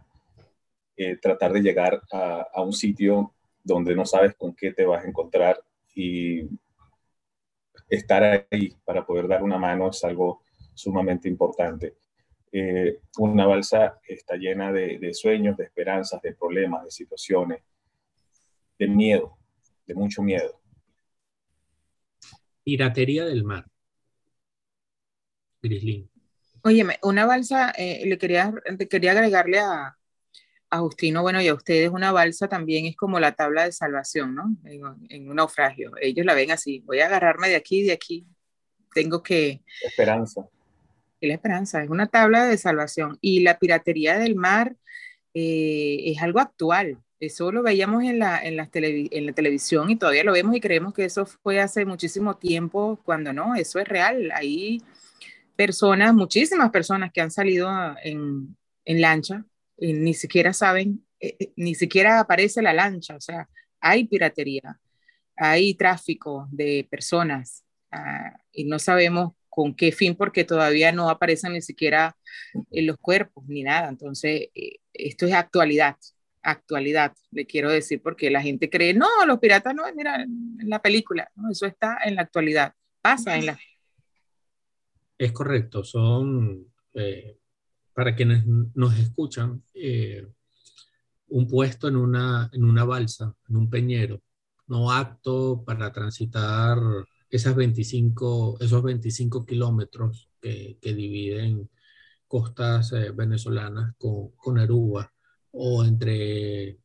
eh, 0.97 1.17
tratar 1.17 1.53
de 1.53 1.61
llegar 1.61 2.03
a, 2.13 2.63
un 2.63 2.73
sitio 2.73 3.33
donde 3.63 3.95
no 3.95 4.05
sabes 4.05 4.35
con 4.35 4.55
qué 4.55 4.73
te 4.73 4.85
vas 4.85 5.05
a 5.05 5.09
encontrar 5.09 5.61
y 5.95 6.49
estar 7.89 8.47
ahí 8.51 8.75
para 8.85 9.07
poder 9.07 9.29
dar 9.29 9.43
una 9.43 9.59
mano 9.59 9.91
es 9.91 10.03
algo 10.05 10.43
sumamente 10.75 11.29
importante. 11.29 11.97
Eh, 12.51 13.01
una 13.19 13.47
balsa 13.47 14.01
está 14.07 14.37
llena 14.37 14.73
de, 14.73 15.13
sueños, 15.15 15.57
de 15.57 15.65
esperanzas, 15.65 16.23
de 16.23 16.35
problemas, 16.35 16.85
de 16.85 16.91
situaciones, 16.91 17.63
de 18.79 18.89
miedo, 18.89 19.37
de 19.87 19.95
mucho 19.95 20.23
miedo. 20.23 20.61
Piratería 22.65 23.25
del 23.25 23.45
mar. 23.45 23.67
Grislin. 25.69 26.11
Oye, 26.63 26.85
una 27.03 27.27
balsa, 27.27 27.71
eh, 27.77 28.03
le 28.07 28.19
quería, 28.19 28.53
quería 28.91 29.13
agregarle 29.13 29.61
a, 29.61 29.97
a 30.71 30.79
Justino, 30.79 31.23
bueno, 31.23 31.41
y 31.41 31.49
a 31.49 31.55
ustedes, 31.55 31.91
una 31.91 32.11
balsa 32.11 32.49
también 32.49 32.87
es 32.87 32.97
como 32.97 33.21
la 33.21 33.33
tabla 33.33 33.65
de 33.65 33.73
salvación, 33.73 34.35
¿no? 34.35 34.57
En, 34.65 34.83
en, 35.09 35.29
un 35.29 35.37
naufragio. 35.37 35.93
Ellos 36.01 36.27
la 36.27 36.35
ven 36.35 36.51
así, 36.51 36.81
voy 36.81 37.01
a 37.01 37.07
agarrarme 37.07 37.49
de 37.49 37.57
aquí, 37.57 37.83
de 37.85 37.93
aquí. 37.93 38.27
Tengo 38.93 39.23
que... 39.23 39.63
Esperanza 39.85 40.49
la 41.27 41.35
esperanza, 41.35 41.83
es 41.83 41.91
una 41.91 42.07
tabla 42.07 42.45
de 42.45 42.59
salvación. 42.59 43.19
Y 43.21 43.41
la 43.41 43.59
piratería 43.59 44.19
del 44.19 44.37
mar 44.37 44.77
eh, 45.35 46.03
es 46.07 46.23
algo 46.23 46.41
actual. 46.41 46.99
Eso 47.19 47.51
lo 47.51 47.63
veíamos 47.63 48.05
en 48.05 48.19
la, 48.19 48.43
en, 48.43 48.57
la 48.57 48.69
en 48.73 49.27
la 49.27 49.33
televisión 49.33 49.89
y 49.89 49.97
todavía 49.97 50.25
lo 50.25 50.33
vemos 50.33 50.55
y 50.55 50.61
creemos 50.61 50.93
que 50.93 51.07
eso 51.07 51.25
fue 51.25 51.61
hace 51.61 51.87
muchísimo 51.87 52.37
tiempo, 52.37 53.01
cuando 53.05 53.33
no, 53.33 53.55
eso 53.55 53.79
es 53.79 53.89
real. 53.89 54.31
Hay 54.35 54.83
personas, 55.57 56.15
muchísimas 56.15 56.71
personas 56.71 57.11
que 57.13 57.21
han 57.21 57.31
salido 57.31 57.69
en, 58.03 58.57
en 58.85 59.01
lancha 59.01 59.45
y 59.77 59.93
ni 59.93 60.15
siquiera 60.15 60.53
saben, 60.53 61.05
eh, 61.21 61.37
eh, 61.39 61.53
ni 61.57 61.75
siquiera 61.75 62.21
aparece 62.21 62.63
la 62.63 62.73
lancha, 62.73 63.17
o 63.17 63.21
sea, 63.21 63.49
hay 63.81 64.07
piratería, 64.07 64.79
hay 65.37 65.75
tráfico 65.75 66.49
de 66.51 66.87
personas 66.91 67.65
ah, 67.91 68.39
y 68.53 68.65
no 68.65 68.79
sabemos 68.79 69.33
con 69.49 69.75
qué 69.75 69.91
fin, 69.91 70.15
porque 70.15 70.45
todavía 70.45 70.93
no 70.93 71.09
aparecen 71.09 71.55
ni 71.55 71.63
siquiera 71.63 72.15
en 72.71 72.87
los 72.87 72.99
cuerpos 72.99 73.45
ni 73.49 73.63
nada. 73.63 73.89
Entonces, 73.89 74.49
eh, 74.55 74.81
esto 74.93 75.25
es 75.27 75.33
actualidad, 75.33 75.97
actualidad, 76.43 77.15
le 77.31 77.47
quiero 77.47 77.71
decir, 77.71 78.03
porque 78.03 78.31
la 78.31 78.43
gente 78.43 78.69
cree, 78.69 78.93
no, 78.93 79.09
los 79.27 79.39
piratas 79.39 79.75
no, 79.75 79.85
mira, 79.95 80.23
en 80.23 80.59
la 80.69 80.83
película, 80.83 81.31
no, 81.37 81.51
eso 81.51 81.65
está 81.65 81.99
en 82.05 82.17
la 82.17 82.23
actualidad, 82.23 82.75
pasa 83.01 83.37
en 83.37 83.47
la... 83.47 83.59
Es 85.19 85.33
correcto, 85.33 85.83
son, 85.83 86.67
eh, 86.95 87.39
para 87.95 88.15
quienes 88.15 88.45
nos 88.47 88.99
escuchan, 88.99 89.63
eh, 89.75 90.27
un 91.29 91.49
puesto 91.49 91.89
en 91.89 91.97
una, 91.97 92.51
en 92.53 92.65
una 92.65 92.85
balsa, 92.85 93.35
en 93.49 93.57
un 93.57 93.71
peñero, 93.71 94.23
no 94.67 94.93
apto 94.93 95.63
para 95.65 95.91
transitar 95.93 96.79
esas 97.31 97.57
25, 97.57 98.59
esos 98.61 98.83
25 98.83 99.47
kilómetros 99.47 100.29
que, 100.41 100.79
que, 100.81 100.95
dividen 100.95 101.71
costas 102.29 102.93
eh, 102.93 103.11
venezolanas 103.13 103.95
con, 103.99 104.33
con, 104.33 104.59
Aruba 104.59 105.13
o 105.53 105.85
entre 105.85 106.79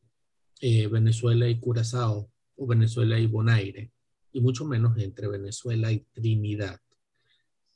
Venezuela 0.90 1.48
y 1.48 1.60
Curazao 1.60 2.30
o 2.56 2.66
Venezuela 2.66 3.18
y 3.18 3.26
Bonaire 3.26 3.92
y 4.32 4.40
mucho 4.40 4.64
menos 4.64 4.96
entre 4.98 5.28
Venezuela 5.28 5.92
y 5.92 6.06
Trinidad. 6.12 6.81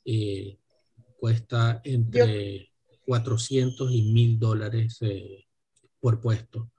Eh, 0.07 0.57
cuesta 1.19 1.81
entre 1.83 2.71
400 3.05 3.91
y 3.91 4.01
1000 4.11 4.39
dólares 4.39 4.99
por 5.99 6.19
puesto. 6.19 6.71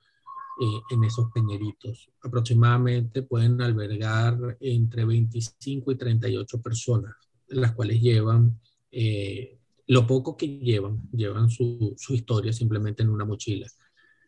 Eh, 0.60 0.82
en 0.90 1.04
esos 1.04 1.30
peñeritos. 1.30 2.10
Aproximadamente 2.20 3.22
pueden 3.22 3.62
albergar 3.62 4.56
entre 4.58 5.04
25 5.04 5.92
y 5.92 5.94
38 5.94 6.60
personas, 6.60 7.14
las 7.46 7.74
cuales 7.74 8.00
llevan 8.00 8.60
eh, 8.90 9.56
lo 9.86 10.04
poco 10.04 10.36
que 10.36 10.48
llevan, 10.48 11.08
llevan 11.12 11.48
su, 11.48 11.94
su, 11.96 12.12
historia 12.12 12.52
simplemente 12.52 13.04
en 13.04 13.10
una 13.10 13.24
mochila. 13.24 13.68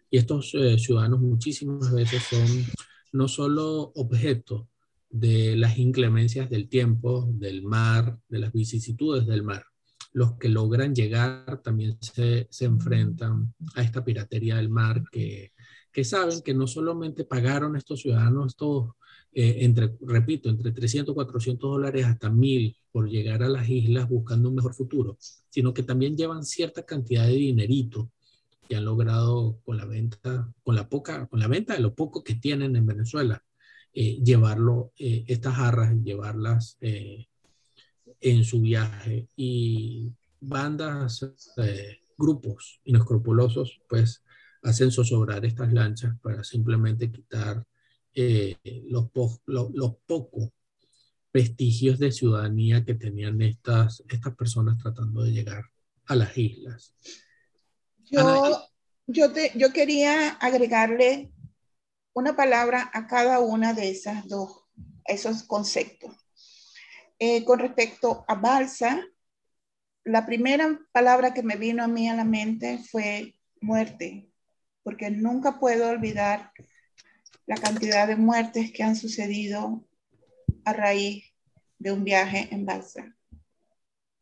Y 0.09 0.19
estos 0.19 0.55
eh, 0.55 0.79
ciudadanos 0.79 1.21
muchísimas 1.21 1.93
veces 1.93 2.23
son 2.23 2.47
no 3.11 3.27
solo 3.27 3.91
objeto 3.97 4.69
de 5.11 5.57
las 5.57 5.79
inclemencias 5.79 6.49
del 6.49 6.69
tiempo, 6.69 7.29
del 7.33 7.63
mar, 7.63 8.19
de 8.29 8.39
las 8.39 8.53
vicisitudes 8.53 9.27
del 9.27 9.43
mar. 9.43 9.65
Los 10.13 10.39
que 10.39 10.49
logran 10.49 10.95
llegar 10.95 11.61
también 11.63 11.99
se, 12.01 12.49
se 12.51 12.65
enfrentan 12.65 13.55
a 13.75 13.83
esta 13.83 14.05
piratería 14.05 14.57
del 14.57 14.71
mar 14.71 15.03
que 15.11 15.53
que 15.93 16.05
saben 16.05 16.41
que 16.43 16.55
no 16.55 16.67
solamente 16.67 17.25
pagaron 17.25 17.77
estos 17.77 18.01
ciudadanos 18.01 18.53
estos, 18.53 18.91
eh, 19.33 19.59
entre, 19.61 19.97
repito, 20.01 20.49
entre 20.49 20.73
300, 20.73 21.15
400 21.15 21.71
dólares 21.71 22.07
hasta 22.07 22.31
1000 22.31 22.77
por 22.93 23.09
llegar 23.09 23.43
a 23.43 23.49
las 23.49 23.69
islas 23.69 24.09
buscando 24.09 24.49
un 24.49 24.57
mejor 24.57 24.75
futuro, 24.75 25.17
sino 25.49 25.75
que 25.75 25.83
también 25.83 26.17
llevan 26.17 26.45
cierta 26.45 26.85
cantidad 26.85 27.27
de 27.27 27.35
dinerito 27.35 28.11
que 28.69 28.77
han 28.77 28.85
logrado 28.85 29.59
con 29.65 29.77
la 29.77 29.85
venta, 29.85 30.53
con 30.63 30.77
la 30.77 30.89
poca, 30.89 31.27
con 31.27 31.41
la 31.41 31.49
venta 31.49 31.75
de 31.75 31.81
lo 31.81 31.95
poco 31.95 32.23
que 32.23 32.37
tienen 32.37 32.77
en 32.77 32.87
Venezuela, 32.87 33.43
eh, 33.93 34.21
llevarlo, 34.23 34.93
eh, 34.99 35.25
estas 35.27 35.55
jarras, 35.55 35.95
llevarlas 36.03 36.79
en 36.81 38.45
su 38.45 38.61
viaje 38.61 39.29
y 39.37 40.13
bandas, 40.41 41.25
grupos 42.17 42.81
inescrupulosos, 42.85 43.81
pues 43.89 44.23
hacen 44.63 44.91
zozobrar 44.91 45.45
estas 45.45 45.73
lanchas 45.73 46.15
para 46.23 46.45
simplemente 46.45 47.11
quitar 47.11 47.65
eh, 48.15 48.57
los, 48.89 49.09
los 49.47 49.97
pocos 50.07 50.51
vestigios 51.33 51.99
de 51.99 52.13
ciudadanía 52.13 52.85
que 52.85 52.95
tenían 52.95 53.41
estas, 53.41 54.03
estas 54.09 54.35
personas 54.35 54.79
tratando 54.79 55.23
de 55.23 55.33
llegar 55.33 55.65
a 56.07 56.17
las 56.17 56.37
islas. 56.37 56.95
Yo, 58.11 58.59
yo, 59.07 59.33
te, 59.33 59.53
yo 59.55 59.73
quería 59.73 60.31
agregarle 60.31 61.31
una 62.21 62.37
palabra 62.37 62.91
a 62.93 63.07
cada 63.07 63.41
una 63.41 63.73
de 63.73 63.91
esas 63.91 64.29
dos, 64.29 64.65
esos 65.05 65.43
conceptos. 65.43 66.15
Eh, 67.19 67.45
con 67.45 67.59
respecto 67.59 68.25
a 68.29 68.35
balsa, 68.35 69.05
la 70.05 70.27
primera 70.27 70.79
palabra 70.93 71.35
que 71.35 71.43
me 71.43 71.57
vino 71.57 71.83
a 71.83 71.89
mí 71.89 72.09
a 72.09 72.15
la 72.15 72.25
mente 72.25 72.79
fue 72.79 73.35
muerte 73.61 74.31
porque 74.83 75.11
nunca 75.11 75.59
puedo 75.59 75.89
olvidar 75.89 76.53
la 77.47 77.57
cantidad 77.57 78.07
de 78.07 78.17
muertes 78.17 78.73
que 78.73 78.83
han 78.83 78.97
sucedido 78.97 79.87
a 80.65 80.73
raíz 80.73 81.25
de 81.79 81.93
un 81.93 82.05
viaje 82.05 82.49
en 82.51 82.67
balsa. 82.67 83.17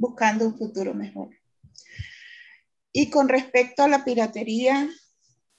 buscando 0.00 0.46
un 0.46 0.56
futuro 0.56 0.94
mejor. 0.94 1.30
Y 2.92 3.10
con 3.10 3.28
respecto 3.28 3.82
a 3.82 3.88
la 3.88 4.04
piratería, 4.04 4.88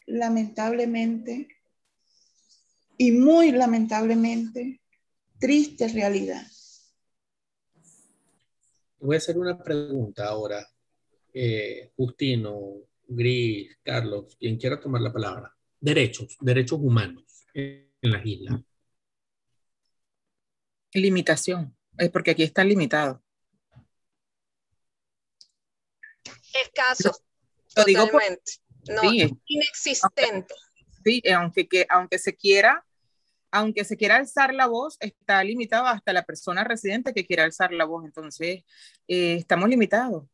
lamentablemente, 0.05 1.58
y 3.01 3.13
muy 3.13 3.53
lamentablemente, 3.53 4.81
triste 5.39 5.87
realidad. 5.87 6.45
Voy 8.99 9.15
a 9.15 9.19
hacer 9.19 9.37
una 9.37 9.57
pregunta 9.57 10.27
ahora. 10.27 10.67
Eh, 11.33 11.93
Justino, 11.95 12.73
Gris, 13.07 13.77
Carlos, 13.81 14.35
quien 14.37 14.57
quiera 14.57 14.81
tomar 14.81 15.01
la 15.01 15.13
palabra. 15.13 15.55
Derechos, 15.79 16.37
derechos 16.41 16.77
humanos 16.81 17.45
en 17.53 17.87
las 18.01 18.25
islas. 18.25 18.59
Limitación, 20.93 21.73
es 21.97 22.09
porque 22.09 22.31
aquí 22.31 22.43
está 22.43 22.65
limitado. 22.65 23.23
Escaso. 26.65 27.15
Lo 27.77 27.85
digo 27.85 28.09
no, 28.89 29.01
inexistente. 29.45 30.53
Sí, 31.05 31.23
aunque, 31.33 31.65
que, 31.69 31.85
aunque 31.89 32.19
se 32.19 32.35
quiera, 32.35 32.85
aunque 33.51 33.83
se 33.83 33.97
quiera 33.97 34.17
alzar 34.17 34.53
la 34.53 34.67
voz, 34.67 34.97
está 34.99 35.43
limitado 35.43 35.85
hasta 35.87 36.13
la 36.13 36.23
persona 36.23 36.63
residente 36.63 37.13
que 37.13 37.25
quiera 37.25 37.43
alzar 37.43 37.71
la 37.71 37.85
voz. 37.85 38.05
Entonces, 38.05 38.63
eh, 39.07 39.35
estamos 39.35 39.69
limitados. 39.69 40.25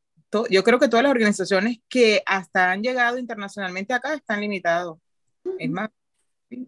yo 0.50 0.64
creo 0.64 0.80
que 0.80 0.90
todas 0.90 1.04
las 1.04 1.12
organizaciones 1.12 1.80
que 1.88 2.22
hasta 2.26 2.72
han 2.72 2.84
llegado 2.84 3.18
internacionalmente 3.18 3.94
acá 3.94 4.14
están 4.14 4.42
limitados. 4.42 5.00
Es 5.60 5.70
más, 5.70 5.90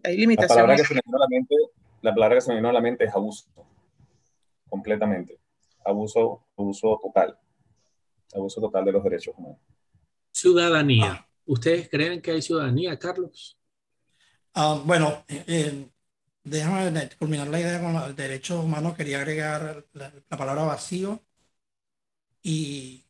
hay 0.02 0.16
limitaciones. 0.16 0.56
La 0.56 0.62
palabra 0.62 0.76
que 0.76 0.84
se 0.84 0.94
me 0.94 1.02
vino 1.04 1.16
a 1.16 1.20
la 1.20 1.28
mente, 1.28 1.54
la 2.02 2.14
palabra 2.14 2.36
que 2.36 2.40
se 2.40 2.50
me 2.50 2.56
vino 2.56 2.68
a 2.68 2.72
la 2.72 2.80
mente 2.80 3.04
es 3.04 3.14
abuso. 3.14 3.46
Completamente. 4.68 5.38
Abuso, 5.84 6.46
abuso 6.56 6.98
total. 7.02 7.38
Abuso 8.34 8.60
total 8.60 8.84
de 8.84 8.92
los 8.92 9.02
derechos 9.02 9.34
humanos. 9.36 9.58
Ciudadanía. 10.32 11.26
¿Ustedes 11.44 11.88
creen 11.88 12.20
que 12.20 12.30
hay 12.30 12.42
ciudadanía, 12.42 12.98
Carlos? 12.98 13.58
Ah, 14.54 14.80
bueno, 14.84 15.24
eh, 15.28 15.44
eh, 15.46 15.88
déjame 16.48 17.10
culminar 17.18 17.48
la 17.48 17.60
idea 17.60 17.80
con 17.80 17.96
el 17.96 18.16
derecho 18.16 18.60
humano. 18.60 18.94
Quería 18.94 19.18
agregar 19.18 19.86
la, 19.92 20.10
palabra 20.36 20.64
vacío 20.64 21.22
y 22.42 23.04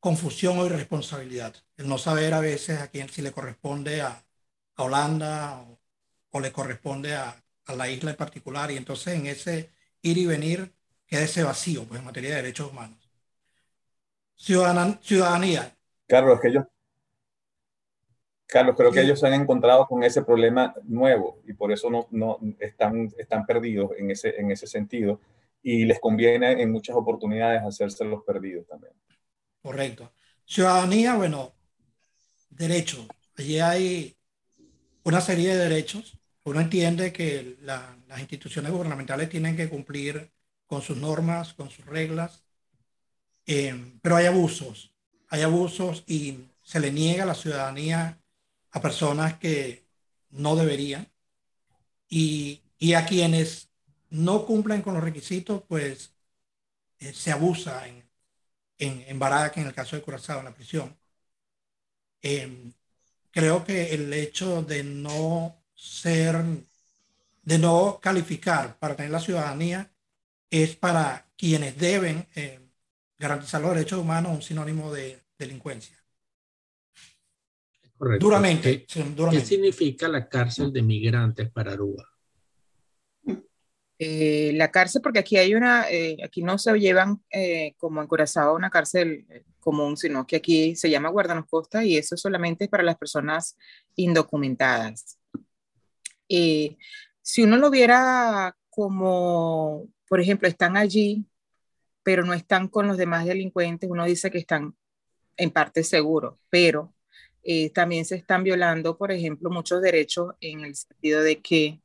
confusión 0.00 0.58
o 0.58 0.66
irresponsabilidad. 0.66 1.54
El 1.76 1.88
no 1.88 1.98
saber 1.98 2.34
a 2.34 2.40
veces 2.40 2.80
a 2.80 2.88
quién 2.88 3.08
si 3.08 3.22
le 3.22 3.32
corresponde 3.32 4.02
a, 4.02 4.24
Holanda 4.76 5.64
o, 6.30 6.40
le 6.40 6.52
corresponde 6.52 7.14
a, 7.14 7.36
a, 7.66 7.74
la 7.76 7.88
isla 7.90 8.10
en 8.10 8.16
particular. 8.16 8.70
Y 8.70 8.76
entonces 8.76 9.14
en 9.14 9.26
ese 9.26 9.70
ir 10.02 10.18
y 10.18 10.26
venir 10.26 10.74
queda 11.06 11.22
ese 11.22 11.42
vacío 11.42 11.84
pues, 11.84 12.00
en 12.00 12.06
materia 12.06 12.30
de 12.30 12.36
derechos 12.36 12.70
humanos. 12.70 12.98
ciudadanía. 14.36 15.76
Carlos, 16.08 16.40
que 16.40 16.48
ellos, 16.48 16.64
Carlos, 18.52 18.76
creo 18.76 18.92
que 18.92 19.00
ellos 19.00 19.18
se 19.18 19.26
han 19.26 19.32
encontrado 19.32 19.86
con 19.86 20.02
ese 20.04 20.22
problema 20.22 20.74
nuevo 20.84 21.40
y 21.46 21.54
por 21.54 21.72
eso 21.72 21.88
no, 21.90 22.06
no 22.10 22.38
están, 22.60 23.10
están 23.16 23.46
perdidos 23.46 23.92
en 23.98 24.10
ese, 24.10 24.38
en 24.38 24.50
ese 24.50 24.66
sentido 24.66 25.20
y 25.62 25.84
les 25.86 25.98
conviene 25.98 26.60
en 26.60 26.70
muchas 26.70 26.94
oportunidades 26.94 27.62
hacerse 27.62 28.04
los 28.04 28.22
perdidos 28.24 28.66
también. 28.66 28.92
Correcto. 29.62 30.12
Ciudadanía, 30.44 31.14
bueno, 31.14 31.54
derechos. 32.50 33.06
Allí 33.38 33.58
hay 33.58 34.16
una 35.04 35.20
serie 35.20 35.56
de 35.56 35.68
derechos. 35.68 36.18
Uno 36.44 36.60
entiende 36.60 37.12
que 37.12 37.56
las 37.62 38.20
instituciones 38.20 38.70
gubernamentales 38.70 39.30
tienen 39.30 39.56
que 39.56 39.68
cumplir 39.68 40.30
con 40.66 40.82
sus 40.82 40.96
normas, 40.96 41.54
con 41.54 41.70
sus 41.70 41.86
reglas, 41.86 42.44
eh, 43.46 43.74
pero 44.02 44.16
hay 44.16 44.26
abusos. 44.26 44.92
Hay 45.28 45.42
abusos 45.42 46.04
y 46.06 46.48
se 46.62 46.80
le 46.80 46.90
niega 46.90 47.22
a 47.22 47.26
la 47.26 47.34
ciudadanía 47.34 48.21
a 48.72 48.80
personas 48.82 49.38
que 49.38 49.86
no 50.30 50.56
deberían 50.56 51.10
y, 52.08 52.62
y 52.78 52.94
a 52.94 53.06
quienes 53.06 53.70
no 54.10 54.46
cumplen 54.46 54.82
con 54.82 54.94
los 54.94 55.04
requisitos, 55.04 55.62
pues 55.68 56.14
eh, 57.00 57.12
se 57.14 57.32
abusa 57.32 57.88
en, 57.88 58.04
en, 58.78 59.02
en 59.08 59.20
en 59.56 59.66
el 59.68 59.74
caso 59.74 59.96
de 59.96 60.02
Curazao, 60.02 60.40
en 60.40 60.46
la 60.46 60.54
prisión. 60.54 60.98
Em, 62.22 62.72
creo 63.30 63.64
que 63.64 63.94
el 63.94 64.12
hecho 64.14 64.62
de 64.62 64.84
no 64.84 65.62
ser, 65.74 66.36
de 67.42 67.58
no 67.58 68.00
calificar 68.00 68.78
para 68.78 68.96
tener 68.96 69.10
la 69.12 69.20
ciudadanía 69.20 69.92
es 70.50 70.76
para 70.76 71.28
quienes 71.36 71.78
deben 71.78 72.28
eh, 72.36 72.60
garantizar 73.18 73.62
los 73.62 73.74
derechos 73.74 74.00
humanos 74.00 74.32
un 74.34 74.42
sinónimo 74.42 74.92
de 74.92 75.22
delincuencia. 75.38 75.96
Duramente, 78.18 78.84
¿Qué, 78.84 79.40
significa 79.40 80.08
la 80.08 80.28
cárcel 80.28 80.72
de 80.72 80.82
migrantes 80.82 81.48
para 81.50 81.72
Aruba? 81.72 82.08
Eh, 83.96 84.50
la 84.54 84.72
cárcel, 84.72 85.00
porque 85.00 85.20
aquí 85.20 85.36
hay 85.36 85.54
una, 85.54 85.88
eh, 85.88 86.16
aquí 86.24 86.42
no 86.42 86.58
se 86.58 86.76
llevan 86.80 87.22
eh, 87.30 87.74
como 87.76 88.02
en 88.02 88.08
una 88.56 88.70
cárcel 88.70 89.24
común, 89.60 89.96
sino 89.96 90.26
que 90.26 90.34
aquí 90.34 90.74
se 90.74 90.90
llama 90.90 91.10
Guardanos 91.10 91.46
Costa 91.48 91.84
y 91.84 91.96
eso 91.96 92.16
solamente 92.16 92.64
es 92.64 92.70
para 92.70 92.82
las 92.82 92.96
personas 92.96 93.56
indocumentadas. 93.94 95.18
si 96.26 97.42
uno 97.44 97.56
lo 97.56 97.70
viera 97.70 98.56
como, 98.68 99.86
por 100.08 100.20
ejemplo, 100.20 100.48
están 100.48 100.76
allí, 100.76 101.24
pero 102.02 102.24
no 102.24 102.32
están 102.32 102.66
con 102.66 102.88
los 102.88 102.96
demás 102.96 103.26
delincuentes, 103.26 103.88
uno 103.88 104.04
dice 104.04 104.28
que 104.28 104.38
están 104.38 104.74
en 105.36 105.50
parte 105.52 105.84
seguros, 105.84 106.36
pero 106.50 106.92
eh, 107.44 107.70
también 107.70 108.04
se 108.04 108.14
están 108.16 108.44
violando, 108.44 108.96
por 108.96 109.10
ejemplo, 109.10 109.50
muchos 109.50 109.82
derechos 109.82 110.34
en 110.40 110.60
el 110.60 110.76
sentido 110.76 111.22
de 111.22 111.40
que 111.40 111.80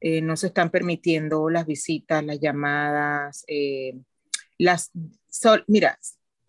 eh, 0.00 0.20
no 0.20 0.36
se 0.36 0.48
están 0.48 0.70
permitiendo 0.70 1.48
las 1.48 1.66
visitas, 1.66 2.24
las 2.24 2.38
llamadas, 2.38 3.44
eh, 3.48 3.98
las, 4.58 4.90
mira, 5.66 5.98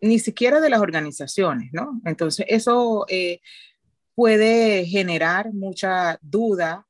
ni 0.01 0.19
siquiera 0.19 0.59
de 0.59 0.69
las 0.69 0.81
organizaciones, 0.81 1.69
¿no? 1.71 2.01
Entonces, 2.05 2.45
eso 2.49 3.05
puede 4.15 4.85
generar 4.85 5.53
mucha 5.53 6.17
duda, 6.21 6.87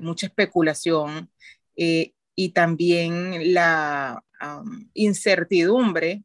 mucha 0.00 0.26
especulación 0.26 1.30
y 1.74 2.48
también 2.50 3.54
la 3.54 4.22
incertidumbre 4.94 6.22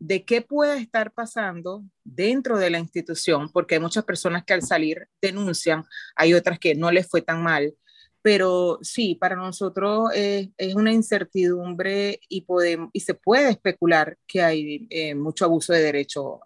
de 0.00 0.24
qué 0.24 0.40
puede 0.40 0.78
estar 0.78 1.12
pasando 1.12 1.84
dentro 2.02 2.58
de 2.58 2.70
la 2.70 2.78
institución, 2.78 3.50
porque 3.52 3.74
hay 3.74 3.80
muchas 3.80 4.04
personas 4.04 4.44
que 4.44 4.54
al 4.54 4.62
salir 4.62 5.06
denuncian, 5.20 5.84
hay 6.16 6.32
otras 6.34 6.58
que 6.58 6.74
no 6.74 6.90
les 6.90 7.06
fue 7.06 7.20
tan 7.20 7.42
mal, 7.42 7.74
pero 8.22 8.78
sí, 8.82 9.14
para 9.14 9.36
nosotros 9.36 10.10
es 10.14 10.74
una 10.74 10.92
incertidumbre 10.92 12.20
y, 12.28 12.42
podemos, 12.42 12.90
y 12.92 13.00
se 13.00 13.14
puede 13.14 13.50
especular 13.50 14.16
que 14.26 14.42
hay 14.42 14.86
eh, 14.90 15.14
mucho 15.14 15.44
abuso 15.44 15.72
de 15.72 15.82
derecho, 15.82 16.40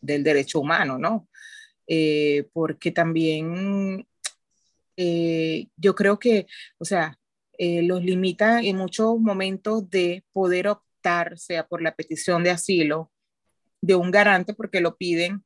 del 0.00 0.24
derecho 0.24 0.60
humano, 0.60 0.96
¿no? 0.98 1.28
Eh, 1.88 2.48
porque 2.52 2.90
también 2.90 4.06
eh, 4.96 5.68
yo 5.76 5.94
creo 5.94 6.18
que, 6.18 6.46
o 6.78 6.84
sea, 6.84 7.18
los 7.58 8.04
limita 8.04 8.60
en 8.60 8.76
muchos 8.76 9.18
momentos 9.18 9.88
de 9.88 10.24
poder 10.32 10.68
sea 11.36 11.66
por 11.66 11.82
la 11.82 11.94
petición 11.94 12.42
de 12.42 12.50
asilo 12.50 13.10
de 13.80 13.94
un 13.94 14.10
garante, 14.10 14.54
porque 14.54 14.80
lo 14.80 14.96
piden, 14.96 15.44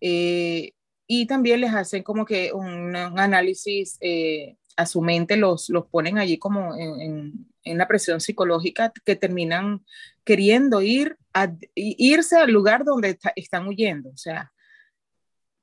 eh, 0.00 0.72
y 1.06 1.26
también 1.26 1.60
les 1.60 1.74
hacen 1.74 2.02
como 2.02 2.24
que 2.24 2.52
un, 2.52 2.94
análisis 2.94 3.98
eh, 4.00 4.56
a 4.76 4.86
su 4.86 5.02
mente, 5.02 5.36
los, 5.36 5.68
los 5.68 5.86
ponen 5.88 6.18
allí 6.18 6.38
como 6.38 6.74
en, 6.76 7.46
en, 7.64 7.78
la 7.78 7.88
presión 7.88 8.20
psicológica 8.20 8.92
que 9.04 9.16
terminan 9.16 9.84
queriendo 10.24 10.82
ir 10.82 11.16
a, 11.34 11.52
irse 11.74 12.36
al 12.36 12.52
lugar 12.52 12.84
donde 12.84 13.18
están 13.34 13.66
huyendo, 13.66 14.10
o 14.10 14.16
sea, 14.16 14.52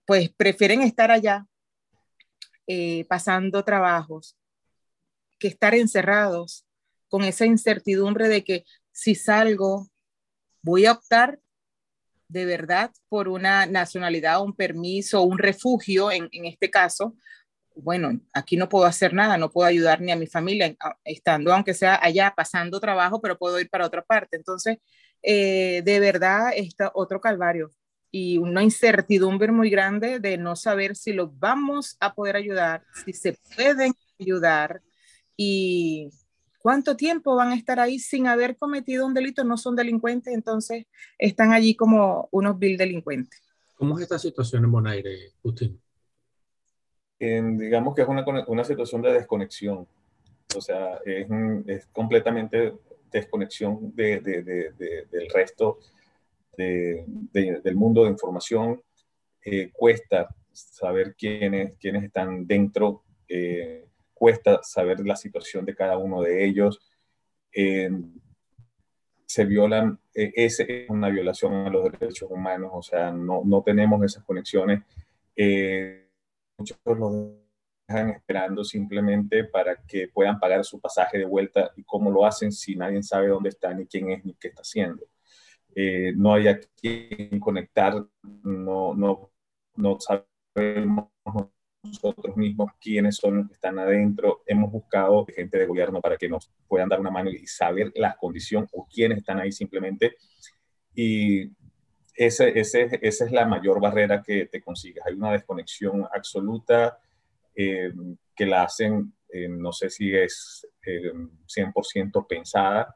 pues 0.05 0.29
prefieren 0.35 0.81
estar 0.81 1.11
allá 1.11 1.45
eh, 2.67 3.05
pasando 3.07 3.63
trabajos 3.63 4.35
que 5.39 5.47
estar 5.47 5.73
encerrados 5.73 6.65
con 7.07 7.23
esa 7.23 7.45
incertidumbre 7.45 8.27
de 8.27 8.43
que 8.43 8.65
si 8.97 9.13
salgo, 9.13 9.87
voy 10.63 10.87
a 10.87 10.93
optar 10.93 11.39
de 12.27 12.45
verdad 12.45 12.91
por 13.09 13.27
una 13.27 13.67
nacionalidad, 13.67 14.41
un 14.41 14.55
permiso, 14.55 15.21
un 15.21 15.37
refugio, 15.37 16.11
en, 16.11 16.27
este 16.45 16.71
caso, 16.71 17.15
bueno, 17.75 18.19
aquí 18.33 18.57
no 18.57 18.67
puedo 18.67 18.85
hacer 18.85 19.13
nada, 19.13 19.37
no 19.37 19.51
puedo 19.51 19.67
ayudar 19.67 20.01
ni 20.01 20.11
a 20.11 20.15
mi 20.15 20.25
familia, 20.25 20.75
estando 21.03 21.53
aunque 21.53 21.75
sea 21.75 21.99
allá 22.01 22.33
pasando 22.35 22.79
trabajo, 22.79 23.21
pero 23.21 23.37
puedo 23.37 23.59
ir 23.59 23.69
para 23.69 23.85
otra 23.85 24.03
parte. 24.03 24.35
Entonces, 24.35 24.79
eh, 25.21 25.83
de 25.85 25.99
verdad, 25.99 26.51
está 26.55 26.91
otro 26.95 27.21
calvario 27.21 27.69
y 28.09 28.39
una 28.39 28.63
incertidumbre 28.63 29.51
muy 29.51 29.69
grande 29.69 30.19
de 30.19 30.39
no 30.39 30.55
saber 30.55 30.95
si 30.95 31.13
los 31.13 31.37
vamos 31.37 31.97
a 31.99 32.15
poder 32.15 32.35
ayudar, 32.35 32.83
si 33.05 33.13
se 33.13 33.37
pueden 33.55 33.93
ayudar 34.19 34.81
y 35.37 36.09
¿Cuánto 36.67 36.97
tiempo 36.97 37.33
van 37.33 37.51
a 37.51 37.55
estar 37.55 37.79
ahí 37.79 37.97
sin 37.97 38.27
haber 38.27 38.57
cometido 38.57 39.05
un 39.05 39.13
delito? 39.13 39.45
No 39.45 39.55
son 39.55 39.73
delincuentes, 39.77 40.33
entonces 40.33 40.85
están 41.17 41.53
allí 41.53 41.77
como 41.77 42.27
unos 42.29 42.59
vil 42.59 42.75
delincuentes. 42.75 43.41
¿Cómo 43.75 43.97
es 43.97 44.03
esta 44.03 44.19
situación 44.19 44.65
en 44.65 44.71
Bonaire, 44.73 45.31
Justin? 45.41 45.79
digamos 47.17 47.95
que 47.95 48.01
es 48.01 48.07
una, 48.09 48.25
una, 48.47 48.65
situación 48.65 49.01
de 49.01 49.13
desconexión. 49.13 49.87
O 50.57 50.59
sea, 50.59 50.99
es, 51.05 51.27
es 51.67 51.85
completamente 51.93 52.73
desconexión 53.13 53.95
de, 53.95 54.19
de, 54.19 54.43
de, 54.43 55.05
del 55.09 55.29
resto 55.33 55.79
del 56.57 57.75
mundo 57.75 58.03
de 58.03 58.09
información. 58.09 58.81
Eh, 59.45 59.71
cuesta 59.71 60.35
saber 60.51 61.15
quiénes, 61.17 61.77
quiénes 61.79 62.03
están 62.03 62.45
dentro, 62.45 63.03
eh, 63.29 63.86
cuesta 64.17 64.61
saber 64.63 64.99
la 65.05 65.15
situación 65.15 65.65
de 65.65 65.75
cada 65.75 65.97
uno 65.97 66.21
de 66.21 66.45
ellos. 66.45 66.79
Eh, 67.53 67.89
se 69.25 69.45
violan, 69.45 69.99
esa 70.13 70.63
es 70.63 70.89
una 70.89 71.09
violación 71.09 71.53
a 71.53 71.69
los 71.69 71.91
derechos 71.91 72.29
humanos, 72.31 72.71
o 72.73 72.81
sea, 72.81 73.11
no, 73.11 73.41
no 73.43 73.61
tenemos 73.61 74.03
esas 74.03 74.23
conexiones. 74.23 74.81
muchos 76.57 76.77
los 76.85 77.33
dejan 77.87 78.09
esperando 78.09 78.63
simplemente 78.63 79.45
para 79.45 79.75
que 79.75 80.07
puedan 80.09 80.39
pagar 80.39 80.63
su 80.65 80.79
pasaje 80.79 81.17
de 81.17 81.25
vuelta 81.25 81.71
y 81.75 81.83
cómo 81.83 82.11
lo 82.11 82.25
hacen 82.25 82.51
si 82.51 82.75
nadie 82.75 83.01
sabe 83.01 83.29
dónde 83.29 83.49
está, 83.49 83.73
ni 83.73 83.85
quién 83.85 84.11
es, 84.11 84.25
ni 84.25 84.33
qué 84.33 84.49
está 84.49 84.61
haciendo. 84.61 85.05
Eh, 85.73 86.13
no 86.15 86.33
hay 86.33 86.47
a 86.47 86.59
conectar, 87.39 87.93
no, 88.43 88.93
no, 88.93 89.29
no 89.75 89.97
sabemos 89.99 91.07
nosotros 91.83 92.35
mismos 92.35 92.71
quiénes 92.79 93.17
son 93.17 93.37
los 93.37 93.47
que 93.47 93.53
están 93.53 93.79
adentro. 93.79 94.43
Hemos 94.45 94.71
buscado 94.71 95.25
gente 95.25 95.57
de 95.57 95.65
gobierno 95.65 96.01
para 96.01 96.17
que 96.17 96.29
nos 96.29 96.51
puedan 96.67 96.89
dar 96.89 96.99
una 96.99 97.11
mano 97.11 97.29
y 97.29 97.45
saber 97.47 97.91
la 97.95 98.15
condición 98.15 98.67
o 98.73 98.87
quiénes 98.87 99.19
están 99.19 99.39
ahí 99.39 99.51
simplemente. 99.51 100.15
Y 100.93 101.51
ese, 102.15 102.59
ese, 102.59 102.99
esa 103.01 103.25
es 103.25 103.31
la 103.31 103.45
mayor 103.45 103.79
barrera 103.79 104.21
que 104.21 104.47
te 104.47 104.61
consigues. 104.61 105.03
Hay 105.05 105.13
una 105.13 105.31
desconexión 105.31 106.05
absoluta 106.13 106.99
eh, 107.55 107.91
que 108.35 108.45
la 108.45 108.63
hacen, 108.63 109.13
eh, 109.29 109.47
no 109.47 109.71
sé 109.71 109.89
si 109.89 110.15
es 110.15 110.67
100% 110.83 112.27
pensada, 112.27 112.95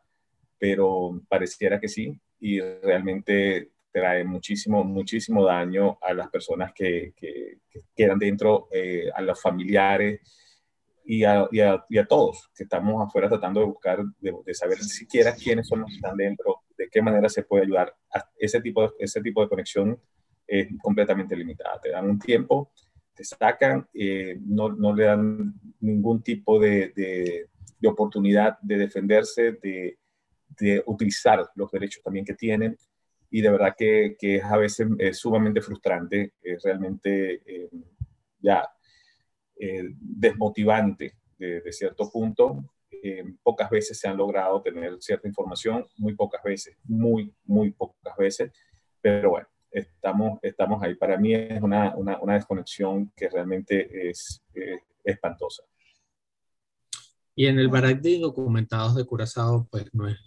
pero 0.58 1.22
pareciera 1.28 1.80
que 1.80 1.88
sí 1.88 2.20
y 2.40 2.60
realmente 2.60 3.72
trae 3.92 4.24
muchísimo, 4.24 4.84
muchísimo 4.84 5.46
daño 5.46 5.98
a 6.02 6.14
las 6.14 6.30
personas 6.30 6.72
que, 6.74 7.14
que, 7.16 7.60
quedan 7.96 8.20
dentro, 8.20 8.68
eh, 8.72 9.10
a 9.14 9.22
los 9.22 9.42
familiares 9.42 10.22
y 11.06 11.24
a, 11.24 11.48
y, 11.52 11.60
a, 11.60 11.84
y 11.90 11.98
a, 11.98 12.06
todos 12.06 12.50
que 12.56 12.64
estamos 12.64 13.06
afuera 13.06 13.28
tratando 13.28 13.60
de 13.60 13.66
buscar, 13.66 14.04
de, 14.20 14.54
saber 14.54 14.80
siquiera 14.80 15.34
quiénes 15.36 15.68
son 15.68 15.82
los 15.82 15.90
que 15.90 15.96
están 15.96 16.16
dentro, 16.16 16.62
de 16.78 16.90
qué 16.90 17.02
manera 17.02 17.28
se 17.30 17.44
puede 17.44 17.64
ayudar. 17.64 17.96
ese, 18.38 18.62
tipo 18.62 18.84
de, 18.84 18.90
ese 19.00 19.22
tipo 19.22 19.42
de 19.42 19.50
conexión 19.50 20.00
es 20.48 20.68
completamente 20.82 21.36
limitada. 21.36 21.80
Te 21.82 21.90
dan 21.90 22.10
un 22.10 22.20
tiempo, 22.20 22.72
te 23.14 23.24
sacan, 23.24 23.88
eh, 23.94 24.38
no, 24.42 24.70
no, 24.70 24.96
le 24.96 25.06
dan 25.06 25.54
ningún 25.80 26.22
tipo 26.22 26.60
de, 26.60 26.94
de, 26.96 27.48
de 27.80 27.88
oportunidad 27.88 28.58
de 28.62 28.78
defenderse, 28.78 29.54
de, 29.54 29.98
de 30.60 30.84
utilizar 30.86 31.50
los 31.56 31.72
derechos 31.72 32.04
también 32.04 32.26
que 32.26 32.34
tienen 32.34 32.78
y 33.32 33.42
de 33.42 33.50
verdad 33.50 33.74
que, 33.78 34.18
que 34.20 34.36
es 34.36 34.44
a 34.44 34.58
veces 34.58 34.88
es 35.00 35.18
sumamente 35.18 35.62
frustrante, 35.62 36.34
es 36.42 36.62
realmente 36.64 37.42
eh, 37.46 37.70
ya 38.40 38.70
eh, 39.58 39.90
desmotivante 39.96 41.16
de, 41.38 41.72
cierto 41.72 42.12
punto. 42.12 42.74
Eh, 42.92 43.24
pocas 43.42 43.70
veces 43.70 43.98
se 43.98 44.08
han 44.08 44.18
logrado 44.18 44.62
tener 44.62 45.02
cierta 45.02 45.28
información, 45.28 45.88
muy 45.98 46.14
pocas 46.14 46.44
veces, 46.44 46.78
muy, 46.84 47.34
muy 47.46 47.72
pocas 47.72 48.16
veces, 48.18 48.52
pero 49.00 49.32
bueno, 49.32 49.48
estamos, 49.72 50.38
estamos 50.42 50.84
ahí. 50.84 50.96
Para 50.96 51.18
mí 51.18 51.34
es 51.34 51.62
una, 51.62 51.96
una, 51.96 52.20
una 52.20 52.34
desconexión 52.34 53.12
que 53.16 53.30
realmente 53.30 54.10
es 54.10 54.44
espantosa. 55.06 55.64
Y 57.34 57.48
en 57.48 57.58
el 57.58 57.70
Barak 57.70 58.02
de 58.02 58.20
documentados 58.20 58.94
de 58.96 59.06
Curazao, 59.06 59.68
pues 59.72 59.86
no, 59.94 60.10
es, 60.10 60.20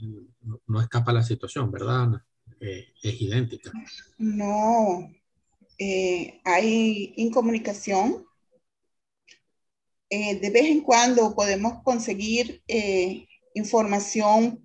no, 0.66 0.80
escapa 0.80 1.12
la 1.12 1.22
situación, 1.22 1.70
¿verdad, 1.70 2.02
Ana? 2.02 2.26
Eh, 2.60 2.88
es 3.02 3.20
idéntica. 3.20 3.72
No, 4.18 5.10
eh, 5.78 6.40
hay 6.44 7.12
incomunicación. 7.16 8.26
Eh, 10.10 10.38
de 10.38 10.50
vez 10.50 10.64
en 10.66 10.80
cuando 10.82 11.34
podemos 11.34 11.82
conseguir 11.82 12.62
información. 13.54 14.60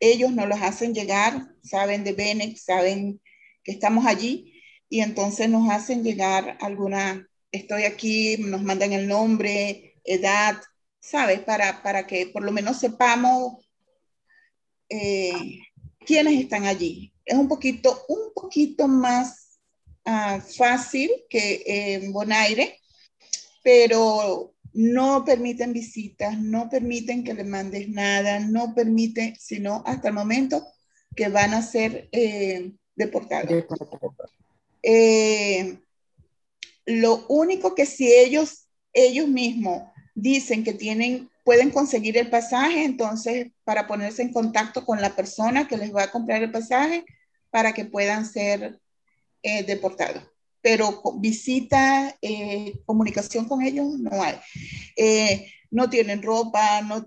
Ellos 0.00 0.32
nos 0.32 0.48
los 0.48 0.60
hacen 0.60 0.92
llegar, 0.92 1.54
saben 1.62 2.04
de 2.04 2.12
Benex, 2.12 2.64
saben 2.64 3.20
que 3.62 3.72
estamos 3.72 4.06
allí 4.06 4.60
y 4.88 5.00
entonces 5.00 5.48
nos 5.48 5.70
hacen 5.70 6.04
llegar 6.04 6.58
alguna, 6.60 7.26
estoy 7.50 7.84
aquí, 7.84 8.36
nos 8.38 8.62
mandan 8.62 8.92
el 8.92 9.08
nombre, 9.08 9.94
edad, 10.04 10.60
¿sabes? 11.00 11.40
Para, 11.40 11.82
para 11.82 12.06
que 12.06 12.26
por 12.26 12.44
lo 12.44 12.52
menos 12.52 12.80
sepamos 12.80 13.66
quiénes 16.04 16.40
están 16.40 16.64
allí. 16.64 17.12
Es 17.24 17.36
un 17.36 17.48
poquito, 17.48 18.04
un 18.08 18.32
poquito 18.34 18.88
más 18.88 19.58
ah, 20.04 20.40
fácil 20.56 21.10
que 21.28 21.62
en 21.66 22.12
Bonaire, 22.12 22.78
pero 23.62 24.54
no 24.74 25.24
permiten 25.24 25.72
visitas, 25.72 26.38
no 26.38 26.68
permiten 26.68 27.24
que 27.24 27.34
le 27.34 27.44
mandes 27.44 27.88
nada, 27.88 28.40
no 28.40 28.74
permiten, 28.74 29.36
sino 29.38 29.82
hasta 29.86 30.08
el 30.08 30.14
momento 30.14 30.66
que 31.14 31.28
van 31.28 31.54
a 31.54 31.62
ser 31.62 32.08
eh, 32.12 32.72
deportados. 32.96 33.64
Eh, 34.82 35.78
lo 36.86 37.24
único 37.28 37.74
que 37.74 37.86
si 37.86 38.12
ellos, 38.12 38.68
ellos 38.92 39.28
mismos 39.28 39.93
dicen 40.14 40.64
que 40.64 40.72
tienen, 40.72 41.28
pueden 41.44 41.70
conseguir 41.70 42.16
el 42.16 42.30
pasaje, 42.30 42.84
entonces 42.84 43.48
para 43.64 43.86
ponerse 43.86 44.22
en 44.22 44.32
contacto 44.32 44.84
con 44.84 45.00
la 45.00 45.14
persona 45.14 45.68
que 45.68 45.76
les 45.76 45.94
va 45.94 46.04
a 46.04 46.10
comprar 46.10 46.42
el 46.42 46.52
pasaje 46.52 47.04
para 47.50 47.72
que 47.72 47.84
puedan 47.84 48.24
ser 48.24 48.80
eh, 49.42 49.64
deportados. 49.64 50.22
Pero 50.62 51.02
visita, 51.18 52.16
eh, 52.22 52.80
comunicación 52.86 53.46
con 53.46 53.62
ellos 53.62 53.98
no 53.98 54.22
hay. 54.22 54.36
Eh, 54.96 55.50
no 55.70 55.90
tienen 55.90 56.22
ropa, 56.22 56.80
no, 56.82 57.04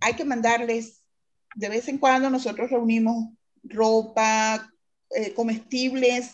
hay 0.00 0.14
que 0.14 0.24
mandarles, 0.24 1.02
de 1.56 1.68
vez 1.68 1.88
en 1.88 1.98
cuando 1.98 2.30
nosotros 2.30 2.70
reunimos 2.70 3.30
ropa, 3.62 4.70
comestibles, 5.36 6.32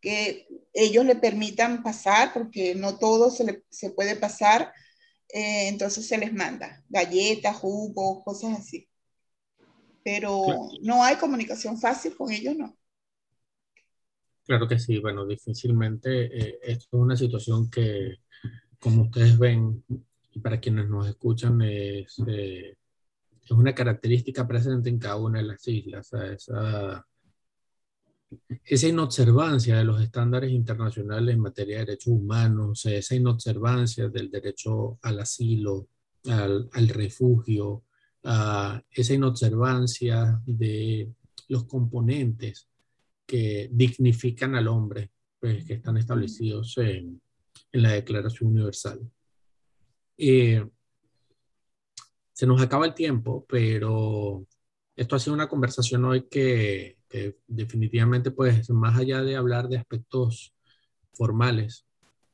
que 0.00 0.48
ellos 0.72 1.04
le 1.04 1.14
permitan 1.14 1.82
pasar, 1.82 2.32
porque 2.32 2.74
no 2.74 2.96
todo 2.96 3.30
se, 3.30 3.62
se 3.68 3.90
puede 3.90 4.16
pasar 4.16 4.72
eh, 5.34 5.66
entonces 5.66 6.06
se 6.06 6.16
les 6.16 6.32
manda 6.32 6.80
galletas, 6.88 7.56
jugos, 7.56 8.22
cosas 8.22 8.56
así. 8.60 8.88
Pero 10.04 10.70
no 10.82 11.02
hay 11.02 11.16
comunicación 11.16 11.76
fácil 11.76 12.16
con 12.16 12.30
ellos, 12.30 12.54
¿no? 12.56 12.78
Claro 14.46 14.68
que 14.68 14.78
sí, 14.78 15.00
bueno, 15.00 15.26
difícilmente 15.26 16.26
eh, 16.26 16.58
esto 16.62 16.86
es 16.96 17.02
una 17.02 17.16
situación 17.16 17.68
que, 17.68 18.18
como 18.78 19.02
ustedes 19.02 19.36
ven, 19.36 19.82
y 20.30 20.38
para 20.38 20.60
quienes 20.60 20.88
nos 20.88 21.08
escuchan, 21.08 21.60
es, 21.62 22.16
eh, 22.28 22.76
es 23.42 23.50
una 23.50 23.74
característica 23.74 24.46
presente 24.46 24.88
en 24.88 25.00
cada 25.00 25.16
una 25.16 25.40
de 25.40 25.46
las 25.46 25.66
islas, 25.66 26.12
esa 26.12 27.04
esa 28.64 28.88
inobservancia 28.88 29.76
de 29.76 29.84
los 29.84 30.00
estándares 30.00 30.50
internacionales 30.50 31.34
en 31.34 31.40
materia 31.40 31.78
de 31.78 31.84
derechos 31.86 32.12
humanos, 32.12 32.86
esa 32.86 33.14
inobservancia 33.14 34.08
del 34.08 34.30
derecho 34.30 34.98
al 35.02 35.20
asilo, 35.20 35.88
al, 36.26 36.88
refugio, 36.88 37.84
esa 38.90 39.14
inobservancia 39.14 40.40
de 40.46 41.12
los 41.48 41.64
componentes 41.64 42.68
que 43.26 43.68
dignifican 43.72 44.54
al 44.54 44.68
hombre, 44.68 45.10
pues, 45.38 45.64
que 45.64 45.74
están 45.74 45.96
establecidos 45.96 46.76
en, 46.78 47.20
la 47.72 47.92
Declaración 47.92 48.50
Universal. 48.50 49.00
Eh, 50.16 50.64
se 52.32 52.46
nos 52.46 52.62
acaba 52.62 52.86
el 52.86 52.94
tiempo, 52.94 53.44
pero 53.48 54.46
esto 54.96 55.16
ha 55.16 55.18
sido 55.18 55.34
una 55.34 55.48
conversación 55.48 56.04
hoy 56.04 56.28
que 56.28 56.98
definitivamente, 57.46 58.30
pues, 58.30 58.68
más 58.70 58.98
allá 58.98 59.22
de 59.22 59.36
hablar 59.36 59.68
de 59.68 59.78
aspectos 59.78 60.54
formales, 61.12 61.86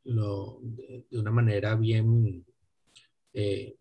de, 0.04 1.18
una 1.18 1.30
manera 1.30 1.74
bien 1.76 2.44
eh, 3.32 3.76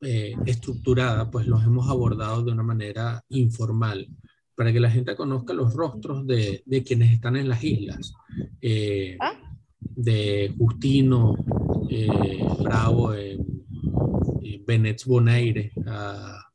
eh, 0.00 0.34
estructurada, 0.46 1.30
pues 1.30 1.46
los 1.46 1.64
hemos 1.64 1.88
abordado 1.88 2.42
de 2.42 2.52
una 2.52 2.62
manera 2.62 3.24
informal, 3.28 4.08
para 4.54 4.72
que 4.72 4.80
la 4.80 4.90
gente 4.90 5.16
conozca 5.16 5.52
los 5.52 5.74
rostros 5.74 6.26
de, 6.26 6.62
de 6.64 6.82
quienes 6.82 7.12
están 7.12 7.36
en 7.36 7.48
las 7.48 7.62
islas. 7.62 8.14
Eh, 8.60 9.16
ah. 9.20 9.32
de 9.80 10.54
Justino 10.58 11.34
Bravo 12.62 13.14
en, 13.14 13.44
Benet 14.66 15.04
Bonaire. 15.04 15.72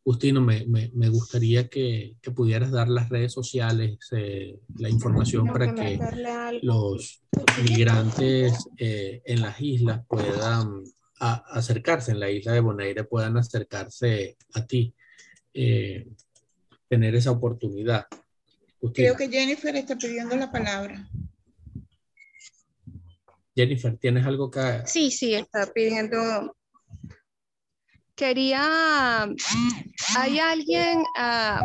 Justino, 0.04 0.42
me, 0.42 0.66
me, 0.66 1.10
gustaría 1.10 1.70
que, 1.70 2.16
que, 2.22 2.32
pudieras 2.32 2.72
dar 2.72 2.88
las 2.90 3.10
redes 3.10 3.34
sociales, 3.34 4.00
eh, 4.12 4.58
la 4.78 4.90
información 4.90 5.46
para 5.46 5.76
que 5.76 6.00
los 6.64 7.22
migrantes 7.64 8.68
eh, 8.78 9.22
en 9.26 9.42
las 9.42 9.62
islas 9.62 10.02
puedan 10.08 10.84
acercarse, 11.20 12.14
en 12.14 12.20
la 12.20 12.32
isla 12.32 12.54
de 12.54 12.62
Bonaire 12.62 13.04
puedan 13.04 13.38
acercarse 13.38 14.38
a 14.56 14.66
ti, 14.66 14.96
eh, 15.54 16.08
tener 16.88 17.14
esa 17.14 17.30
oportunidad. 17.30 18.08
Creo 18.96 19.16
que 19.16 19.30
Jennifer 19.30 19.76
está 19.76 19.96
pidiendo 19.96 20.36
la 20.36 20.52
palabra. 20.52 21.08
Jennifer, 23.56 23.96
¿tienes 23.98 24.26
algo 24.26 24.50
que...? 24.50 24.82
Sí, 24.86 25.12
sí, 25.12 25.36
está 25.36 25.72
pidiendo 25.72 26.56
quería, 28.16 29.28
hay 30.18 30.40
alguien, 30.40 31.04
ah, 31.18 31.62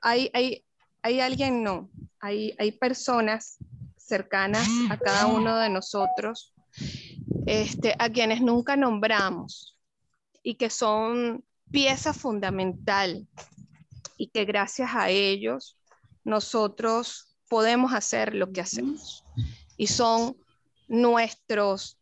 hay, 0.00 0.30
hay, 0.32 0.64
hay, 1.02 1.20
alguien, 1.20 1.62
no, 1.62 1.90
hay, 2.20 2.54
hay 2.58 2.72
personas 2.72 3.58
cercanas 3.96 4.66
a 4.90 4.96
cada 4.96 5.26
uno 5.26 5.58
de 5.58 5.68
nosotros, 5.68 6.52
este, 7.46 7.94
a 7.98 8.08
quienes 8.08 8.40
nunca 8.40 8.76
nombramos 8.76 9.76
y 10.42 10.54
que 10.54 10.70
son 10.70 11.44
pieza 11.70 12.12
fundamental 12.12 13.26
y 14.16 14.28
que 14.28 14.44
gracias 14.44 14.90
a 14.94 15.10
ellos 15.10 15.76
nosotros 16.24 17.36
podemos 17.48 17.92
hacer 17.92 18.34
lo 18.34 18.52
que 18.52 18.60
hacemos. 18.60 19.24
Y 19.76 19.86
son 19.86 20.36
nuestros, 20.88 21.98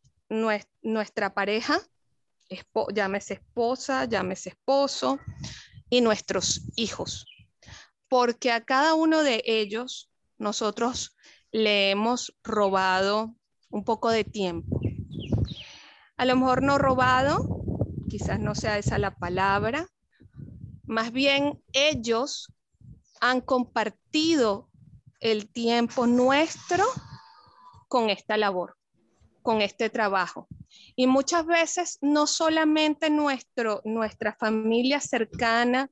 nuestra 0.83 1.35
pareja, 1.35 1.81
llámese 2.95 3.35
esposa, 3.35 4.05
llámese 4.05 4.51
esposo, 4.51 5.19
y 5.91 6.01
nuestros 6.01 6.63
hijos. 6.77 7.27
Porque 8.09 8.53
a 8.53 8.65
cada 8.65 8.95
uno 8.95 9.23
de 9.23 9.43
ellos 9.47 10.11
nosotros 10.39 11.17
le 11.51 11.91
hemos 11.91 12.37
robado 12.43 13.35
un 13.71 13.85
poco 13.85 14.11
de 14.11 14.25
tiempo. 14.25 14.81
A 16.17 16.25
lo 16.25 16.37
mejor 16.37 16.63
no 16.63 16.79
robado, 16.79 17.39
quizás 18.09 18.39
no 18.39 18.55
sea 18.55 18.79
esa 18.79 18.99
la 18.99 19.17
palabra, 19.17 19.87
más 20.87 21.13
bien 21.13 21.63
ellos 21.73 22.53
han 23.21 23.41
compartido 23.41 24.71
el 25.21 25.51
tiempo 25.51 26.07
nuestro 26.07 26.85
con 27.89 28.11
esta 28.11 28.37
labor, 28.37 28.77
con 29.43 29.63
este 29.63 29.91
trabajo. 29.91 30.49
Y 30.97 31.07
muchas 31.07 31.47
veces 31.47 31.99
no 32.01 32.27
solamente 32.27 33.11
nuestro, 33.11 33.83
nuestra 33.85 34.35
familia 34.35 34.99
cercana, 35.01 35.91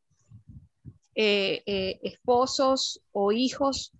eh, 1.15 1.63
eh, 1.67 2.01
esposos 2.03 3.03
o 3.13 3.31
hijos, 3.31 3.93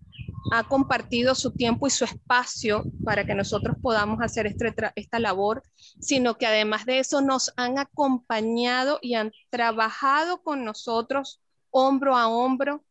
ha 0.51 0.63
compartido 0.63 1.33
su 1.35 1.51
tiempo 1.51 1.87
y 1.87 1.89
su 1.89 2.05
espacio 2.05 2.83
para 3.03 3.25
que 3.25 3.35
nosotros 3.35 3.77
podamos 3.81 4.19
hacer 4.21 4.47
este 4.47 4.73
esta 4.95 5.19
labor, 5.19 5.63
sino 5.99 6.37
que 6.37 6.45
además 6.45 6.85
de 6.85 6.99
eso 6.99 7.21
nos 7.21 7.53
han 7.55 7.79
acompañado 7.79 8.99
y 9.01 9.15
han 9.15 9.31
trabajado 9.49 10.41
con 10.43 10.65
nosotros 10.65 11.41
hombro 11.71 12.15
a 12.15 12.27
hombro 12.27 12.83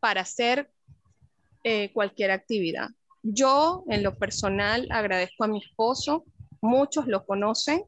para 0.00 0.22
hacer 0.22 0.70
eh, 1.64 1.92
cualquier 1.92 2.30
actividad. 2.30 2.88
Yo, 3.22 3.84
en 3.88 4.02
lo 4.02 4.16
personal, 4.16 4.88
agradezco 4.90 5.44
a 5.44 5.48
mi 5.48 5.58
esposo 5.58 6.24
muchos 6.60 7.06
lo 7.06 7.24
conocen 7.24 7.82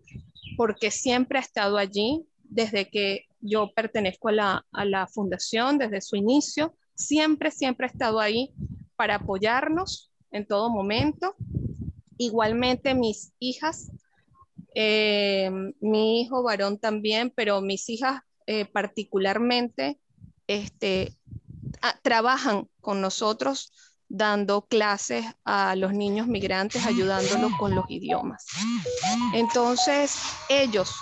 porque 0.57 0.91
siempre 0.91 1.39
ha 1.39 1.43
estado 1.43 1.79
allí 1.79 2.27
desde 2.43 2.89
que 2.89 3.27
yo 3.41 3.73
pertenezco 3.75 4.29
a 4.29 4.33
la, 4.33 4.67
a 4.73 4.85
la 4.85 5.07
fundación, 5.07 5.79
desde 5.79 6.01
su 6.01 6.17
inicio, 6.17 6.75
siempre, 6.95 7.51
siempre 7.51 7.87
ha 7.87 7.91
estado 7.91 8.21
ahí 8.21 8.53
para 8.97 9.17
apoyarnos 9.17 10.11
en 10.31 10.47
todo 10.47 10.71
momento. 10.71 11.35
Igualmente 12.19 12.95
mis 12.95 13.33
hijas, 13.39 13.91
eh, 14.75 15.51
mi 15.81 16.21
hijo 16.21 16.43
varón 16.43 16.79
también, 16.79 17.33
pero 17.35 17.61
mis 17.61 17.89
hijas 17.89 18.21
eh, 18.47 18.65
particularmente 18.65 19.99
este, 20.47 21.17
trabajan 22.03 22.69
con 22.81 23.01
nosotros 23.01 23.73
dando 24.15 24.67
clases 24.67 25.25
a 25.43 25.75
los 25.75 25.95
niños 25.95 26.27
migrantes, 26.27 26.85
ayudándolos 26.85 27.51
con 27.59 27.75
los 27.75 27.87
idiomas. 27.89 28.45
Entonces, 29.33 30.21
ellos 30.51 30.95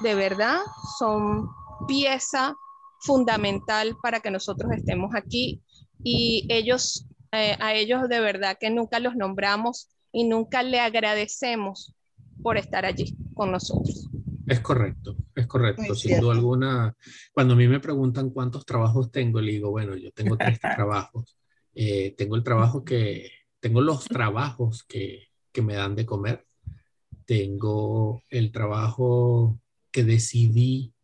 de 0.00 0.14
verdad 0.14 0.60
son 0.96 1.48
pieza 1.88 2.54
fundamental 3.00 3.96
para 4.00 4.20
que 4.20 4.30
nosotros 4.30 4.70
estemos 4.72 5.12
aquí 5.16 5.60
y 6.04 6.46
ellos, 6.50 7.04
eh, 7.32 7.56
a 7.58 7.74
ellos 7.74 8.08
de 8.08 8.20
verdad 8.20 8.56
que 8.60 8.70
nunca 8.70 9.00
los 9.00 9.16
nombramos 9.16 9.88
y 10.12 10.22
nunca 10.22 10.62
le 10.62 10.78
agradecemos 10.78 11.92
por 12.44 12.58
estar 12.58 12.84
allí 12.84 13.12
con 13.34 13.50
nosotros. 13.50 14.08
Es 14.46 14.60
correcto, 14.60 15.16
es 15.34 15.48
correcto, 15.48 15.96
sin 15.96 16.20
duda 16.20 16.34
alguna. 16.34 16.94
Cuando 17.32 17.54
a 17.54 17.56
mí 17.56 17.66
me 17.66 17.80
preguntan 17.80 18.30
cuántos 18.30 18.64
trabajos 18.64 19.10
tengo, 19.10 19.40
le 19.40 19.50
digo, 19.50 19.70
bueno, 19.70 19.96
yo 19.96 20.12
tengo 20.12 20.36
tres 20.36 20.60
trabajos. 20.60 21.36
Eh, 21.74 22.14
tengo 22.16 22.36
el 22.36 22.44
trabajo 22.44 22.84
que, 22.84 23.30
tengo 23.62 23.80
los 23.80 24.04
trabajos 24.06 24.82
que, 24.82 25.28
que 25.52 25.62
me 25.62 25.74
dan 25.74 25.94
de 25.94 26.04
comer. 26.04 26.46
Tengo 27.26 28.24
el 28.28 28.52
trabajo 28.52 29.60
que 29.92 30.04
decidí 30.04 30.94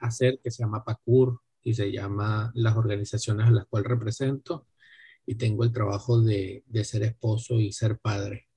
hacer, 0.00 0.40
que 0.42 0.50
se 0.50 0.64
llama 0.64 0.84
PACUR 0.84 1.40
y 1.62 1.74
se 1.74 1.92
llama 1.92 2.50
las 2.54 2.76
organizaciones 2.76 3.46
a 3.46 3.52
las 3.52 3.66
cuales 3.66 3.88
represento. 3.88 4.66
Y 5.26 5.36
tengo 5.36 5.64
el 5.64 5.72
trabajo 5.72 6.20
de, 6.20 6.64
de 6.66 6.84
ser 6.84 7.04
esposo 7.04 7.60
y 7.60 7.72
ser 7.72 7.98
padre. 7.98 8.48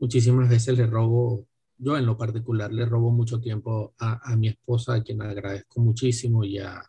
Muchísimas 0.00 0.48
veces 0.48 0.76
le 0.78 0.86
robo, 0.86 1.46
yo 1.78 1.98
en 1.98 2.06
lo 2.06 2.16
particular 2.16 2.72
le 2.72 2.86
robo 2.86 3.10
mucho 3.12 3.40
tiempo 3.40 3.94
a, 3.98 4.32
a 4.32 4.36
mi 4.36 4.48
esposa, 4.48 4.94
a 4.94 5.02
quien 5.02 5.22
agradezco 5.22 5.80
muchísimo, 5.80 6.44
y 6.44 6.58
a, 6.58 6.82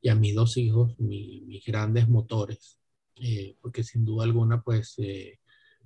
y 0.00 0.08
a 0.08 0.16
mis 0.16 0.34
dos 0.34 0.56
hijos, 0.56 0.98
mis 0.98 1.64
grandes 1.64 2.08
motores 2.08 2.78
eh, 3.16 3.56
porque 3.60 3.82
sin 3.82 4.04
duda 4.04 4.24
alguna, 4.24 4.62
pues 4.62 4.94
eh, 4.98 5.38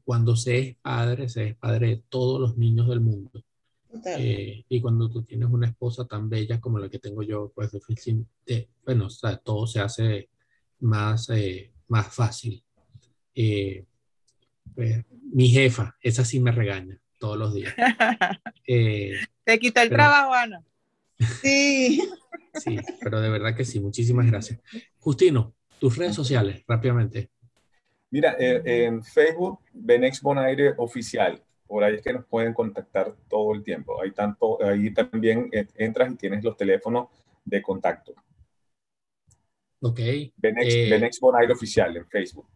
cuando 0.05 0.37
se 0.37 0.59
es 0.59 0.77
padre, 0.77 1.29
se 1.29 1.49
es 1.49 1.57
padre 1.57 1.89
de 1.89 2.03
todos 2.09 2.41
los 2.41 2.57
niños 2.57 2.89
del 2.89 3.01
mundo. 3.01 3.43
Eh, 4.05 4.65
y 4.69 4.81
cuando 4.81 5.11
tú 5.11 5.23
tienes 5.23 5.49
una 5.51 5.67
esposa 5.67 6.07
tan 6.07 6.29
bella 6.29 6.61
como 6.61 6.79
la 6.79 6.89
que 6.89 6.99
tengo 6.99 7.23
yo, 7.23 7.53
pues 7.55 7.71
bueno, 8.85 9.07
o 9.07 9.11
sea, 9.11 9.37
todo 9.39 9.67
se 9.67 9.81
hace 9.81 10.29
más, 10.81 11.29
más 11.89 12.15
fácil. 12.15 12.63
Pues, 14.75 15.05
mi 15.33 15.49
jefa, 15.49 15.97
esa 16.01 16.25
sí 16.25 16.41
me 16.41 16.53
regaña 16.53 17.01
todos 17.19 17.39
los 17.39 17.55
días. 17.55 17.75
Te 18.65 19.59
quitó 19.59 19.81
el 19.81 19.89
trabajo, 19.89 20.33
Ana. 20.33 20.63
Sí. 21.41 22.01
Sí, 22.55 22.79
pero 23.01 23.21
de 23.21 23.29
verdad 23.29 23.57
que 23.57 23.65
sí, 23.65 23.81
muchísimas 23.81 24.27
gracias. 24.27 24.61
Justino, 24.99 25.55
tus 25.79 25.97
redes 25.97 26.15
sociales, 26.15 26.65
rápidamente. 26.67 27.31
Mira, 28.11 28.37
eh, 28.39 28.85
en 28.85 29.03
Facebook, 29.03 29.61
Benex 29.73 30.23
Bonaire 30.23 30.75
Oficial. 30.79 31.43
Por 31.67 31.85
ahí 31.85 31.97
es 31.97 32.03
que 32.03 32.15
nos 32.15 32.25
pueden 32.25 32.55
contactar 32.55 33.15
todo 33.29 33.55
el 33.55 33.63
tiempo. 33.63 34.01
Ahí, 34.01 34.13
tanto, 34.13 34.59
ahí 34.65 34.93
también 34.95 35.51
eh, 35.53 35.67
entras 35.77 36.11
y 36.13 36.17
tienes 36.17 36.43
los 36.43 36.57
teléfonos 36.57 37.09
de 37.45 37.61
contacto. 37.61 38.15
Ok. 39.81 40.01
Benex, 40.37 40.75
eh, 40.75 41.11
Bonaire 41.21 41.53
Oficial 41.53 41.97
en 41.97 42.09
Facebook. 42.09 42.49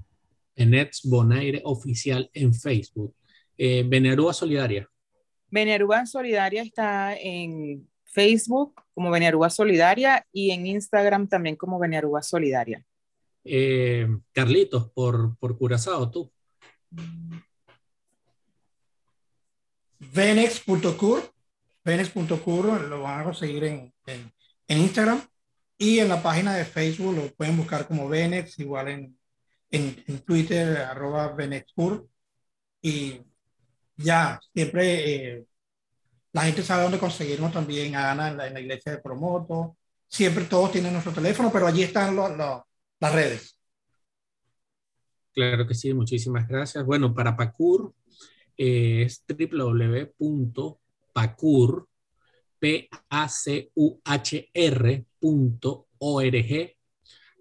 Benex 0.56 1.02
Bonaire 1.04 1.60
Oficial 1.64 2.30
en 2.32 2.54
Facebook. 2.54 3.14
Eh, 3.56 3.84
Venerúa 3.86 4.32
Solidaria. 4.32 4.88
Venerúa 5.50 6.06
Solidaria 6.06 6.62
está 6.62 7.14
en 7.14 7.86
Facebook 8.04 8.82
como 8.94 9.10
Venerúa 9.10 9.50
Solidaria 9.50 10.26
y 10.32 10.50
en 10.50 10.66
Instagram 10.66 11.28
también 11.28 11.56
como 11.56 11.78
Venerúa 11.78 12.22
Solidaria. 12.22 12.84
Eh, 13.44 14.08
Carlitos, 14.32 14.90
por, 14.90 15.36
por 15.38 15.58
Curazao, 15.58 16.10
tú. 16.10 16.32
Venex.cur, 19.98 21.32
Venex.cur, 21.84 22.80
lo 22.82 23.02
van 23.02 23.20
a 23.20 23.24
conseguir 23.24 23.64
en, 23.64 23.94
en, 24.06 24.32
Instagram 24.78 25.22
y 25.78 25.98
en 25.98 26.08
la 26.08 26.22
página 26.22 26.54
de 26.54 26.64
Facebook 26.64 27.14
lo 27.14 27.34
pueden 27.34 27.56
buscar 27.56 27.86
como 27.86 28.08
Venex, 28.08 28.58
igual 28.58 28.88
en, 28.88 29.18
en, 29.70 30.18
Twitter, 30.20 30.78
arroba 30.78 31.28
Venexcur. 31.28 32.08
Y 32.80 33.20
ya, 33.96 34.40
siempre 34.52 35.36
eh, 35.36 35.44
la 36.32 36.42
gente 36.42 36.62
sabe 36.62 36.82
dónde 36.82 36.98
conseguirnos 36.98 37.52
también, 37.52 37.96
Ana, 37.96 38.28
en 38.28 38.36
la, 38.36 38.46
en 38.48 38.54
la 38.54 38.60
iglesia 38.60 38.92
de 38.92 38.98
Promoto. 38.98 39.76
Siempre 40.08 40.44
todos 40.44 40.72
tienen 40.72 40.92
nuestro 40.92 41.12
teléfono, 41.12 41.50
pero 41.50 41.66
allí 41.66 41.82
están 41.82 42.14
los, 42.14 42.36
los 42.36 42.62
las 43.02 43.14
redes. 43.14 43.58
Claro 45.34 45.66
que 45.66 45.74
sí, 45.74 45.92
muchísimas 45.92 46.46
gracias. 46.46 46.86
Bueno, 46.86 47.12
para 47.14 47.36
PACUR 47.36 47.92
eh, 48.56 49.02
es 49.02 49.24
www.pacur 49.28 50.78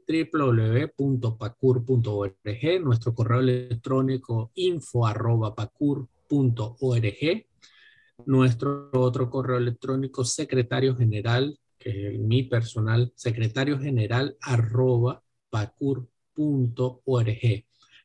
www.pacur.org, 0.08 2.82
nuestro 2.84 3.14
correo 3.14 3.40
electrónico 3.40 4.52
info.pacur.org, 4.56 7.46
nuestro 8.26 8.90
otro 8.94 9.30
correo 9.30 9.58
electrónico 9.58 10.26
secretario 10.26 10.96
general, 10.96 11.60
que 11.78 12.16
es 12.16 12.20
mi 12.20 12.42
personal, 12.44 13.14
secretario 13.16 13.78
general 13.80 14.36
arroba 14.42 15.22
pacur.org. 15.52 16.10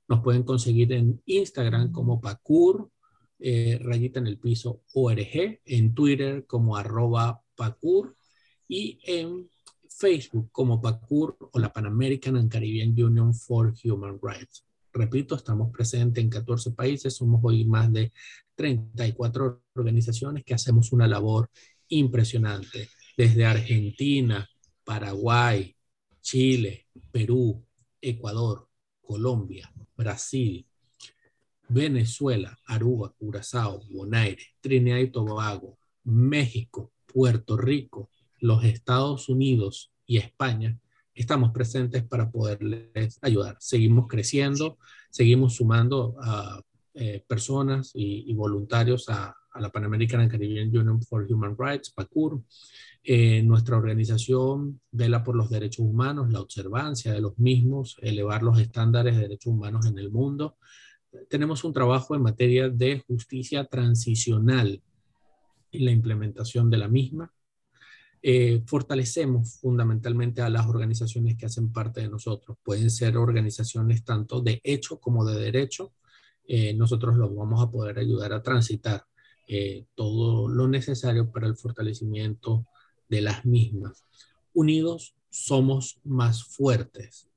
Nos 0.09 0.21
pueden 0.21 0.43
conseguir 0.43 0.93
en 0.93 1.23
Instagram 1.25 1.91
como 1.93 2.21
pacur, 2.21 2.91
eh, 3.39 3.79
rayita 3.83 4.21
en 4.21 4.27
el 4.27 4.39
piso 4.39 4.83
org, 4.93 5.61
en 5.65 5.95
Twitter 5.95 6.47
como 6.47 6.77
arroba 6.77 7.43
pacur 7.57 8.15
y 8.69 8.99
en 9.05 9.49
Facebook 9.97 10.51
como 10.53 10.81
PACUR 10.81 11.37
o 11.53 11.59
la 11.59 11.73
Pan 11.73 11.87
American 11.87 12.37
and 12.37 12.51
Caribbean 12.51 12.91
Union 12.91 13.35
for 13.35 13.75
Human 13.85 14.19
Rights. 14.23 14.65
Repito, 14.93 15.35
estamos 15.35 15.71
presentes 15.73 16.23
en 16.23 16.31
14 16.31 16.73
países, 16.73 17.15
somos 17.15 17.41
hoy 17.43 17.65
más 17.65 17.93
de 17.93 18.13
34 18.55 19.63
organizaciones 19.75 20.45
que 20.45 20.55
hacemos 20.55 20.93
una 20.93 21.07
labor 21.07 21.51
impresionante, 21.89 22.89
desde 23.17 23.45
Argentina, 23.45 24.49
Paraguay, 24.85 25.76
Chile, 26.27 26.89
Perú, 27.13 27.65
Ecuador, 28.01 28.69
Colombia, 29.01 29.73
Brasil, 29.97 30.67
Venezuela, 31.69 32.59
Aruba, 32.67 33.15
Curazao, 33.17 33.85
Bonaire, 33.89 34.43
Trinidad 34.61 34.99
y 34.99 35.13
Tobago, 35.13 35.79
México, 36.03 36.93
Puerto 37.07 37.57
Rico, 37.57 38.11
los 38.41 38.65
Estados 38.65 39.29
Unidos 39.29 39.93
y 40.05 40.17
España, 40.17 40.77
estamos 41.15 41.53
presentes 41.53 42.03
para 42.03 42.29
poderles 42.29 43.21
ayudar. 43.23 43.57
Seguimos 43.61 44.09
creciendo, 44.09 44.79
seguimos 45.11 45.55
sumando 45.55 46.17
a 46.21 46.61
eh, 46.95 47.23
personas 47.29 47.93
y, 47.95 48.35
voluntarios 48.35 49.09
a, 49.11 49.33
la 49.61 49.71
Pan 49.71 49.85
American 49.85 50.21
and 50.23 50.31
Caribbean 50.31 50.77
Union 50.77 51.01
for 51.03 51.25
Human 51.31 51.57
Rights, 51.57 51.91
PACUR. 51.91 52.43
Eh, 53.09 53.41
nuestra 53.45 53.77
organización 53.77 54.81
vela 54.91 55.23
por 55.23 55.37
los 55.37 55.49
derechos 55.49 55.87
humanos, 55.87 56.33
la 56.33 56.41
observancia 56.41 57.13
de 57.13 57.21
los 57.21 57.39
mismos, 57.39 57.97
elevar 58.03 58.43
los 58.43 58.59
estándares 58.59 59.15
de 59.15 59.23
derechos 59.23 59.53
humanos 59.53 59.87
en 59.87 59.97
el 60.01 60.11
mundo. 60.11 60.57
Tenemos 61.29 61.63
un 61.63 61.73
trabajo 61.73 62.17
en 62.17 62.23
materia 62.23 62.69
de 62.69 63.05
justicia 63.07 63.65
transicional 63.65 64.83
y 65.71 65.85
la 65.85 65.93
implementación 65.93 66.69
de 66.69 66.79
la 66.79 66.89
misma. 66.89 67.33
Eh, 68.21 68.65
fortalecemos 68.67 69.61
fundamentalmente 69.61 70.43
a 70.43 70.51
las 70.51 70.67
organizaciones 70.67 71.37
que 71.37 71.47
hacen 71.47 71.73
parte 71.73 72.01
de 72.01 72.09
nosotros. 72.09 72.59
Pueden 72.65 72.91
ser 72.91 73.17
organizaciones 73.17 74.03
tanto 74.03 74.41
de 74.41 74.61
hecho 74.65 74.99
como 74.99 75.25
de 75.25 75.39
derecho. 75.39 75.93
Eh, 76.49 76.75
nosotros 76.75 77.15
los 77.15 77.33
vamos 77.33 77.63
a 77.63 77.71
poder 77.71 78.01
ayudar 78.01 78.33
a 78.33 78.43
transitar 78.43 79.05
eh, 79.47 79.87
todo 79.95 80.49
lo 80.49 80.67
necesario 80.67 81.31
para 81.31 81.47
el 81.47 81.57
fortalecimiento 81.57 82.67
de 83.09 83.21
las 83.21 83.45
mismas. 83.45 84.05
Unidos 84.55 85.15
somos 85.31 85.99
más 86.05 86.45
fuertes. 86.45 87.29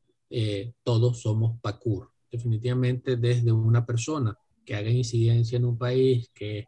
todos 0.84 1.22
somos 1.22 1.60
PACUR. 1.62 2.12
Definitivamente 2.32 3.18
desde 3.18 3.52
una 3.52 3.86
persona 3.86 4.38
que 4.66 4.76
haga 4.76 4.90
incidencia 4.90 5.58
en 5.58 5.66
un 5.66 5.78
país, 5.78 6.30
que 6.34 6.68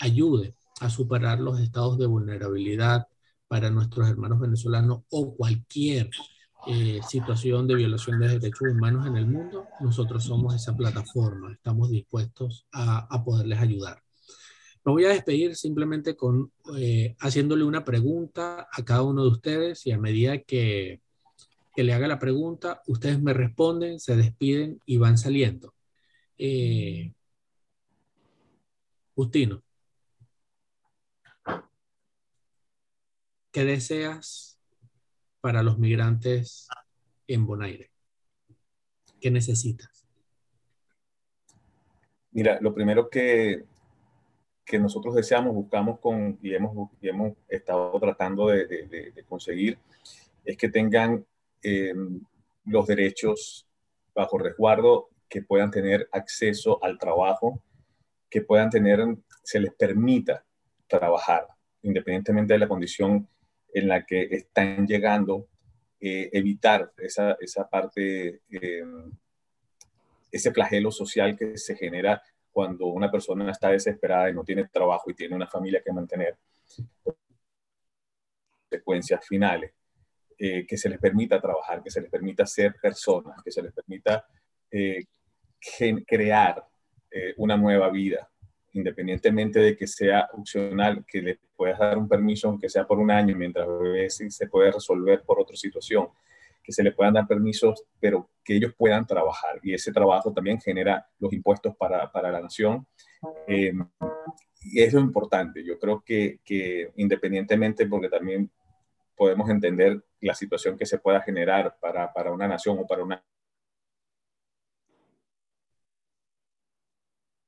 ayude 0.00 0.54
a 0.80 0.90
superar 0.90 1.40
los 1.40 1.60
estados 1.60 1.96
de 1.98 2.06
vulnerabilidad, 2.06 3.06
para 3.48 3.70
nuestros 3.70 4.08
hermanos 4.08 4.40
venezolanos 4.40 5.02
o 5.10 5.34
cualquier 5.36 6.10
eh, 6.66 7.00
situación 7.06 7.68
de 7.68 7.74
violación 7.74 8.18
de 8.18 8.28
derechos 8.28 8.68
humanos 8.70 9.06
en 9.06 9.16
el 9.16 9.26
mundo, 9.26 9.66
nosotros 9.80 10.24
somos 10.24 10.54
esa 10.54 10.76
plataforma, 10.76 11.52
estamos 11.52 11.90
dispuestos 11.90 12.66
a 12.72 13.22
poderles 13.24 13.60
ayudar. 13.60 14.03
Me 14.84 14.92
voy 14.92 15.04
a 15.06 15.10
despedir 15.10 15.56
simplemente 15.56 16.14
con 16.14 16.52
eh, 16.76 17.16
haciéndole 17.20 17.64
una 17.64 17.84
pregunta 17.84 18.68
a 18.70 18.84
cada 18.84 19.02
uno 19.02 19.22
de 19.22 19.30
ustedes 19.30 19.86
y 19.86 19.92
a 19.92 19.98
medida 19.98 20.38
que, 20.38 21.00
que, 21.74 21.84
le 21.84 21.94
haga 21.94 22.06
la 22.06 22.18
pregunta, 22.18 22.82
ustedes 22.86 23.20
me 23.20 23.32
responden, 23.32 23.98
se 23.98 24.14
despiden 24.14 24.80
y 24.84 24.98
van 24.98 25.16
saliendo. 25.16 25.74
Eh, 26.36 27.14
Justino. 29.14 29.62
¿Qué 33.52 33.64
deseas 33.64 34.58
para 35.40 35.62
los 35.62 35.78
migrantes 35.78 36.68
en 37.28 37.46
Bonaire? 37.46 37.90
¿Qué 39.20 39.30
necesitas? 39.30 40.04
Mira, 42.32 42.58
lo 42.60 42.74
primero 42.74 43.08
que, 43.08 43.64
que 44.64 44.78
nosotros 44.78 45.14
deseamos, 45.14 45.54
buscamos 45.54 46.00
con, 46.00 46.38
y, 46.42 46.54
hemos, 46.54 46.90
hemos 47.02 47.36
estado 47.48 47.98
tratando 48.00 48.48
de, 48.48 49.12
conseguir 49.28 49.78
es 50.44 50.56
que 50.56 50.68
tengan 50.68 51.24
em, 51.62 52.20
los 52.66 52.86
derechos 52.86 53.66
bajo 54.14 54.38
resguardo, 54.38 55.08
que 55.28 55.42
puedan 55.42 55.70
tener 55.70 56.08
acceso 56.12 56.82
al 56.82 56.98
trabajo, 56.98 57.62
que 58.30 58.42
puedan 58.42 58.70
tener, 58.70 59.00
se 59.42 59.60
les 59.60 59.72
permita 59.74 60.44
trabajar, 60.86 61.48
independientemente 61.82 62.54
de 62.54 62.58
la 62.58 62.68
condición 62.68 63.28
en 63.72 63.88
la 63.88 64.04
que 64.04 64.22
están 64.30 64.86
llegando, 64.86 65.48
eh, 66.00 66.30
evitar 66.32 66.92
esa, 66.98 67.36
esa 67.40 67.68
parte, 67.68 68.40
eh, 68.50 68.84
ese 70.30 70.52
flagelo 70.52 70.90
social 70.90 71.36
que 71.36 71.56
se 71.56 71.76
genera 71.76 72.22
cuando 72.54 72.86
una 72.86 73.10
persona 73.10 73.50
está 73.50 73.70
desesperada 73.70 74.30
y 74.30 74.32
no 74.32 74.44
tiene 74.44 74.64
trabajo 74.68 75.10
y 75.10 75.14
tiene 75.14 75.34
una 75.34 75.48
familia 75.48 75.82
que 75.84 75.92
mantener. 75.92 76.38
Consecuencias 78.70 79.26
finales. 79.26 79.72
Eh, 80.38 80.66
que 80.66 80.76
se 80.76 80.88
les 80.88 80.98
permita 80.98 81.40
trabajar, 81.40 81.82
que 81.82 81.90
se 81.90 82.00
les 82.00 82.10
permita 82.10 82.44
ser 82.44 82.74
personas, 82.80 83.40
que 83.42 83.52
se 83.52 83.62
les 83.62 83.72
permita 83.72 84.26
crear 86.06 86.66
una 87.36 87.56
nueva 87.56 87.88
vida, 87.90 88.28
independientemente 88.72 89.60
de 89.60 89.76
que 89.76 89.86
sea 89.86 90.28
opcional, 90.32 91.04
que 91.06 91.22
le 91.22 91.38
puedas 91.56 91.78
dar 91.78 91.96
un 91.96 92.08
permiso, 92.08 92.48
aunque 92.48 92.68
sea 92.68 92.84
por 92.84 92.98
un 92.98 93.12
año, 93.12 93.36
mientras 93.36 93.68
ves 93.80 94.16
si 94.16 94.30
se 94.30 94.48
puede 94.48 94.72
resolver 94.72 95.22
por 95.22 95.40
otra 95.40 95.56
situación, 95.56 96.08
que 96.64 96.72
se 96.72 96.82
le 96.82 96.92
puedan 96.92 97.14
dar 97.14 97.26
permisos, 97.26 97.84
pero 98.00 98.30
que 98.42 98.56
ellos 98.56 98.72
puedan 98.76 99.06
trabajar. 99.06 99.60
Y 99.62 99.74
ese 99.74 99.92
trabajo 99.92 100.32
también 100.32 100.58
genera 100.60 101.06
los 101.18 101.32
impuestos 101.32 101.76
para, 101.76 102.10
para 102.10 102.32
la 102.32 102.40
nación. 102.40 102.86
Eh, 103.46 103.72
y 104.62 104.80
es 104.80 104.94
lo 104.94 105.00
importante. 105.00 105.62
Yo 105.62 105.78
creo 105.78 106.02
que, 106.02 106.40
que 106.42 106.90
independientemente, 106.96 107.86
porque 107.86 108.08
también 108.08 108.50
podemos 109.14 109.48
entender 109.50 110.02
la 110.20 110.34
situación 110.34 110.76
que 110.76 110.86
se 110.86 110.98
pueda 110.98 111.20
generar 111.20 111.76
para, 111.80 112.12
para 112.12 112.32
una 112.32 112.48
nación 112.48 112.78
o 112.78 112.86
para 112.86 113.04
una 113.04 113.22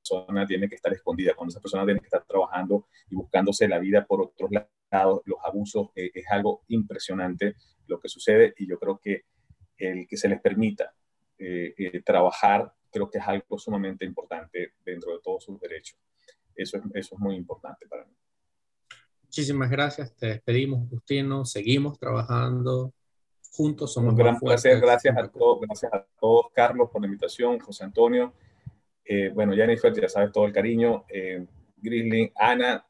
persona 0.07 0.45
tiene 0.45 0.69
que 0.69 0.75
estar 0.75 0.93
escondida, 0.93 1.33
cuando 1.35 1.51
esa 1.51 1.61
persona 1.61 1.85
tiene 1.85 1.99
que 1.99 2.07
estar 2.07 2.23
trabajando 2.25 2.87
y 3.09 3.15
buscándose 3.15 3.67
la 3.67 3.79
vida 3.79 4.05
por 4.05 4.21
otros 4.21 4.49
lados, 4.51 5.21
los 5.25 5.39
abusos, 5.43 5.89
eh, 5.95 6.11
es 6.13 6.25
algo 6.29 6.63
impresionante 6.67 7.55
lo 7.87 7.99
que 7.99 8.09
sucede 8.09 8.53
y 8.57 8.67
yo 8.67 8.79
creo 8.79 8.99
que 8.99 9.25
el 9.77 10.07
que 10.07 10.17
se 10.17 10.29
les 10.29 10.41
permita 10.41 10.93
eh, 11.37 11.73
eh, 11.77 12.01
trabajar, 12.01 12.73
creo 12.91 13.09
que 13.09 13.19
es 13.19 13.27
algo 13.27 13.57
sumamente 13.59 14.05
importante 14.05 14.73
dentro 14.83 15.13
de 15.13 15.19
todos 15.23 15.43
sus 15.43 15.59
derechos. 15.59 15.99
Eso 16.55 16.77
es, 16.77 16.83
eso 16.95 17.15
es 17.15 17.19
muy 17.19 17.35
importante 17.35 17.85
para 17.87 18.05
mí. 18.05 18.13
Muchísimas 19.23 19.69
gracias, 19.69 20.15
te 20.15 20.27
despedimos, 20.27 20.89
Justino, 20.89 21.45
seguimos 21.45 21.99
trabajando 21.99 22.93
juntos, 23.51 23.93
somos 23.93 24.11
Un 24.11 24.17
gran 24.17 24.39
placer, 24.39 24.79
gracias 24.79 25.17
a 25.17 25.27
todos, 25.27 25.61
gracias 25.61 25.91
a 25.91 26.05
todos, 26.19 26.45
Carlos, 26.53 26.89
por 26.91 27.01
la 27.01 27.07
invitación, 27.07 27.59
José 27.59 27.83
Antonio. 27.83 28.33
Eh, 29.09 29.31
bueno, 29.33 29.53
Jennifer, 29.53 29.93
ya 29.93 30.09
sabes 30.09 30.31
todo 30.33 30.45
el 30.45 30.51
cariño. 30.51 31.05
Eh, 31.07 31.45
Grizzly, 31.77 32.31
Ana, 32.35 32.85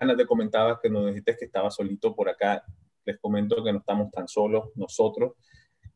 Ana 0.00 0.16
te 0.16 0.26
comentaba 0.26 0.80
que 0.80 0.88
nos 0.88 1.06
dijiste 1.08 1.36
que 1.36 1.44
estaba 1.44 1.70
solito 1.70 2.14
por 2.14 2.28
acá. 2.28 2.64
Les 3.04 3.18
comento 3.18 3.62
que 3.62 3.72
no 3.72 3.80
estamos 3.80 4.10
tan 4.10 4.26
solos 4.26 4.70
nosotros. 4.76 5.34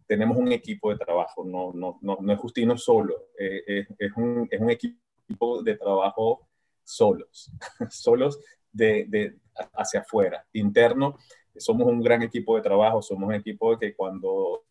Tenemos 0.06 0.36
un 0.36 0.52
equipo 0.52 0.90
de 0.90 0.98
trabajo, 0.98 1.44
no, 1.44 1.72
no, 1.72 1.98
no, 2.02 2.18
no 2.20 2.32
es 2.32 2.38
Justino 2.38 2.76
solo, 2.76 3.28
eh, 3.38 3.86
es, 3.98 4.12
un, 4.16 4.46
equipo 4.68 5.62
de 5.62 5.76
trabajo 5.76 6.48
solos, 6.84 7.50
solos 7.88 8.38
de, 8.70 9.06
de, 9.08 9.36
hacia 9.72 10.00
afuera, 10.00 10.44
interno. 10.52 11.16
Somos 11.56 11.86
un 11.86 12.02
gran 12.02 12.22
equipo 12.22 12.56
de 12.56 12.62
trabajo, 12.62 13.00
somos 13.00 13.28
un 13.28 13.34
equipo 13.34 13.78
que 13.78 13.94
cuando 13.94 14.64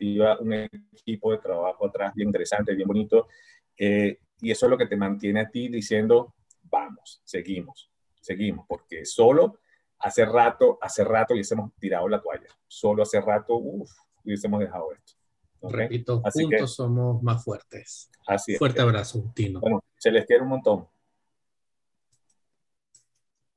un 0.00 0.52
equipo 0.52 1.32
de 1.32 1.38
trabajo 1.38 1.86
atrás 1.86 2.14
bien 2.14 2.28
interesante, 2.28 2.74
bien 2.74 2.88
bonito. 2.88 3.28
Eh, 3.76 4.18
y 4.40 4.50
eso 4.50 4.66
es 4.66 4.70
lo 4.70 4.78
que 4.78 4.86
te 4.86 4.96
mantiene 4.96 5.40
a 5.40 5.48
ti 5.48 5.68
diciendo, 5.68 6.34
vamos, 6.62 7.20
seguimos, 7.24 7.90
seguimos, 8.20 8.66
porque 8.68 9.04
solo 9.04 9.58
hace 9.98 10.24
rato, 10.24 10.78
hace 10.80 11.04
rato 11.04 11.34
hubiésemos 11.34 11.72
tirado 11.78 12.08
la 12.08 12.20
toalla, 12.20 12.48
solo 12.66 13.02
hace 13.02 13.20
rato, 13.20 13.56
uff, 13.56 13.90
hubiésemos 14.24 14.60
dejado 14.60 14.92
esto. 14.92 15.14
Repito, 15.60 16.22
juntos 16.32 16.74
somos 16.74 17.20
más 17.22 17.42
fuertes. 17.42 18.10
Así 18.26 18.52
es. 18.52 18.58
Fuerte 18.58 18.80
abrazo, 18.80 19.32
Tino. 19.34 19.60
Bueno, 19.60 19.82
se 19.96 20.12
les 20.12 20.24
quiere 20.24 20.42
un 20.42 20.50
montón. 20.50 20.86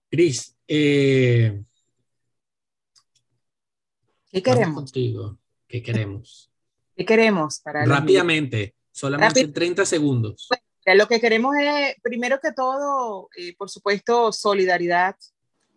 Cris, 0.10 0.58
eh, 0.68 1.64
¿qué 4.32 4.42
queremos? 4.42 4.76
Contigo. 4.76 5.38
¿Qué 5.72 5.82
queremos? 5.82 6.52
¿Qué 6.98 7.06
queremos? 7.06 7.62
Para 7.62 7.86
Rápidamente, 7.86 8.76
solamente 8.92 9.48
30 9.48 9.86
segundos. 9.86 10.50
lo 10.86 11.08
que 11.08 11.22
queremos 11.22 11.56
es, 11.58 11.96
primero 12.04 12.42
que 12.42 12.52
todo, 12.52 13.30
eh, 13.38 13.56
por 13.56 13.70
supuesto, 13.70 14.34
solidaridad, 14.34 15.16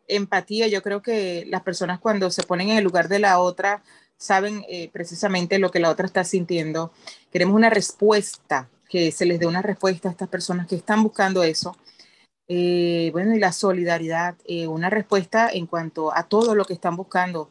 empatía. 0.09 0.66
Yo 0.66 0.82
creo 0.82 1.01
que 1.01 1.45
las 1.47 1.62
personas 1.62 2.01
cuando 2.01 2.28
se 2.30 2.42
ponen 2.42 2.70
en 2.70 2.78
el 2.78 2.84
lugar 2.84 3.09
de 3.09 3.20
la 3.20 3.38
otra 3.38 3.84
saben 4.16 4.64
eh, 4.68 4.90
precisamente 4.92 5.61
lo 5.61 5.70
que 5.70 5.78
la 5.78 5.90
otra 5.90 6.07
está 6.07 6.24
sintiendo. 6.24 6.90
Queremos 7.30 7.55
una 7.55 7.70
respuesta, 7.70 8.68
que 8.88 9.12
se 9.12 9.26
les 9.26 9.38
dé 9.38 9.47
una 9.47 9.62
respuesta 9.62 10.09
a 10.09 10.12
estas 10.12 10.28
personas 10.28 10.66
que 10.66 10.74
están 10.74 11.05
buscando 11.05 11.45
eso. 11.45 11.76
Eh, 12.49 13.11
bueno, 13.12 13.32
y 13.32 13.38
la 13.38 13.53
solidaridad, 13.53 14.34
una 14.68 14.90
respuesta 14.90 15.51
en 15.53 15.66
cuanto 15.66 16.12
a 16.12 16.24
todo 16.24 16.57
lo 16.57 16.64
que 16.64 16.74
están 16.74 16.97
buscando. 16.97 17.49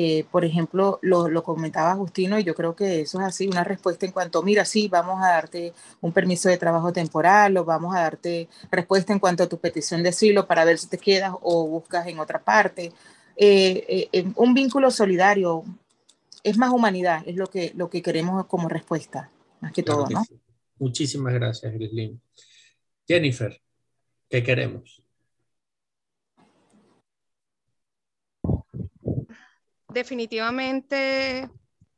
Eh, 0.00 0.24
por 0.30 0.44
ejemplo, 0.44 1.00
lo, 1.02 1.42
comentaba 1.42 1.96
Justino 1.96 2.38
y 2.38 2.44
yo 2.44 2.54
creo 2.54 2.76
que 2.76 3.00
eso 3.00 3.18
es 3.18 3.26
así, 3.26 3.48
una 3.48 3.64
respuesta 3.64 4.06
en 4.06 4.12
cuanto, 4.12 4.44
mira, 4.44 4.64
sí, 4.64 4.86
vamos 4.86 5.20
a 5.20 5.30
darte 5.30 5.72
un 6.00 6.12
permiso 6.12 6.48
de 6.48 6.56
trabajo 6.56 6.92
temporal 6.92 7.56
o 7.56 7.64
vamos 7.64 7.96
a 7.96 8.02
darte 8.02 8.48
respuesta 8.70 9.12
en 9.12 9.18
cuanto 9.18 9.42
a 9.42 9.48
tu 9.48 9.58
petición 9.58 10.04
de 10.04 10.10
asilo 10.10 10.46
para 10.46 10.64
ver 10.64 10.78
si 10.78 10.86
te 10.86 10.98
quedas 10.98 11.32
o 11.42 11.66
buscas 11.66 12.06
en 12.06 12.20
otra 12.20 12.38
parte. 12.38 12.92
Eh, 13.34 14.08
eh, 14.12 14.24
un 14.36 14.54
vínculo 14.54 14.92
solidario 14.92 15.64
es 16.44 16.56
más 16.58 16.70
humanidad, 16.70 17.24
es 17.26 17.34
lo 17.34 17.48
que, 17.48 17.72
lo 17.74 17.90
que 17.90 18.00
queremos 18.00 18.46
como 18.46 18.68
respuesta, 18.68 19.32
más 19.60 19.72
que 19.72 19.82
todo, 19.82 20.06
¿no? 20.08 20.24
Muchísimas 20.78 21.34
gracias, 21.34 21.72
Grislin. 21.72 22.20
Jennifer, 23.04 23.60
¿qué 24.30 24.44
queremos? 24.44 25.02
Definitivamente 29.88 31.50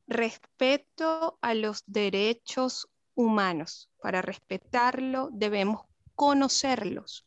respeto 0.06 1.38
a 1.40 1.54
los 1.54 1.82
derechos 1.86 2.88
humanos. 3.14 3.90
Para 4.02 4.22
respetarlo 4.22 5.28
debemos 5.32 5.82
conocerlos. 6.14 7.26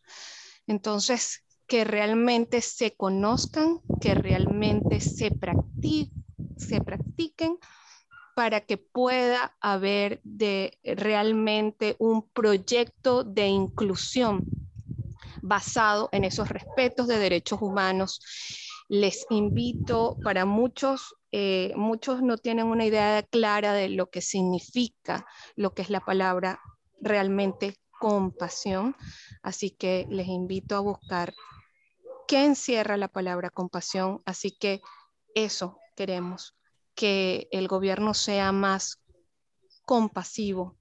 Entonces, 0.68 1.43
que 1.68 1.84
realmente 1.84 2.61
se 2.61 2.95
conozcan, 2.95 3.82
que 4.01 4.14
realmente 4.14 4.99
se, 4.99 5.32
se 6.57 6.82
practiquen 6.82 7.57
para 8.36 8.61
que 8.61 8.78
pueda 8.78 9.55
haber 9.61 10.20
de 10.24 10.78
realmente 10.84 11.95
un 11.99 12.28
proyecto 12.30 13.24
de 13.24 13.47
inclusión 13.47 14.43
basado 15.41 16.09
en 16.11 16.24
esos 16.24 16.49
respetos 16.49 17.07
de 17.07 17.20
derechos 17.20 17.61
humanos 17.61 18.20
les 18.94 19.26
invito, 19.32 20.20
para 20.24 20.46
muchos, 20.46 21.16
eh, 21.32 21.74
muchos 21.76 22.22
no 22.22 22.38
tienen 22.38 22.68
una 22.68 22.86
idea 22.86 23.24
clara 23.24 23.74
de 23.74 23.89
lo 23.89 24.12
que 24.12 24.22
significa 24.22 25.26
lo 25.56 25.74
que 25.74 25.82
es 25.82 25.89
la 25.89 26.02
palabra 26.02 26.60
realmente 27.02 27.76
compasión, 28.00 28.96
así 29.41 29.72
que 29.72 30.06
les 30.12 30.28
invito 30.28 30.76
a 30.76 30.82
buscar 30.82 31.34
qué 32.28 32.46
encierra 32.46 32.96
la 32.96 33.08
palabra 33.08 33.50
compasión, 33.50 34.22
así 34.26 34.52
que 34.52 34.80
eso 35.34 35.80
queremos, 35.96 36.56
que 36.94 37.48
el 37.52 37.68
gobierno 37.68 38.14
sea 38.14 38.52
más 38.52 39.02
compasivo 39.88 40.78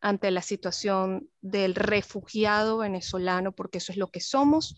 ante 0.00 0.30
la 0.30 0.42
situación 0.42 1.30
del 1.40 1.74
refugiado 1.74 2.78
venezolano, 2.78 3.52
porque 3.52 3.78
eso 3.78 3.92
es 3.92 3.98
lo 3.98 4.10
que 4.10 4.20
somos. 4.20 4.76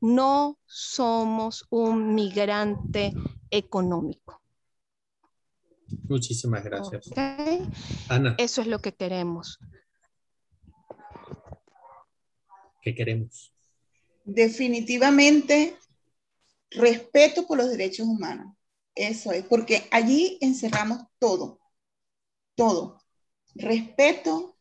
No 0.00 0.58
somos 0.66 1.66
un 1.70 2.14
migrante 2.14 3.12
económico. 3.50 4.42
Muchísimas 6.08 6.62
gracias. 6.64 7.08
Ana. 8.08 8.34
Eso 8.38 8.60
es 8.60 8.66
lo 8.66 8.80
que 8.80 8.94
queremos. 8.94 9.58
¿Qué 12.82 12.94
queremos? 12.94 13.52
Definitivamente, 14.24 15.76
respeto 16.70 17.46
por 17.46 17.58
los 17.58 17.70
derechos 17.70 18.06
humanos. 18.06 18.54
Eso 18.94 19.32
es, 19.32 19.44
porque 19.44 19.88
allí 19.90 20.38
encerramos 20.40 21.04
todo, 21.18 21.60
todo. 22.54 23.00
Respeto 23.54 24.57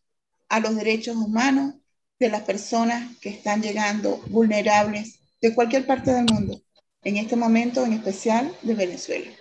a 0.49 0.59
los 0.59 0.75
derechos 0.75 1.15
humanos 1.15 1.75
de 2.19 2.29
las 2.29 2.43
personas 2.43 3.17
que 3.19 3.29
están 3.29 3.61
llegando 3.61 4.21
vulnerables 4.27 5.19
de 5.41 5.53
cualquier 5.53 5.85
parte 5.85 6.11
del 6.11 6.25
mundo, 6.25 6.61
en 7.03 7.17
este 7.17 7.35
momento 7.35 7.85
en 7.85 7.93
especial 7.93 8.51
de 8.61 8.73
Venezuela. 8.73 9.31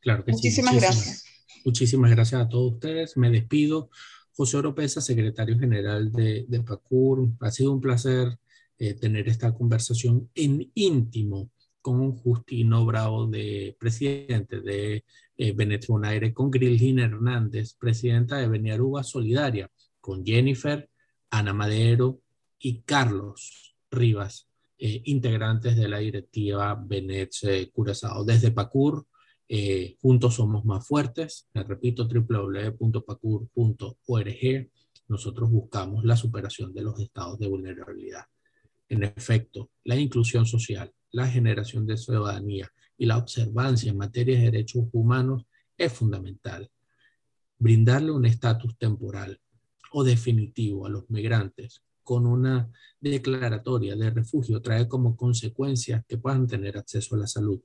Claro 0.00 0.24
que 0.24 0.32
Muchísimas 0.32 0.74
gracias. 0.74 1.24
Muchísimas 1.64 2.10
gracias 2.10 2.40
a 2.40 2.48
todos 2.48 2.74
ustedes. 2.74 3.16
Me 3.16 3.30
despido. 3.30 3.90
José 4.34 4.56
Oropesa, 4.56 5.00
secretario 5.00 5.58
general 5.58 6.10
de, 6.10 6.46
de 6.48 6.60
PACUR. 6.62 7.28
Ha 7.40 7.50
sido 7.50 7.72
un 7.72 7.80
placer 7.80 8.38
eh, 8.78 8.94
tener 8.94 9.28
esta 9.28 9.54
conversación 9.54 10.30
en 10.34 10.70
íntimo 10.74 11.50
con 11.80 12.16
Justino 12.16 12.84
Bravo, 12.86 13.26
de 13.26 13.76
presidente 13.78 14.60
de 14.60 15.04
eh, 15.42 15.52
Benet 15.52 15.86
con 16.32 16.50
Grilgina 16.50 17.04
Hernández, 17.04 17.74
presidenta 17.74 18.36
de 18.36 18.48
Beniaruba 18.48 19.02
Solidaria, 19.02 19.70
con 20.00 20.24
Jennifer, 20.24 20.88
Ana 21.30 21.52
Madero 21.52 22.20
y 22.58 22.80
Carlos 22.82 23.74
Rivas, 23.90 24.48
eh, 24.78 25.02
integrantes 25.06 25.76
de 25.76 25.88
la 25.88 25.98
directiva 25.98 26.74
Benet 26.74 27.32
eh, 27.42 27.70
Curazao. 27.72 28.24
Desde 28.24 28.52
PACUR, 28.52 29.06
eh, 29.48 29.96
juntos 30.00 30.34
somos 30.34 30.64
más 30.64 30.86
fuertes. 30.86 31.48
Me 31.54 31.64
repito, 31.64 32.06
www.pacur.org. 32.06 34.70
Nosotros 35.08 35.50
buscamos 35.50 36.04
la 36.04 36.16
superación 36.16 36.72
de 36.72 36.82
los 36.82 37.00
estados 37.00 37.38
de 37.38 37.48
vulnerabilidad. 37.48 38.24
En 38.88 39.02
efecto, 39.02 39.70
la 39.84 39.96
inclusión 39.96 40.46
social, 40.46 40.92
la 41.10 41.26
generación 41.26 41.86
de 41.86 41.96
ciudadanía 41.96 42.70
y 42.96 43.06
la 43.06 43.18
observancia 43.18 43.90
en 43.90 43.98
materia 43.98 44.38
de 44.38 44.44
derechos 44.44 44.84
humanos 44.92 45.46
es 45.76 45.92
fundamental. 45.92 46.70
Brindarle 47.58 48.10
un 48.10 48.26
estatus 48.26 48.76
temporal 48.76 49.40
o 49.92 50.04
definitivo 50.04 50.86
a 50.86 50.90
los 50.90 51.08
migrantes 51.10 51.82
con 52.02 52.26
una 52.26 52.70
declaratoria 53.00 53.96
de 53.96 54.10
refugio 54.10 54.60
trae 54.60 54.88
como 54.88 55.16
consecuencia 55.16 56.04
que 56.08 56.18
puedan 56.18 56.46
tener 56.46 56.76
acceso 56.76 57.14
a 57.14 57.18
la 57.18 57.26
salud, 57.26 57.60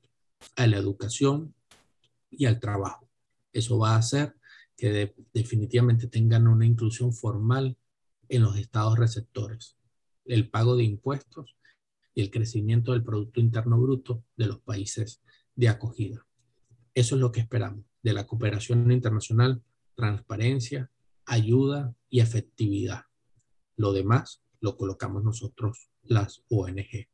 a 0.56 0.68
la 0.68 0.78
educación 0.78 1.54
y 2.30 2.46
al 2.46 2.60
trabajo. 2.60 3.10
Eso 3.52 3.80
va 3.80 3.96
a 3.96 3.98
hacer 3.98 4.36
que 4.76 5.16
definitivamente 5.34 6.08
tengan 6.08 6.48
una 6.48 6.66
inclusión 6.66 7.12
formal 7.12 7.78
en 8.30 8.44
los 8.44 8.58
estados 8.58 9.00
receptores, 9.00 9.76
el 10.26 10.50
pago 10.50 10.76
de 10.76 10.84
impuestos 10.84 11.57
y 12.18 12.22
el 12.22 12.32
crecimiento 12.32 12.94
del 12.94 13.04
Producto 13.04 13.40
Interno 13.40 13.80
Bruto 13.80 14.24
de 14.36 14.48
los 14.48 14.60
países 14.62 15.22
de 15.56 15.70
acogida. 15.70 16.26
Eso 16.96 17.14
es 17.14 17.22
lo 17.22 17.32
que 17.32 17.42
esperamos 17.42 17.86
de 18.02 18.14
la 18.14 18.26
cooperación 18.26 18.92
internacional, 18.92 19.62
transparencia, 19.94 20.90
ayuda 21.28 21.94
y 22.10 22.22
efectividad. 22.22 23.04
Lo 23.76 23.94
demás 23.94 24.42
lo 24.62 24.78
colocamos 24.78 25.24
nosotros, 25.24 25.92
las 26.02 26.44
ONG. 26.50 27.08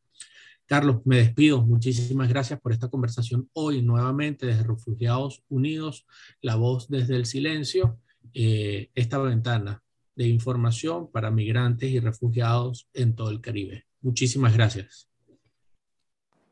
Carlos, 0.66 1.02
me 1.04 1.18
despido. 1.18 1.66
Muchísimas 1.66 2.30
gracias 2.30 2.62
por 2.62 2.72
esta 2.72 2.88
conversación 2.88 3.50
hoy 3.52 3.82
nuevamente 3.82 4.46
desde 4.46 4.64
Refugiados 4.64 5.44
Unidos, 5.50 6.08
la 6.40 6.56
voz 6.56 6.88
desde 6.88 7.18
el 7.18 7.26
silencio, 7.26 8.00
eh, 8.34 8.90
esta 8.96 9.18
ventana 9.18 9.84
de 10.16 10.30
información 10.30 11.12
para 11.12 11.30
migrantes 11.30 11.90
y 11.90 12.00
refugiados 12.00 12.88
en 12.94 13.16
todo 13.16 13.32
el 13.32 13.42
Caribe. 13.42 13.86
Muchísimas 14.04 14.54
gracias. 14.54 15.08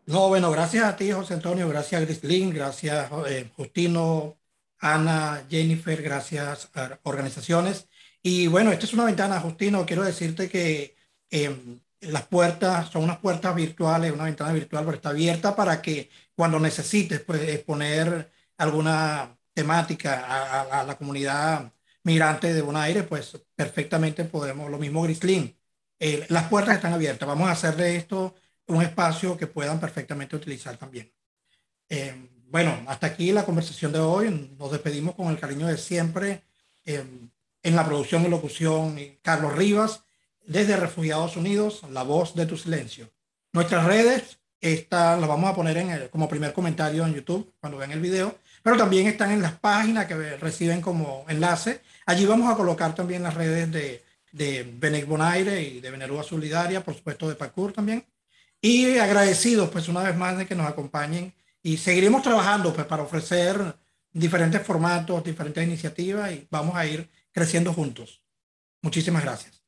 No, 0.07 0.29
bueno, 0.29 0.49
gracias 0.49 0.83
a 0.83 0.95
ti, 0.95 1.11
José 1.11 1.35
Antonio, 1.35 1.69
gracias 1.69 2.01
a 2.01 2.05
Grislin, 2.05 2.49
gracias 2.49 3.09
eh, 3.27 3.49
Justino, 3.55 4.37
Ana, 4.79 5.43
Jennifer, 5.49 6.01
gracias 6.01 6.69
a 6.73 6.99
organizaciones. 7.03 7.87
Y 8.23 8.47
bueno, 8.47 8.71
esta 8.71 8.85
es 8.85 8.93
una 8.93 9.05
ventana, 9.05 9.39
Justino, 9.39 9.85
quiero 9.85 10.03
decirte 10.03 10.49
que 10.49 10.95
em, 11.29 11.79
las 12.01 12.23
puertas 12.23 12.89
son 12.89 13.03
unas 13.03 13.19
puertas 13.19 13.55
virtuales, 13.55 14.11
una 14.11 14.25
ventana 14.25 14.53
virtual, 14.53 14.85
pero 14.85 14.95
está 14.95 15.09
abierta 15.09 15.55
para 15.55 15.81
que 15.81 16.09
cuando 16.35 16.59
necesites 16.59 17.19
pues, 17.21 17.41
exponer 17.43 18.31
alguna 18.57 19.37
temática 19.53 20.25
a, 20.79 20.83
la 20.83 20.97
comunidad 20.97 21.71
migrante 22.03 22.53
de 22.53 22.61
Bonaire, 22.61 23.03
pues 23.03 23.37
perfectamente 23.55 24.25
podemos, 24.25 24.69
lo 24.69 24.79
mismo 24.79 25.03
Grislin. 25.03 25.55
Las 26.29 26.47
puertas 26.47 26.75
están 26.75 26.93
abiertas. 26.93 27.27
Vamos 27.27 27.47
a 27.47 27.51
hacer 27.51 27.75
de 27.75 27.95
esto 27.95 28.33
un 28.67 28.81
espacio 28.81 29.37
que 29.37 29.47
puedan 29.47 29.79
perfectamente 29.79 30.35
utilizar 30.35 30.77
también. 30.77 31.11
Eh, 31.89 32.29
bueno, 32.49 32.83
hasta 32.87 33.07
aquí 33.07 33.31
la 33.31 33.45
conversación 33.45 33.91
de 33.91 33.99
hoy. 33.99 34.55
Nos 34.57 34.71
despedimos 34.71 35.15
con 35.15 35.27
el 35.27 35.39
cariño 35.39 35.67
de 35.67 35.77
siempre. 35.77 36.43
Eh, 36.85 37.03
en 37.63 37.75
la 37.75 37.85
producción 37.85 38.25
y 38.25 38.29
locución, 38.29 38.97
Carlos 39.21 39.55
Rivas, 39.55 40.03
desde 40.43 40.75
Refugiados 40.75 41.37
Unidos, 41.37 41.83
la 41.91 42.01
voz 42.01 42.33
de 42.33 42.47
tu 42.47 42.57
silencio. 42.57 43.11
Nuestras 43.53 43.85
redes 43.85 44.39
esta 44.61 45.17
las 45.17 45.27
vamos 45.27 45.49
a 45.49 45.55
poner 45.55 45.77
en 45.77 46.07
como 46.09 46.29
primer 46.29 46.53
comentario 46.53 47.05
en 47.05 47.15
YouTube 47.15 47.51
cuando 47.59 47.77
vean 47.79 47.91
el 47.91 47.99
video, 47.99 48.37
pero 48.63 48.77
también 48.77 49.07
están 49.07 49.31
en 49.31 49.41
las 49.41 49.53
páginas 49.53 50.05
que 50.05 50.37
reciben 50.37 50.81
como 50.81 51.25
enlace. 51.27 51.81
Allí 52.05 52.25
vamos 52.25 52.51
a 52.51 52.55
colocar 52.55 52.93
también 52.95 53.23
las 53.23 53.33
redes 53.33 53.71
de, 53.71 54.03
de 54.31 54.63
Benek 54.63 55.05
Bonaire 55.05 55.61
y 55.61 55.79
de 55.79 55.91
Venerúa 55.91 56.23
Solidaria, 56.23 56.83
por 56.83 56.95
supuesto 56.95 57.27
de 57.27 57.35
PACUR 57.35 57.73
también. 57.73 58.05
Y 58.61 58.97
agradecidos 58.97 59.69
pues 59.69 59.87
una 59.87 60.03
vez 60.03 60.15
más 60.15 60.37
de 60.37 60.45
que 60.45 60.55
nos 60.55 60.67
acompañen 60.67 61.33
y 61.63 61.77
seguiremos 61.77 62.21
trabajando 62.21 62.73
pues 62.73 62.85
para 62.87 63.03
ofrecer 63.03 63.75
diferentes 64.11 64.61
formatos, 64.61 65.23
diferentes 65.23 65.63
iniciativas 65.63 66.31
y 66.31 66.47
vamos 66.49 66.75
a 66.75 66.85
ir 66.85 67.09
creciendo 67.31 67.73
juntos. 67.73 68.21
Muchísimas 68.81 69.23
gracias. 69.23 69.60